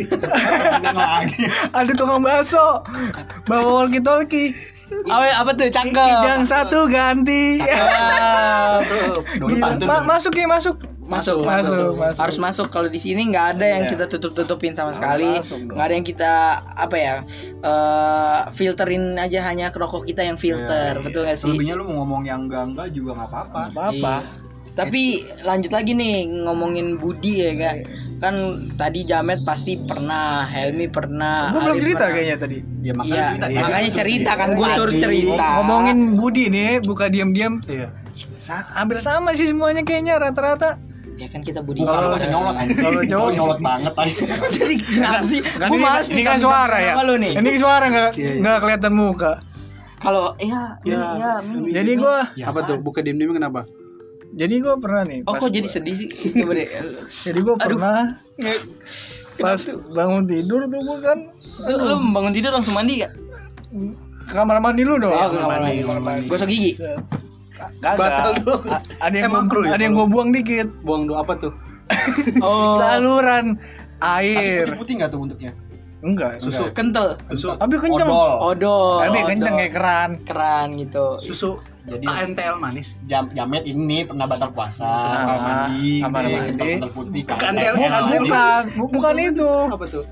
lagi. 0.92 1.48
Ada 1.72 1.92
tukang 1.96 2.20
bakso. 2.20 2.84
Bawa 3.48 3.82
walkie 3.82 4.04
talkie. 4.04 4.52
Oh, 5.08 5.16
apa 5.16 5.56
tuh 5.56 5.72
cangkem? 5.72 5.96
Kijang 5.96 6.44
satu 6.44 6.84
ganti. 6.86 7.56
Ah. 7.64 8.84
Pantun. 9.40 9.88
Ma- 9.88 10.04
masuk 10.06 10.36
ya 10.36 10.44
masuk. 10.44 10.76
Masuk, 11.04 11.44
Masuk, 11.44 11.68
masuk, 11.68 11.92
masuk. 12.00 12.16
Harus 12.16 12.38
masuk. 12.38 12.66
Kalau 12.68 12.88
di 12.88 12.96
sini 12.96 13.28
nggak 13.28 13.46
ada 13.54 13.66
yang 13.68 13.82
Iya. 13.84 13.92
kita 13.92 14.04
tutup-tutupin 14.08 14.72
sama 14.72 14.90
sekali. 14.90 15.36
Nggak 15.36 15.84
ada 15.84 15.94
yang 15.94 16.06
kita 16.06 16.32
apa 16.64 16.96
ya? 16.96 17.14
eh 17.60 18.40
filterin 18.50 19.12
aja 19.14 19.44
hanya 19.44 19.68
rokok 19.68 20.04
kita 20.04 20.20
yang 20.20 20.36
filter, 20.36 20.96
betul 20.98 21.24
nggak 21.24 21.36
sih? 21.36 21.48
Selebihnya 21.48 21.74
lu 21.74 21.84
mau 21.86 22.02
ngomong 22.02 22.24
yang 22.24 22.40
enggak-enggak 22.44 22.88
juga 22.90 23.16
nggak 23.16 23.28
apa-apa. 23.30 23.60
Apa? 23.70 23.84
Iya. 23.92 24.16
Tapi 24.74 25.02
lanjut 25.40 25.70
lagi 25.70 25.92
nih 25.92 26.14
ngomongin 26.42 26.96
Budi 26.96 27.40
ya 27.40 27.52
kak. 27.54 27.76
Kan 28.18 28.34
tadi 28.74 29.04
Jamet 29.04 29.44
pasti 29.44 29.76
pernah, 29.78 30.42
Helmi 30.42 30.88
pernah. 30.88 31.52
Gue 31.52 31.62
belum 31.62 31.78
cerita 31.78 31.98
pernah. 32.00 32.14
kayaknya 32.16 32.36
tadi. 32.38 32.58
Ya 32.80 32.92
makanya 32.92 33.14
Iya, 33.14 33.28
cerita. 33.28 33.46
makanya 33.60 33.90
cerita 33.92 34.30
kan 34.34 34.48
gue 34.52 34.68
suruh 34.70 34.94
cerita. 34.94 35.46
Ngomongin 35.54 35.98
Budi 36.14 36.44
nih, 36.48 36.80
buka 36.80 37.06
diam-diam. 37.06 37.60
Iya. 37.64 37.92
Sa- 38.40 38.66
hampir 38.72 38.98
sama 38.98 39.32
sih 39.32 39.46
semuanya 39.46 39.80
kayaknya 39.80 40.18
rata-rata. 40.18 40.80
Ya 41.24 41.28
kan 41.28 41.40
kita 41.40 41.60
Budi. 41.60 41.80
Kalau 41.80 42.12
masih 42.12 42.28
nyolot 42.28 42.54
kalau 42.76 43.00
cowok- 43.02 43.32
nyolot 43.32 43.58
banget 43.58 43.92
tadi. 43.92 44.12
Jadi 44.56 44.74
kenapa 44.78 45.24
sih? 45.24 45.40
Kan 45.40 45.68
ini, 45.68 45.78
males 45.80 46.08
ini 46.08 46.22
kan 46.22 46.36
suara 46.36 46.76
ya. 46.78 46.92
Ini 47.34 47.50
suara 47.56 47.84
nggak 47.86 48.10
Iya, 48.14 48.28
iya. 48.28 48.40
nggak 48.40 48.58
kelihatan 48.60 48.92
muka. 48.92 49.32
Kalau 49.96 50.36
ya, 50.36 50.76
ya, 50.84 51.00
ya. 51.16 51.32
Jadi 51.72 51.96
gue, 51.96 52.16
Ya, 52.36 52.52
Apa 52.52 52.60
tuh? 52.62 52.76
Buka 52.76 53.00
diem-diem 53.00 53.32
kenapa? 53.32 53.64
jadi 54.34 54.58
gue 54.58 54.74
pernah 54.76 55.06
nih. 55.06 55.22
Oh 55.24 55.32
kok 55.32 55.48
jadi 55.48 55.62
gua- 55.62 55.72
sedih 55.72 55.94
sih? 55.94 56.08
Coba 56.36 56.52
deh. 56.52 56.66
Jadi 57.22 57.38
gue 57.40 57.54
pernah 57.56 58.18
pas 59.34 59.60
bangun 59.88 60.22
tidur 60.24 60.60
tuh 60.64 60.80
gue 60.80 60.98
kan 61.00 61.18
Lu, 61.64 61.74
bangun 62.10 62.30
tidur 62.30 62.50
langsung 62.50 62.74
mandi 62.74 63.00
gak? 63.00 63.12
ke 64.24 64.32
kamar 64.32 64.58
mandi 64.58 64.82
lu 64.82 64.96
dong. 64.96 65.10
Oh, 65.10 65.26
ke 65.26 65.38
kamar 65.38 65.58
mandi. 65.62 66.26
Gosok 66.26 66.48
gigi. 66.48 66.74
Kagak. 67.54 67.94
Batal 67.96 68.30
dong. 68.40 68.62
Ada 68.98 69.14
yang 69.14 69.30
Emang 69.30 69.44
gua, 69.44 69.52
kru 69.52 69.60
ya 69.62 69.70
ada 69.72 69.82
yang 69.82 69.94
gue 69.94 70.06
buang 70.06 70.30
dikit. 70.30 70.68
Buang 70.82 71.06
do 71.06 71.14
apa 71.14 71.32
tuh? 71.36 71.52
Oh, 72.40 72.76
Saluran 72.76 73.54
air. 74.00 74.66
Putih 74.74 74.98
nggak 74.98 75.08
tuh 75.08 75.20
bentuknya? 75.20 75.52
Enggak, 76.00 76.36
Susu. 76.36 76.68
kental. 76.70 77.16
Susu. 77.30 77.54
Tapi 77.54 77.74
kenceng. 77.78 78.04
Odol. 78.04 78.32
Odol. 78.42 78.96
Tapi 79.00 79.18
kenceng 79.24 79.54
kayak 79.54 79.72
keran. 79.72 80.10
keran 80.20 80.66
gitu. 80.76 81.16
Susu. 81.18 81.56
Jadi 81.84 82.00
KNTL 82.02 82.56
manis. 82.56 82.96
Jam 83.04 83.28
Jamet 83.28 83.64
ini 83.64 84.02
pernah 84.02 84.24
batal 84.24 84.48
puasa, 84.50 84.88
Pernah. 84.88 85.20
kamar 85.20 85.36
mandi, 85.36 85.92
Kamar 86.00 86.22
mandi. 86.22 86.32
kental-kental 86.48 86.90
putih, 86.90 87.20
Bukan 87.22 87.36
KNTL, 87.36 87.74
Bukan, 87.74 87.90
Bukan, 88.00 88.22
bukan, 88.24 88.62
Bu- 88.74 88.90
bukan 88.90 89.14
itu. 89.18 89.50
Apa 89.68 89.86
tuh? 89.86 90.04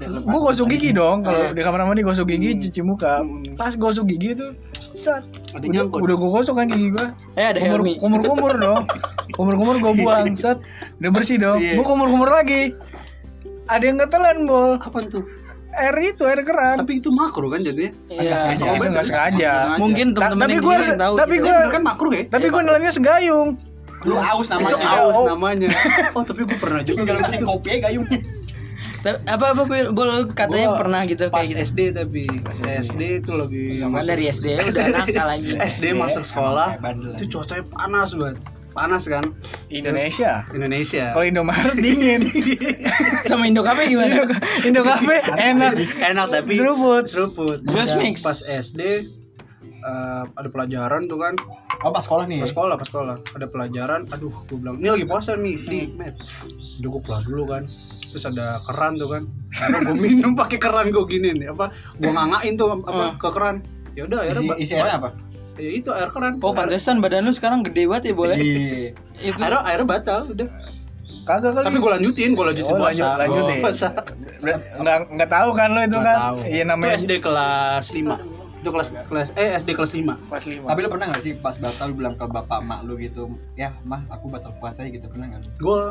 Gue 0.00 0.40
gosok 0.42 0.66
gigi 0.68 0.90
dong 0.92 1.20
kalau 1.22 1.40
Eh. 1.42 1.52
di 1.52 1.60
kamar 1.60 1.80
mandi 1.82 2.00
gosok 2.02 2.24
gigi 2.26 2.50
cuci 2.58 2.80
muka. 2.82 3.24
Pas 3.54 3.72
gosok 3.74 4.04
gigi 4.06 4.32
tuh 4.34 4.52
Sat, 4.98 5.22
Ada 5.48 5.62
udah, 5.62 5.68
nyangkut. 5.70 6.00
udah 6.00 6.14
gue 6.16 6.30
gosok 6.32 6.54
kan 6.56 6.66
gigi 6.66 6.90
gue 6.90 7.06
Eh 7.32 7.46
ada 7.46 7.56
kumur, 7.56 7.70
Helmi. 7.78 7.92
kumur 7.96 8.20
kumur 8.20 8.52
dong 8.56 8.82
kumur 9.30 9.54
kumur 9.54 9.76
gue 9.78 9.92
buang 9.96 10.34
set 10.36 10.58
udah 10.98 11.10
bersih 11.10 11.38
dong 11.38 11.56
Iya. 11.56 11.78
gue 11.78 11.86
kumur 11.86 12.08
kumur 12.08 12.26
lagi 12.28 12.74
ada 13.64 13.84
yang 13.84 13.96
ketelan 13.96 14.42
bol 14.44 14.74
Apa 14.76 15.06
tuh? 15.06 15.22
air 15.70 15.94
itu 16.02 16.22
air 16.24 16.42
keran 16.42 16.82
Tapi 16.82 16.98
itu 16.98 17.08
makro 17.08 17.46
kan 17.46 17.60
jadinya. 17.60 17.94
Iya. 18.10 18.34
sengaja. 18.36 18.64
itu 18.74 18.88
nggak 18.90 19.06
sengaja. 19.06 19.50
Mungkin 19.76 20.06
teman-teman 20.10 20.40
tapi 20.40 20.50
yang 20.50 20.58
di 20.58 20.66
gua- 20.66 20.82
sini 20.82 20.96
tahu. 20.98 21.14
tapi 21.14 21.32
gitu. 21.32 21.44
gua- 21.44 21.54
Bener 21.54 21.70
kan 21.70 21.82
makro 21.84 22.08
ya? 22.10 22.22
tapi 22.26 22.46
gue 22.48 22.60
nelannya 22.60 22.90
segayung 22.90 23.48
Lu 24.00 24.14
aus 24.14 24.46
Itu 24.46 24.54
namanya. 24.56 24.88
aus 24.96 25.14
Oh. 25.16 25.26
namanya. 25.28 25.68
Oh, 26.12 26.22
tapi 26.22 26.40
gue 26.42 26.54
pernah 26.56 26.80
juga. 26.80 26.98
Tinggal 26.98 27.16
mesin 27.18 27.40
kopi 27.44 27.70
gayung. 27.78 28.06
Apa 29.06 29.54
apa 29.54 29.62
bol 29.94 30.10
katanya 30.34 30.74
Gua 30.74 30.80
pernah 30.82 31.00
gitu 31.06 31.30
Pas 31.30 31.46
kayak 31.46 31.48
gitu. 31.54 31.58
SD 31.62 31.80
tapi 31.94 32.22
pas 32.42 32.58
SD 32.58 33.02
itu 33.22 33.32
lagi 33.34 33.78
Kan 33.78 34.04
dari 34.04 34.24
SD 34.26 34.46
udah 34.74 34.86
nakal 34.90 35.26
lagi. 35.30 35.50
SD 35.54 35.84
masuk 35.94 36.24
sekolah 36.26 36.78
itu 37.14 37.24
cuacanya 37.38 37.64
panas 37.70 38.10
banget 38.18 38.38
panas 38.78 39.02
kan? 39.10 39.24
Indonesia? 39.74 40.46
Indonesia. 40.54 41.10
Kalau 41.10 41.26
Indomaret 41.26 41.74
dingin. 41.82 42.22
Sama 43.30 43.50
Indo 43.50 43.66
Cafe 43.66 43.90
gimana? 43.90 44.22
Indo 44.62 44.86
Cafe 44.86 45.18
enak. 45.34 45.74
enak. 45.98 46.26
Tapi 46.30 46.54
seruput. 46.54 47.04
seruput. 47.10 47.58
Just 47.74 47.98
mix. 47.98 48.22
pas 48.22 48.38
SD 48.38 49.10
eh, 49.82 50.22
ada 50.30 50.48
pelajaran 50.54 51.10
tuh 51.10 51.18
kan. 51.18 51.34
Oh 51.82 51.90
pas 51.90 52.02
sekolah 52.06 52.30
nih. 52.30 52.42
pas 52.46 52.50
sekolah 52.54 52.74
pas 52.78 52.86
sekolah. 52.86 53.16
Ada 53.34 53.46
pelajaran 53.50 54.06
aduh 54.14 54.34
gue 54.46 54.56
bilang 54.62 54.78
ini 54.78 54.88
lagi 54.94 55.06
puasa 55.10 55.34
nih 55.34 55.56
di 55.66 55.80
met 55.98 56.14
udah 56.78 56.88
gue 56.94 57.02
keluar 57.02 57.22
dulu 57.26 57.44
kan 57.50 57.62
terus 58.08 58.24
ada 58.24 58.58
keran 58.62 58.96
tuh 58.96 59.08
kan 59.08 59.22
gue 59.82 59.96
minum 59.96 60.32
pakai 60.32 60.56
keran 60.56 60.88
gue 60.88 61.04
gini 61.06 61.32
nih 61.34 61.48
apa 61.48 61.68
gue 61.94 62.08
ngangain 62.08 62.54
tuh 62.54 62.68
apa 62.78 63.04
ke 63.14 63.28
keran 63.30 63.56
ya 63.92 64.02
udah 64.04 64.18
Isi, 64.24 64.46
isi 64.58 64.72
airnya 64.72 64.96
apa? 64.96 65.10
ya 65.56 65.70
itu 65.74 65.90
air 65.90 66.08
keran 66.08 66.38
Oh 66.38 66.52
pantesan 66.52 66.98
badan 66.98 67.22
lu 67.22 67.32
sekarang 67.32 67.60
gede 67.60 67.84
banget 67.84 68.04
ya 68.04 68.14
boleh. 68.14 68.36
Iya. 68.36 68.94
Itu 69.20 69.34
akhirnya 69.36 69.60
akhirnya 69.60 69.88
batal 69.88 70.20
udah 70.28 70.48
kagak 71.24 71.50
kali 71.50 71.64
tapi 71.66 71.78
gue 71.78 71.90
lanjutin 71.92 72.30
gue 72.32 72.44
lanjutin 72.46 72.72
Oh, 72.72 72.78
puasa 72.78 72.94
lanjut- 72.94 73.18
lanjutin. 73.20 73.58
puasa 73.64 73.88
nggak 74.78 74.98
nggak 75.10 75.28
tahu 75.28 75.48
kan 75.52 75.68
lo 75.68 75.80
itu 75.82 75.92
Nggak 75.92 76.04
kan 76.06 76.32
iya 76.46 76.62
itu 76.62 76.70
namanya 76.70 76.94
SD 76.96 77.12
kelas 77.18 77.84
5 77.90 78.38
itu 78.58 78.68
kelas 78.70 78.88
kelas 79.04 79.28
eh 79.34 79.48
SD 79.54 79.70
kelas 79.72 79.92
5 79.92 80.08
pas 80.24 80.42
lima 80.42 80.66
Tapi 80.66 80.78
lu 80.80 80.88
pernah 80.88 81.06
gak 81.10 81.22
sih 81.22 81.32
pas 81.36 81.54
batal 81.54 81.90
lu 81.90 81.94
bilang 81.96 82.14
ke 82.14 82.24
bapak 82.24 82.58
mak 82.60 82.80
lu 82.82 82.94
gitu, 82.96 83.26
ya 83.54 83.70
mah 83.82 84.02
aku 84.08 84.26
batal 84.28 84.50
puasa 84.56 84.82
ya 84.82 84.90
gitu 84.90 85.06
pernah 85.06 85.26
gak? 85.28 85.40
lu? 85.40 85.48
gue 85.58 85.82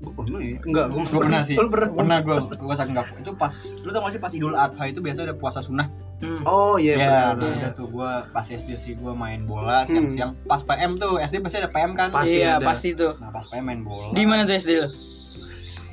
gue 0.00 0.08
pernah 0.10 0.40
ya 0.40 0.56
enggak 0.60 0.86
gue 0.88 1.00
Gue 1.04 1.20
pernah 1.20 1.40
sih. 1.44 1.56
lu 1.56 1.68
pernah 1.68 1.88
Pernah 1.92 2.18
gue 2.18 2.36
puasa 2.56 2.82
enggak. 2.82 3.06
Itu 3.16 3.30
pas 3.34 3.52
lu 3.78 3.88
tau 3.88 4.00
gak 4.00 4.12
sih 4.12 4.20
pas 4.20 4.32
Idul 4.32 4.54
Adha 4.54 4.84
itu 4.86 4.98
biasa 4.98 5.18
ada 5.22 5.34
puasa 5.34 5.60
sunnah. 5.60 5.88
Hmm. 6.20 6.44
oh 6.44 6.76
iya 6.76 6.94
Ya, 6.94 6.98
benar, 7.00 7.12
nah, 7.12 7.32
benar. 7.34 7.52
udah 7.56 7.70
tuh 7.72 7.86
gue 7.88 8.10
pas 8.28 8.44
SD 8.44 8.70
sih 8.74 8.92
gue 8.92 9.12
main 9.14 9.40
bola 9.42 9.84
siang-siang. 9.84 10.36
Pas 10.44 10.60
PM 10.60 10.96
tuh 10.96 11.16
SD 11.16 11.40
pasti 11.40 11.56
ada 11.58 11.68
PM 11.68 11.92
kan. 11.94 12.08
Pasti 12.10 12.32
iya 12.34 12.56
ada. 12.56 12.64
pasti 12.64 12.88
tuh. 12.92 13.16
Nah 13.16 13.28
pas 13.28 13.44
PM 13.44 13.64
main 13.66 13.80
bola. 13.80 14.12
Di 14.12 14.24
mana 14.24 14.44
tuh 14.44 14.52
SD 14.54 14.70
lu? 14.74 14.88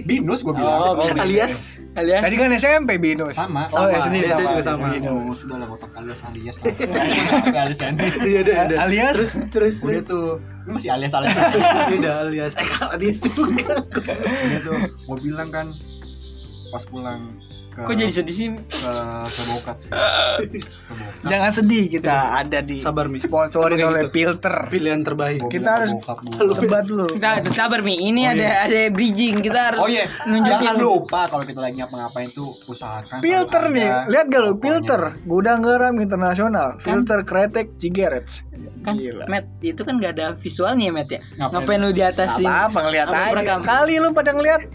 Binus 0.04 0.46
gue 0.46 0.52
Oh, 0.52 0.58
bilang. 0.58 0.94
Binus. 0.94 1.18
alias. 1.18 1.54
Alias. 1.94 2.22
Tadi 2.22 2.36
kan 2.38 2.50
SMP 2.54 2.90
binus. 2.98 3.34
Sama, 3.34 3.66
oh 3.66 3.90
sama. 3.90 3.98
SD 3.98 4.16
SD 4.22 4.30
sama. 4.30 4.42
juga 4.46 4.62
sama. 4.62 4.86
Binus. 4.94 5.10
Oh, 5.10 5.34
sudah 5.34 5.58
lah 5.58 5.68
otak 5.68 5.92
alias 5.96 6.20
alias 6.24 6.56
alias 7.66 7.80
iya 8.22 8.42
ada 8.46 8.76
alias? 8.86 9.16
Terus 9.18 9.34
terus 9.50 9.76
Udah 9.82 10.02
tuh, 10.04 10.28
ini 10.68 10.72
masih 10.76 10.90
alias 10.94 11.14
alias. 11.14 11.34
udah 11.98 12.14
alias. 12.24 12.54
Eh 12.54 12.68
kalau 12.68 12.90
alias 12.94 13.18
juga 13.18 13.74
Udah 13.90 14.60
tuh, 14.62 14.78
gue 14.86 15.18
bilang 15.24 15.50
kan 15.50 15.68
pas 16.68 16.84
pulang 16.84 17.22
ke 17.78 17.84
Kok 17.84 17.94
jadi 17.94 18.10
sedih 18.12 18.34
sih? 18.34 18.48
ke 18.58 18.94
ke 19.28 19.42
bokat. 19.46 19.78
jangan 21.32 21.52
sedih 21.52 21.84
kita 21.88 22.16
ada 22.36 22.60
di 22.60 22.82
Sabar, 22.82 23.06
Mi. 23.06 23.22
sponsorin 23.22 23.78
oleh 23.80 24.10
gitu. 24.10 24.14
filter. 24.34 24.66
Pilihan 24.68 25.02
terbaik. 25.02 25.40
Gua 25.40 25.52
Kita 25.52 25.70
harus- 25.78 25.94
bokap 25.94 26.18
sebat 26.56 26.86
lu. 26.88 27.06
Kita 27.08 27.30
sabar 27.52 27.80
Mi, 27.80 28.02
ini 28.02 28.26
ada 28.26 28.66
ada 28.66 28.90
bridging. 28.90 29.40
Kita 29.40 29.60
harus 29.70 29.80
Oh 29.80 29.88
iya, 29.88 30.10
nunjukin. 30.26 30.58
Jangan 30.58 30.76
lupa 30.76 31.22
kalau 31.28 31.46
kita 31.46 31.60
lagi 31.60 31.76
ngapa-ngapain 31.78 32.30
tuh 32.32 32.58
usahakan 32.66 33.22
filter 33.22 33.64
nih 33.70 33.90
lihat 34.08 34.26
gak 34.26 34.42
lu? 34.42 34.52
filter. 34.58 35.02
Gudang 35.24 35.62
garam 35.62 35.94
internasional. 35.98 36.80
Filter 36.80 37.22
kretek 37.22 37.78
cigarettes 37.78 38.47
kan 38.82 38.96
Gila. 38.96 39.28
Matt 39.28 39.46
itu 39.60 39.82
kan 39.84 40.00
gak 40.00 40.16
ada 40.16 40.28
visualnya 40.34 40.90
Matt 40.90 41.10
ya? 41.10 41.20
Ngapain? 41.36 41.52
ngapain 41.52 41.80
lu 41.80 41.92
di 41.92 42.02
atas 42.02 42.40
sih 42.40 42.48
apa 42.48 42.80
ngeliat 42.80 43.08
Apa 43.08 43.36
aja. 43.36 43.56
kali 43.60 44.00
lu 44.00 44.12
pada 44.12 44.32
ngeliat. 44.32 44.62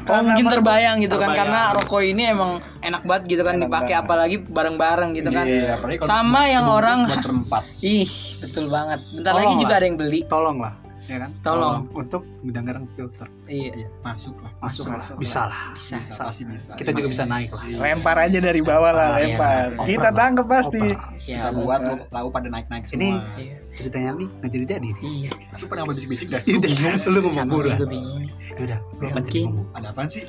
Oh 0.00 0.24
mungkin 0.24 0.48
terbayang 0.48 0.96
gitu 0.98 1.14
kan 1.14 1.30
Terbayang. 1.30 1.38
karena 1.38 1.60
rokok 1.76 2.02
ini 2.02 2.22
emang 2.26 2.58
enak 2.80 3.04
banget 3.04 3.36
gitu 3.36 3.42
kan 3.44 3.60
dipakai 3.60 3.94
apalagi 3.94 4.40
bareng-bareng 4.40 5.12
gitu 5.12 5.30
kan. 5.30 5.44
Iya, 5.44 5.76
kalau 5.76 6.08
sama 6.08 6.48
yang 6.48 6.66
orang 6.66 7.04
buat 7.06 7.20
berempat. 7.20 7.62
ih 7.84 8.08
betul 8.40 8.72
banget. 8.72 8.98
Bentar 9.12 9.36
Tolong 9.36 9.44
lagi 9.44 9.54
lah. 9.54 9.60
juga 9.60 9.74
ada 9.76 9.86
yang 9.86 9.98
beli. 10.00 10.20
Tolong 10.24 10.58
lah 10.58 10.72
ya 11.10 11.18
kan 11.18 11.30
Tolong. 11.42 11.90
untuk 11.92 12.22
gudang 12.40 12.62
garam 12.62 12.84
filter 12.88 13.26
Iya. 13.44 13.90
masuk 14.00 14.38
lah 14.38 14.52
masuk, 14.60 14.86
lah. 14.86 14.94
masuk 14.96 15.14
bisa 15.18 15.40
lah 15.44 15.74
Bisa. 15.74 15.98
bisa 15.98 16.22
pasti 16.22 16.42
bisa 16.46 16.70
kita 16.74 16.90
juga 16.92 17.08
bisa 17.08 17.24
naik 17.24 17.50
lah 17.50 17.66
lempar 17.66 18.16
aja 18.20 18.38
dari 18.38 18.62
bawah 18.62 18.90
lah 18.90 19.10
Ah, 19.10 19.18
iya. 19.18 19.26
lempar 19.28 19.66
kita 19.84 20.06
lah. 20.06 20.14
tangkep 20.14 20.46
pasti. 20.46 20.86
Ya, 21.20 21.46
kita 21.46 21.50
buat 21.52 21.78
lu 21.80 21.94
tahu 22.08 22.26
pada 22.28 22.48
naik 22.48 22.66
naik 22.68 22.84
semua 22.86 22.96
Ini 22.96 23.10
Iya. 23.36 23.54
ceritanya 23.72 24.10
nih 24.14 24.28
nggak 24.32 24.50
jadi 24.50 24.64
jadi 24.68 24.80
nih 24.80 24.92
Iya. 25.00 25.30
lu 25.52 25.64
pernah 25.66 25.82
ngomong 25.82 25.96
bisik 25.98 26.08
bisik 26.08 26.28
dah 26.28 26.40
Udah, 26.40 26.70
lu 27.04 27.18
ngomong 27.20 27.34
Sama 27.36 27.52
buruan 27.52 27.74
gue 27.76 27.88
bingung 27.88 28.18
nih. 28.20 28.30
udah 28.56 28.78
lu 28.78 29.04
apa 29.04 29.18
jadi 29.18 29.18
Mungkin. 29.20 29.44
ngomong 29.48 29.66
ada 29.74 29.88
apaan 29.90 30.08
sih 30.08 30.22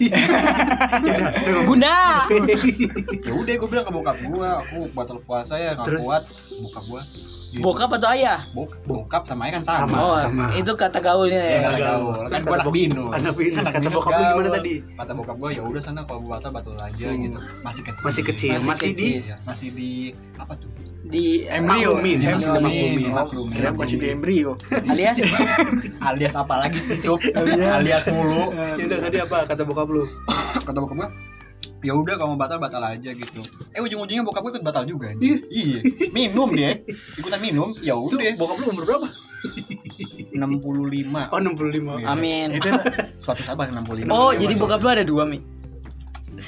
Bunda. 1.64 1.98
ya 3.22 3.32
udah 3.32 3.54
gue 3.60 3.68
bilang 3.70 3.86
ke 3.86 3.92
bokap 3.92 4.18
gua 4.28 4.50
aku 4.60 4.78
batal 4.92 5.18
puasa 5.22 5.54
ya 5.56 5.72
nggak 5.74 6.02
kuat 6.02 6.24
bokap 6.60 6.84
gua 6.88 7.02
Gitu. 7.52 7.60
Bokap 7.60 7.92
atau 7.92 8.08
ayah? 8.10 8.48
Bok- 8.50 8.80
bokap 8.82 9.28
sama 9.28 9.44
ayah 9.44 9.60
kan 9.60 9.64
sama, 9.68 9.80
Sama. 9.84 9.98
Oh, 10.00 10.16
sama. 10.16 10.46
itu 10.56 10.72
kata 10.72 10.98
gaulnya 10.98 11.36
Ya, 11.36 11.52
ya. 11.52 11.60
kata 11.62 11.78
gaul. 11.78 11.84
gaul. 11.84 12.16
Kan 12.26 12.40
gua 12.40 12.48
kata 12.50 12.56
anak 12.58 12.72
binus. 12.72 13.12
anak 13.12 13.34
binus. 13.36 13.58
Anak 13.58 13.68
Kata 13.68 13.80
binus 13.82 13.94
bokap 13.94 14.12
lu 14.12 14.24
gimana 14.24 14.40
gaul. 14.42 14.56
tadi? 14.56 14.74
Kata 14.96 15.12
bokap 15.12 15.36
gua 15.36 15.50
ya 15.52 15.62
udah 15.62 15.82
sana 15.82 16.00
kalau 16.02 16.20
batal 16.24 16.50
batal 16.50 16.74
aja 16.78 17.08
gitu. 17.12 17.40
Masih 17.62 17.82
kecil. 17.84 18.02
masih 18.02 18.24
kecil 18.24 18.50
Masih 18.54 18.70
masih, 18.70 18.88
di 18.88 18.94
kecil. 18.96 19.12
Iya, 19.22 19.36
masih 19.44 19.70
di 19.70 19.90
apa 20.36 20.54
tuh? 20.56 20.70
Di 21.04 21.24
embrio 21.46 21.92
Maklumin, 21.92 22.18
masih 22.24 22.50
maklumin. 22.54 23.12
Maklumin. 23.12 23.52
kira 23.52 23.70
masih 23.74 23.98
di 23.98 24.08
embrio 24.08 24.52
alias 24.88 25.18
Alias 26.08 26.34
apa 26.34 26.56
lagi 26.58 26.80
sih, 26.80 26.98
Cuk? 26.98 27.20
Alias 27.36 28.08
mulu. 28.08 28.56
ya 28.56 28.84
udah 28.86 29.00
tadi 29.02 29.18
apa 29.20 29.38
kata 29.44 29.62
bokap 29.62 29.88
lu 29.88 30.08
Kata 30.56 30.78
bokap 30.78 30.96
gua 30.98 31.10
ya 31.82 31.94
udah 31.98 32.14
kalau 32.18 32.34
mau 32.34 32.40
batal 32.40 32.58
batal 32.62 32.82
aja 32.86 33.10
gitu. 33.14 33.42
Eh 33.74 33.82
ujung-ujungnya 33.82 34.22
bokap 34.22 34.42
gua 34.46 34.52
ikut 34.54 34.66
batal 34.66 34.84
juga. 34.86 35.14
Iya. 35.18 35.38
Iya. 35.50 35.80
Minum 36.14 36.50
dia. 36.54 36.78
Ikutan 37.18 37.42
minum. 37.42 37.74
Ya 37.82 37.98
udah. 37.98 38.18
bokap 38.38 38.58
lu 38.62 38.66
umur 38.74 38.84
berapa 38.86 39.08
65. 40.32 41.34
oh 41.34 41.40
65 41.42 42.02
Iya. 42.02 42.06
Amin. 42.08 42.48
itu 42.56 42.70
Suatu 43.22 43.42
sahabat 43.42 43.74
65. 43.74 44.10
Oh, 44.14 44.32
jadi 44.34 44.54
bokap 44.58 44.80
lu 44.82 44.90
ada 44.90 45.06
dua, 45.06 45.24
Mi. 45.26 45.61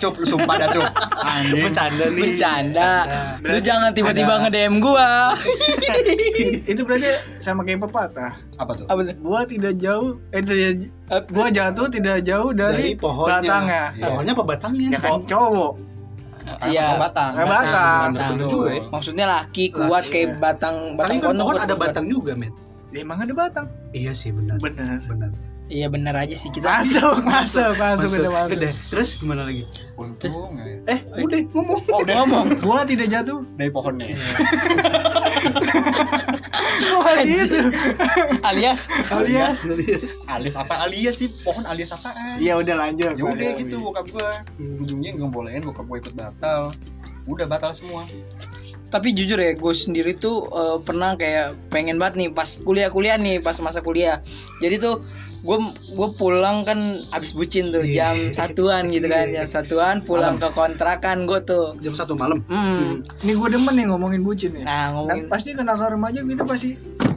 Cup 0.03 0.13
lu 0.13 0.25
sumpah 0.27 0.55
dah, 0.57 0.67
Cup. 0.69 0.91
Anjing. 1.33 1.63
bercanda 1.63 2.05
nih 2.05 2.19
Bercanda. 2.19 2.91
Lu 3.39 3.57
jangan 3.57 3.89
tiba-tiba 3.89 4.33
ada- 4.33 4.41
nge-DM 4.43 4.75
gua. 4.77 5.31
itu 6.71 6.81
berarti 6.83 7.07
sama 7.39 7.63
kayak 7.63 7.79
pepatah 7.81 8.35
Apa 8.55 8.71
tuh? 8.75 8.85
Apa 8.85 9.01
tuh? 9.01 9.15
gua 9.17 9.47
tidak 9.47 9.79
jauh 9.79 10.19
eh 10.29 10.43
tidak 10.43 10.91
gua 11.31 11.47
jatuh 11.47 11.87
tidak 11.87 12.21
jauh 12.21 12.51
dari 12.51 12.91
dari, 12.91 12.99
pohonnya 12.99 13.39
batangnya 13.39 13.83
Iya. 13.93 14.05
pohonnya 14.05 14.33
apa 14.33 14.43
batangnya 14.43 14.87
ya 14.89 14.99
kan 14.99 15.21
cowok 15.23 15.73
Iya. 16.67 16.99
batang. 16.99 17.31
Kayak 17.33 17.47
batang. 17.47 18.09
Batang. 18.11 18.31
Bener 18.35 18.47
juga 18.51 18.69
ya. 18.69 18.81
Maksudnya 18.91 19.25
laki 19.25 19.65
kuat 19.71 20.03
kayak 20.05 20.29
batang 20.37 20.75
tapi 20.93 21.15
batang 21.15 21.17
kan 21.23 21.35
pohon 21.39 21.55
ada 21.57 21.75
batang 21.75 22.05
juga 22.05 22.35
men 22.35 22.51
Ya, 22.91 23.01
emang 23.01 23.17
ada 23.17 23.33
batang 23.33 23.65
iya 23.89 24.13
sih 24.13 24.29
benar 24.29 24.61
bener 24.61 25.01
benar 25.09 25.33
Iya 25.73 25.89
benar 25.89 26.13
aja 26.15 26.31
sih 26.33 26.47
kita. 26.47 26.69
masuk 26.75 27.25
masuk 27.25 27.73
masuk 27.73 28.05
udah 28.13 28.29
masuk 28.31 28.53
udah 28.53 28.71
terus 28.87 29.09
gimana 29.17 29.41
lagi 29.43 29.65
Untung 29.93 30.53
ya. 30.55 30.77
eh 30.87 30.99
udah 31.17 31.39
ngomong 31.49 31.81
Oh, 31.87 31.99
udah 31.99 32.13
Ngomong. 32.21 32.45
gua 32.63 32.81
tidak 32.83 33.09
jatuh 33.09 33.41
dari 33.51 33.69
pohonnya. 33.69 34.13
gua 36.83 37.11
itu 37.19 37.59
Alias 38.43 38.81
alias 39.09 39.57
alias 39.65 40.09
alias 40.27 40.55
apa? 40.55 40.73
Alias 40.79 41.15
sih 41.17 41.29
pohon 41.41 41.63
alias 41.63 41.89
apaan? 41.91 42.37
ya 42.37 42.53
udah 42.55 42.75
lanjut 42.75 43.13
Ya 43.13 43.23
udah 43.23 43.49
gitu 43.57 43.75
bokap 43.79 44.05
gua. 44.09 44.29
Ujungnya 44.57 45.09
nggak 45.15 45.29
bolehin 45.29 45.61
bokap 45.63 45.85
gua 45.85 45.97
ikut 45.97 46.13
batal. 46.13 46.69
Udah 47.25 47.45
batal 47.45 47.71
semua. 47.71 48.03
tapi 48.85 49.09
jujur 49.09 49.35
ya 49.35 49.51
gue 49.51 49.73
sendiri 49.73 50.13
tuh 50.13 50.45
eh, 50.45 50.77
pernah 50.79 51.15
kayak 51.15 51.57
pengen 51.67 51.97
banget 51.97 52.13
nih 52.15 52.29
pas 52.29 52.45
kuliah-kuliah 52.59 53.17
nih 53.17 53.41
pas 53.41 53.57
masa 53.57 53.81
kuliah. 53.81 54.21
Jadi 54.59 54.77
tuh 54.77 55.01
gue 55.41 55.57
gue 55.89 56.09
pulang 56.13 56.61
kan 56.61 56.77
abis 57.09 57.33
bucin 57.33 57.67
tuh 57.67 57.81
Iya. 57.81 58.13
jam 58.13 58.15
satuan 58.31 58.87
gitu 58.87 59.09
kan 59.09 59.27
jam 59.27 59.43
satuan 59.43 59.99
pulang 59.99 60.37
ke 60.37 60.45
kontrakan 60.47 61.25
gue 61.25 61.41
tuh. 61.41 61.73
Jam 61.79 61.91
satu 61.91 62.13
malam? 62.13 62.45
Hmm. 62.45 63.01
ini 63.19 63.33
gua 63.33 63.49
demen 63.49 63.73
nih 63.73 63.85
ngomongin 63.87 64.21
bucin 64.21 64.53
ya 64.53 64.61
nah 64.61 64.71
kan 64.85 64.89
ngomongin 64.93 65.25
pasti 65.25 65.49
kenal 65.51 65.73
remaja 65.75 66.19
gitu 66.21 66.43
pasti. 66.43 66.69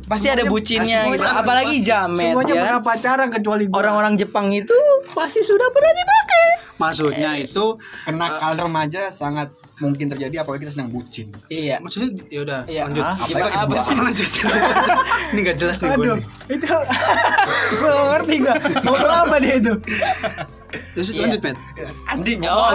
Pasti 0.07 0.27
ada 0.27 0.47
bucinnya 0.47 1.07
gitu. 1.09 1.19
pasti- 1.21 1.39
apalagi 1.39 1.77
jamet 1.83 2.31
semuanya 2.31 2.53
ya 2.53 2.63
pernah 2.65 2.81
pacaran 2.81 3.29
kecuali 3.29 3.65
gua. 3.69 3.77
Orang-orang 3.81 4.17
Jepang 4.17 4.49
itu 4.49 4.73
pasti 5.13 5.45
sudah 5.45 5.69
pernah 5.69 5.93
dipakai. 5.93 6.47
Maksudnya 6.77 7.31
itu 7.37 7.77
Kenakalan 8.03 8.65
remaja 8.65 9.13
sangat 9.13 9.53
mungkin 9.77 10.07
terjadi 10.09 10.41
apalagi 10.41 10.65
kita 10.65 10.73
sedang 10.73 10.89
bucin. 10.89 11.29
iya. 11.53 11.77
Maksudnya 11.81 12.09
ya 12.33 12.41
udah 12.43 12.61
iya. 12.65 12.83
lanjut. 12.89 13.05
Ah, 13.05 13.17
gimana? 13.29 13.45
lagi 13.45 13.57
apa? 13.57 13.69
Buang. 13.69 13.85
sih 13.85 13.95
lanjut 13.97 14.31
ini 15.33 15.41
gak 15.45 15.57
jelas 15.61 15.77
nih 15.77 15.89
gue 15.89 15.97
aduh 16.01 16.17
nih. 16.17 16.27
itu 16.57 16.65
nggak 17.77 17.97
ngerti 18.09 18.35
gua. 18.41 18.55
Ngobrol 18.85 19.13
apa 19.13 19.37
dia 19.43 19.55
itu 19.61 19.73
terus 20.93 21.09
Iya. 21.09 21.23
lanjut 21.23 21.41
met 21.43 21.57
Andi. 22.07 22.33
Oh 22.43 22.71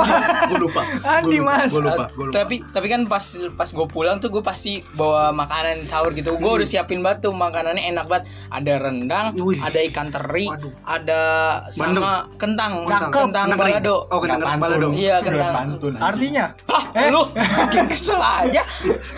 gue 0.48 0.60
lupa. 0.60 0.82
Andi, 1.04 1.38
Gua 1.38 1.44
lupa, 1.44 1.58
Mas. 1.58 1.72
gue 1.72 1.82
lupa 1.82 2.06
gue 2.08 2.26
lupa. 2.26 2.36
Tapi 2.36 2.56
tapi 2.66 2.88
kan 2.88 3.02
pas 3.06 3.26
pas 3.52 3.68
gue 3.68 3.88
pulang 3.88 4.18
tuh 4.18 4.30
gue 4.30 4.42
pasti 4.42 4.80
bawa 4.94 5.30
makanan 5.32 5.84
sahur 5.86 6.12
gitu. 6.12 6.36
Gue 6.36 6.52
udah 6.58 6.68
siapin 6.68 7.00
banget 7.00 7.26
tuh 7.26 7.34
makanannya 7.34 7.84
enak 7.88 8.06
banget. 8.06 8.26
Ada 8.48 8.74
rendang 8.80 9.26
Wih. 9.36 9.58
ada 9.58 9.80
ikan 9.84 10.08
teri 10.08 10.48
Waduh. 10.48 10.72
ada 10.84 11.22
sama 11.68 12.28
kentang. 12.36 12.86
Kentang. 12.86 13.12
kentang 13.12 13.46
Kentang 13.48 13.60
balado. 13.60 13.96
Oh 14.08 14.20
kentang 14.20 14.40
kering 14.40 14.62
balado. 14.62 14.88
Iya, 14.92 15.16
kentang. 15.20 15.54
pantun. 15.54 15.94
artinya? 15.98 16.46
Hah, 16.68 16.84
lu? 17.10 17.24
Makin 17.34 17.86
kesel 17.88 18.20
aja. 18.20 18.64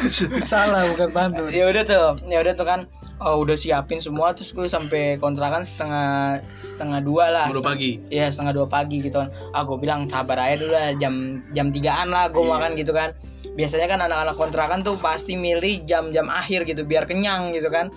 Salah 0.49 0.85
bukan 0.89 1.09
pantun. 1.09 1.49
Ya 1.49 1.65
udah 1.65 1.83
tuh 1.83 2.07
ya 2.25 2.39
udah 2.39 2.53
tuh 2.53 2.65
kan 2.65 2.79
oh, 3.23 3.41
udah 3.41 3.55
siapin 3.55 4.03
semua 4.03 4.35
terus 4.35 4.51
gue 4.51 4.67
sampai 4.67 5.17
kontrakan 5.17 5.63
setengah 5.63 6.39
setengah 6.59 6.99
dua 6.99 7.31
lah 7.31 7.47
Sebelum 7.49 7.65
pagi 7.65 7.91
Iya 8.11 8.27
setengah 8.29 8.53
dua 8.53 8.67
pagi 8.67 8.99
gitu 8.99 9.17
kan. 9.23 9.29
Ah 9.55 9.63
gue 9.63 9.77
bilang 9.79 10.05
sabar 10.11 10.37
aja 10.43 10.59
dulu 10.59 10.75
lah 10.75 10.91
jam 10.99 11.41
jam 11.55 11.71
tigaan 11.71 12.11
lah 12.11 12.27
gue 12.29 12.43
makan 12.43 12.75
gitu 12.75 12.91
kan. 12.91 13.15
Biasanya 13.53 13.87
kan 13.87 13.99
anak-anak 14.03 14.35
kontrakan 14.35 14.79
tuh 14.83 14.99
pasti 14.99 15.39
milih 15.39 15.87
jam-jam 15.87 16.27
akhir 16.27 16.67
gitu 16.67 16.83
biar 16.83 17.07
kenyang 17.07 17.55
gitu 17.55 17.71
kan. 17.71 17.87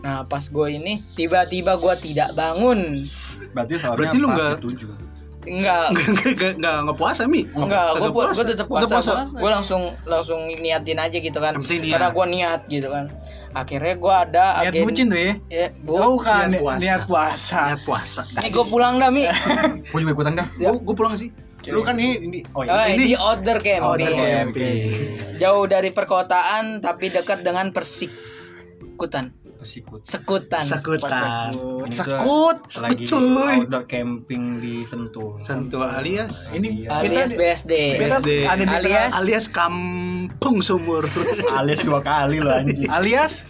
Nah 0.00 0.22
pas 0.24 0.46
gue 0.46 0.68
ini 0.70 1.02
tiba-tiba 1.18 1.74
gue 1.76 1.94
tidak 1.98 2.38
bangun. 2.38 3.04
Berarti 3.52 3.74
sahurnya 3.76 4.14
Berarti 4.14 4.18
lu 4.22 4.28
pas 4.30 4.36
nggak-. 4.38 5.06
Enggak, 5.48 5.96
Gak, 5.96 6.60
gak, 6.60 6.76
gak 6.84 6.98
puasa 6.98 7.24
Mi 7.24 7.48
enggak, 7.48 7.96
gue 7.96 8.10
Nggak 8.12 8.36
gue 8.36 8.46
tetap 8.52 8.66
Nggak 8.68 8.90
puasa. 8.90 9.24
Gue 9.32 9.50
langsung 9.50 9.82
langsung 10.04 10.44
niatin 10.44 11.00
aja 11.00 11.16
gitu 11.16 11.38
kan. 11.40 11.56
Karena 11.56 12.12
gue 12.12 12.24
niat 12.28 12.60
gitu 12.68 12.88
kan. 12.92 13.08
Akhirnya 13.58 13.94
gue 13.94 14.14
ada 14.16 14.44
niat 14.56 14.70
agen- 14.70 14.84
bucin 14.84 15.06
tuh 15.06 15.18
ya 15.18 15.32
Ya, 15.48 15.66
bu, 15.76 15.90
oh 15.92 16.10
bukan 16.14 16.46
niat 16.46 16.58
puasa. 16.58 16.78
niat 16.78 17.02
puasa 17.04 17.60
Niat 17.66 17.82
puasa 17.82 18.20
Nih 18.36 18.50
gue 18.50 18.64
pulang 18.64 18.94
dah 18.96 19.08
mi. 19.08 19.22
Gue 19.90 19.98
juga 19.98 20.12
ikutan 20.12 20.34
dah. 20.34 20.46
Gue 20.54 20.78
gue 20.78 20.94
pulang 20.94 21.14
sih 21.14 21.30
Lu 21.66 21.82
kan 21.82 21.94
ini 21.94 22.16
ini 22.22 22.38
oh 22.50 22.62
Ah, 22.64 22.86
ini 22.86 23.12
di 23.12 23.14
order 23.14 23.58
camping. 23.58 23.84
Order 23.84 24.12
camping. 24.14 24.88
Jauh 25.42 25.66
dari 25.66 25.90
perkotaan 25.90 26.78
tapi 26.78 27.08
dekat 27.08 27.42
dengan 27.42 27.68
persikutan. 27.68 29.34
Pesikut. 29.58 30.00
Sekutan. 30.00 30.62
Sekutan 30.62 31.50
sekut 31.90 32.56
lagi 32.78 33.04
cuy. 33.04 33.58
outdoor 33.58 33.84
camping 33.84 34.42
di 34.56 34.82
Sentul. 34.82 35.36
Sentuh 35.38 35.82
alias 35.82 36.50
ini 36.50 36.86
alias 36.86 37.30
kita 37.30 37.36
BSD. 37.36 37.72
kita 37.96 38.18
BSD. 38.18 38.30
ada 38.44 38.62
di 38.62 38.74
Alias- 38.78 39.14
alias 39.16 39.44
kampung 39.48 40.60
sumur 40.60 41.04
alias 41.58 41.80
dua 41.80 41.98
kali 42.00 42.38
loh 42.38 42.54
anjing. 42.54 42.86
alias 42.88 43.42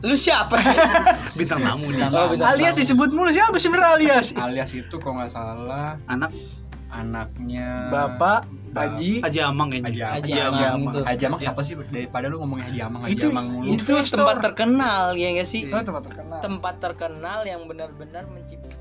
Lu 0.00 0.12
siapa 0.14 0.60
sih? 0.60 0.76
bintang 1.38 1.58
tamu 1.58 1.88
nih 1.88 2.04
Oh, 2.06 2.28
bintang 2.28 2.52
alias 2.52 2.72
tamu. 2.72 2.80
disebut 2.84 3.08
mulu 3.10 3.30
siapa 3.30 3.56
sebenarnya 3.56 3.90
alias 3.94 4.26
alias 4.44 4.70
itu 4.72 4.94
kalau 4.94 5.16
nggak 5.16 5.28
salah 5.28 5.96
anak 6.06 6.28
anaknya 6.90 7.88
bapak 7.88 8.44
Ba- 8.44 8.63
Haji. 8.74 9.10
Haji 9.22 9.38
Amang 9.40 9.70
ini 9.70 9.82
Haji 9.86 10.00
Haji 10.02 10.32
Amang. 10.36 10.60
Amang 10.60 10.82
itu. 10.84 10.98
Haji 11.06 11.22
Amang 11.26 11.40
siapa 11.40 11.60
sih? 11.62 11.74
Daripada 11.78 12.26
lu 12.26 12.36
ngomongnya 12.42 12.66
Haji 12.68 12.80
Amang 12.82 13.00
Haji 13.06 13.14
Itu- 13.14 13.30
Amang 13.30 13.46
mulu. 13.48 13.70
Itu 13.70 13.92
tempat 14.02 14.36
terkenal 14.42 15.04
ya 15.14 15.28
gak 15.32 15.48
sih? 15.48 15.62
oh, 15.70 15.80
tempat 15.80 16.02
terkenal. 16.04 16.38
Tempat 16.42 16.74
terkenal 16.82 17.40
yang 17.46 17.62
benar-benar 17.64 18.24
menciptakan 18.26 18.73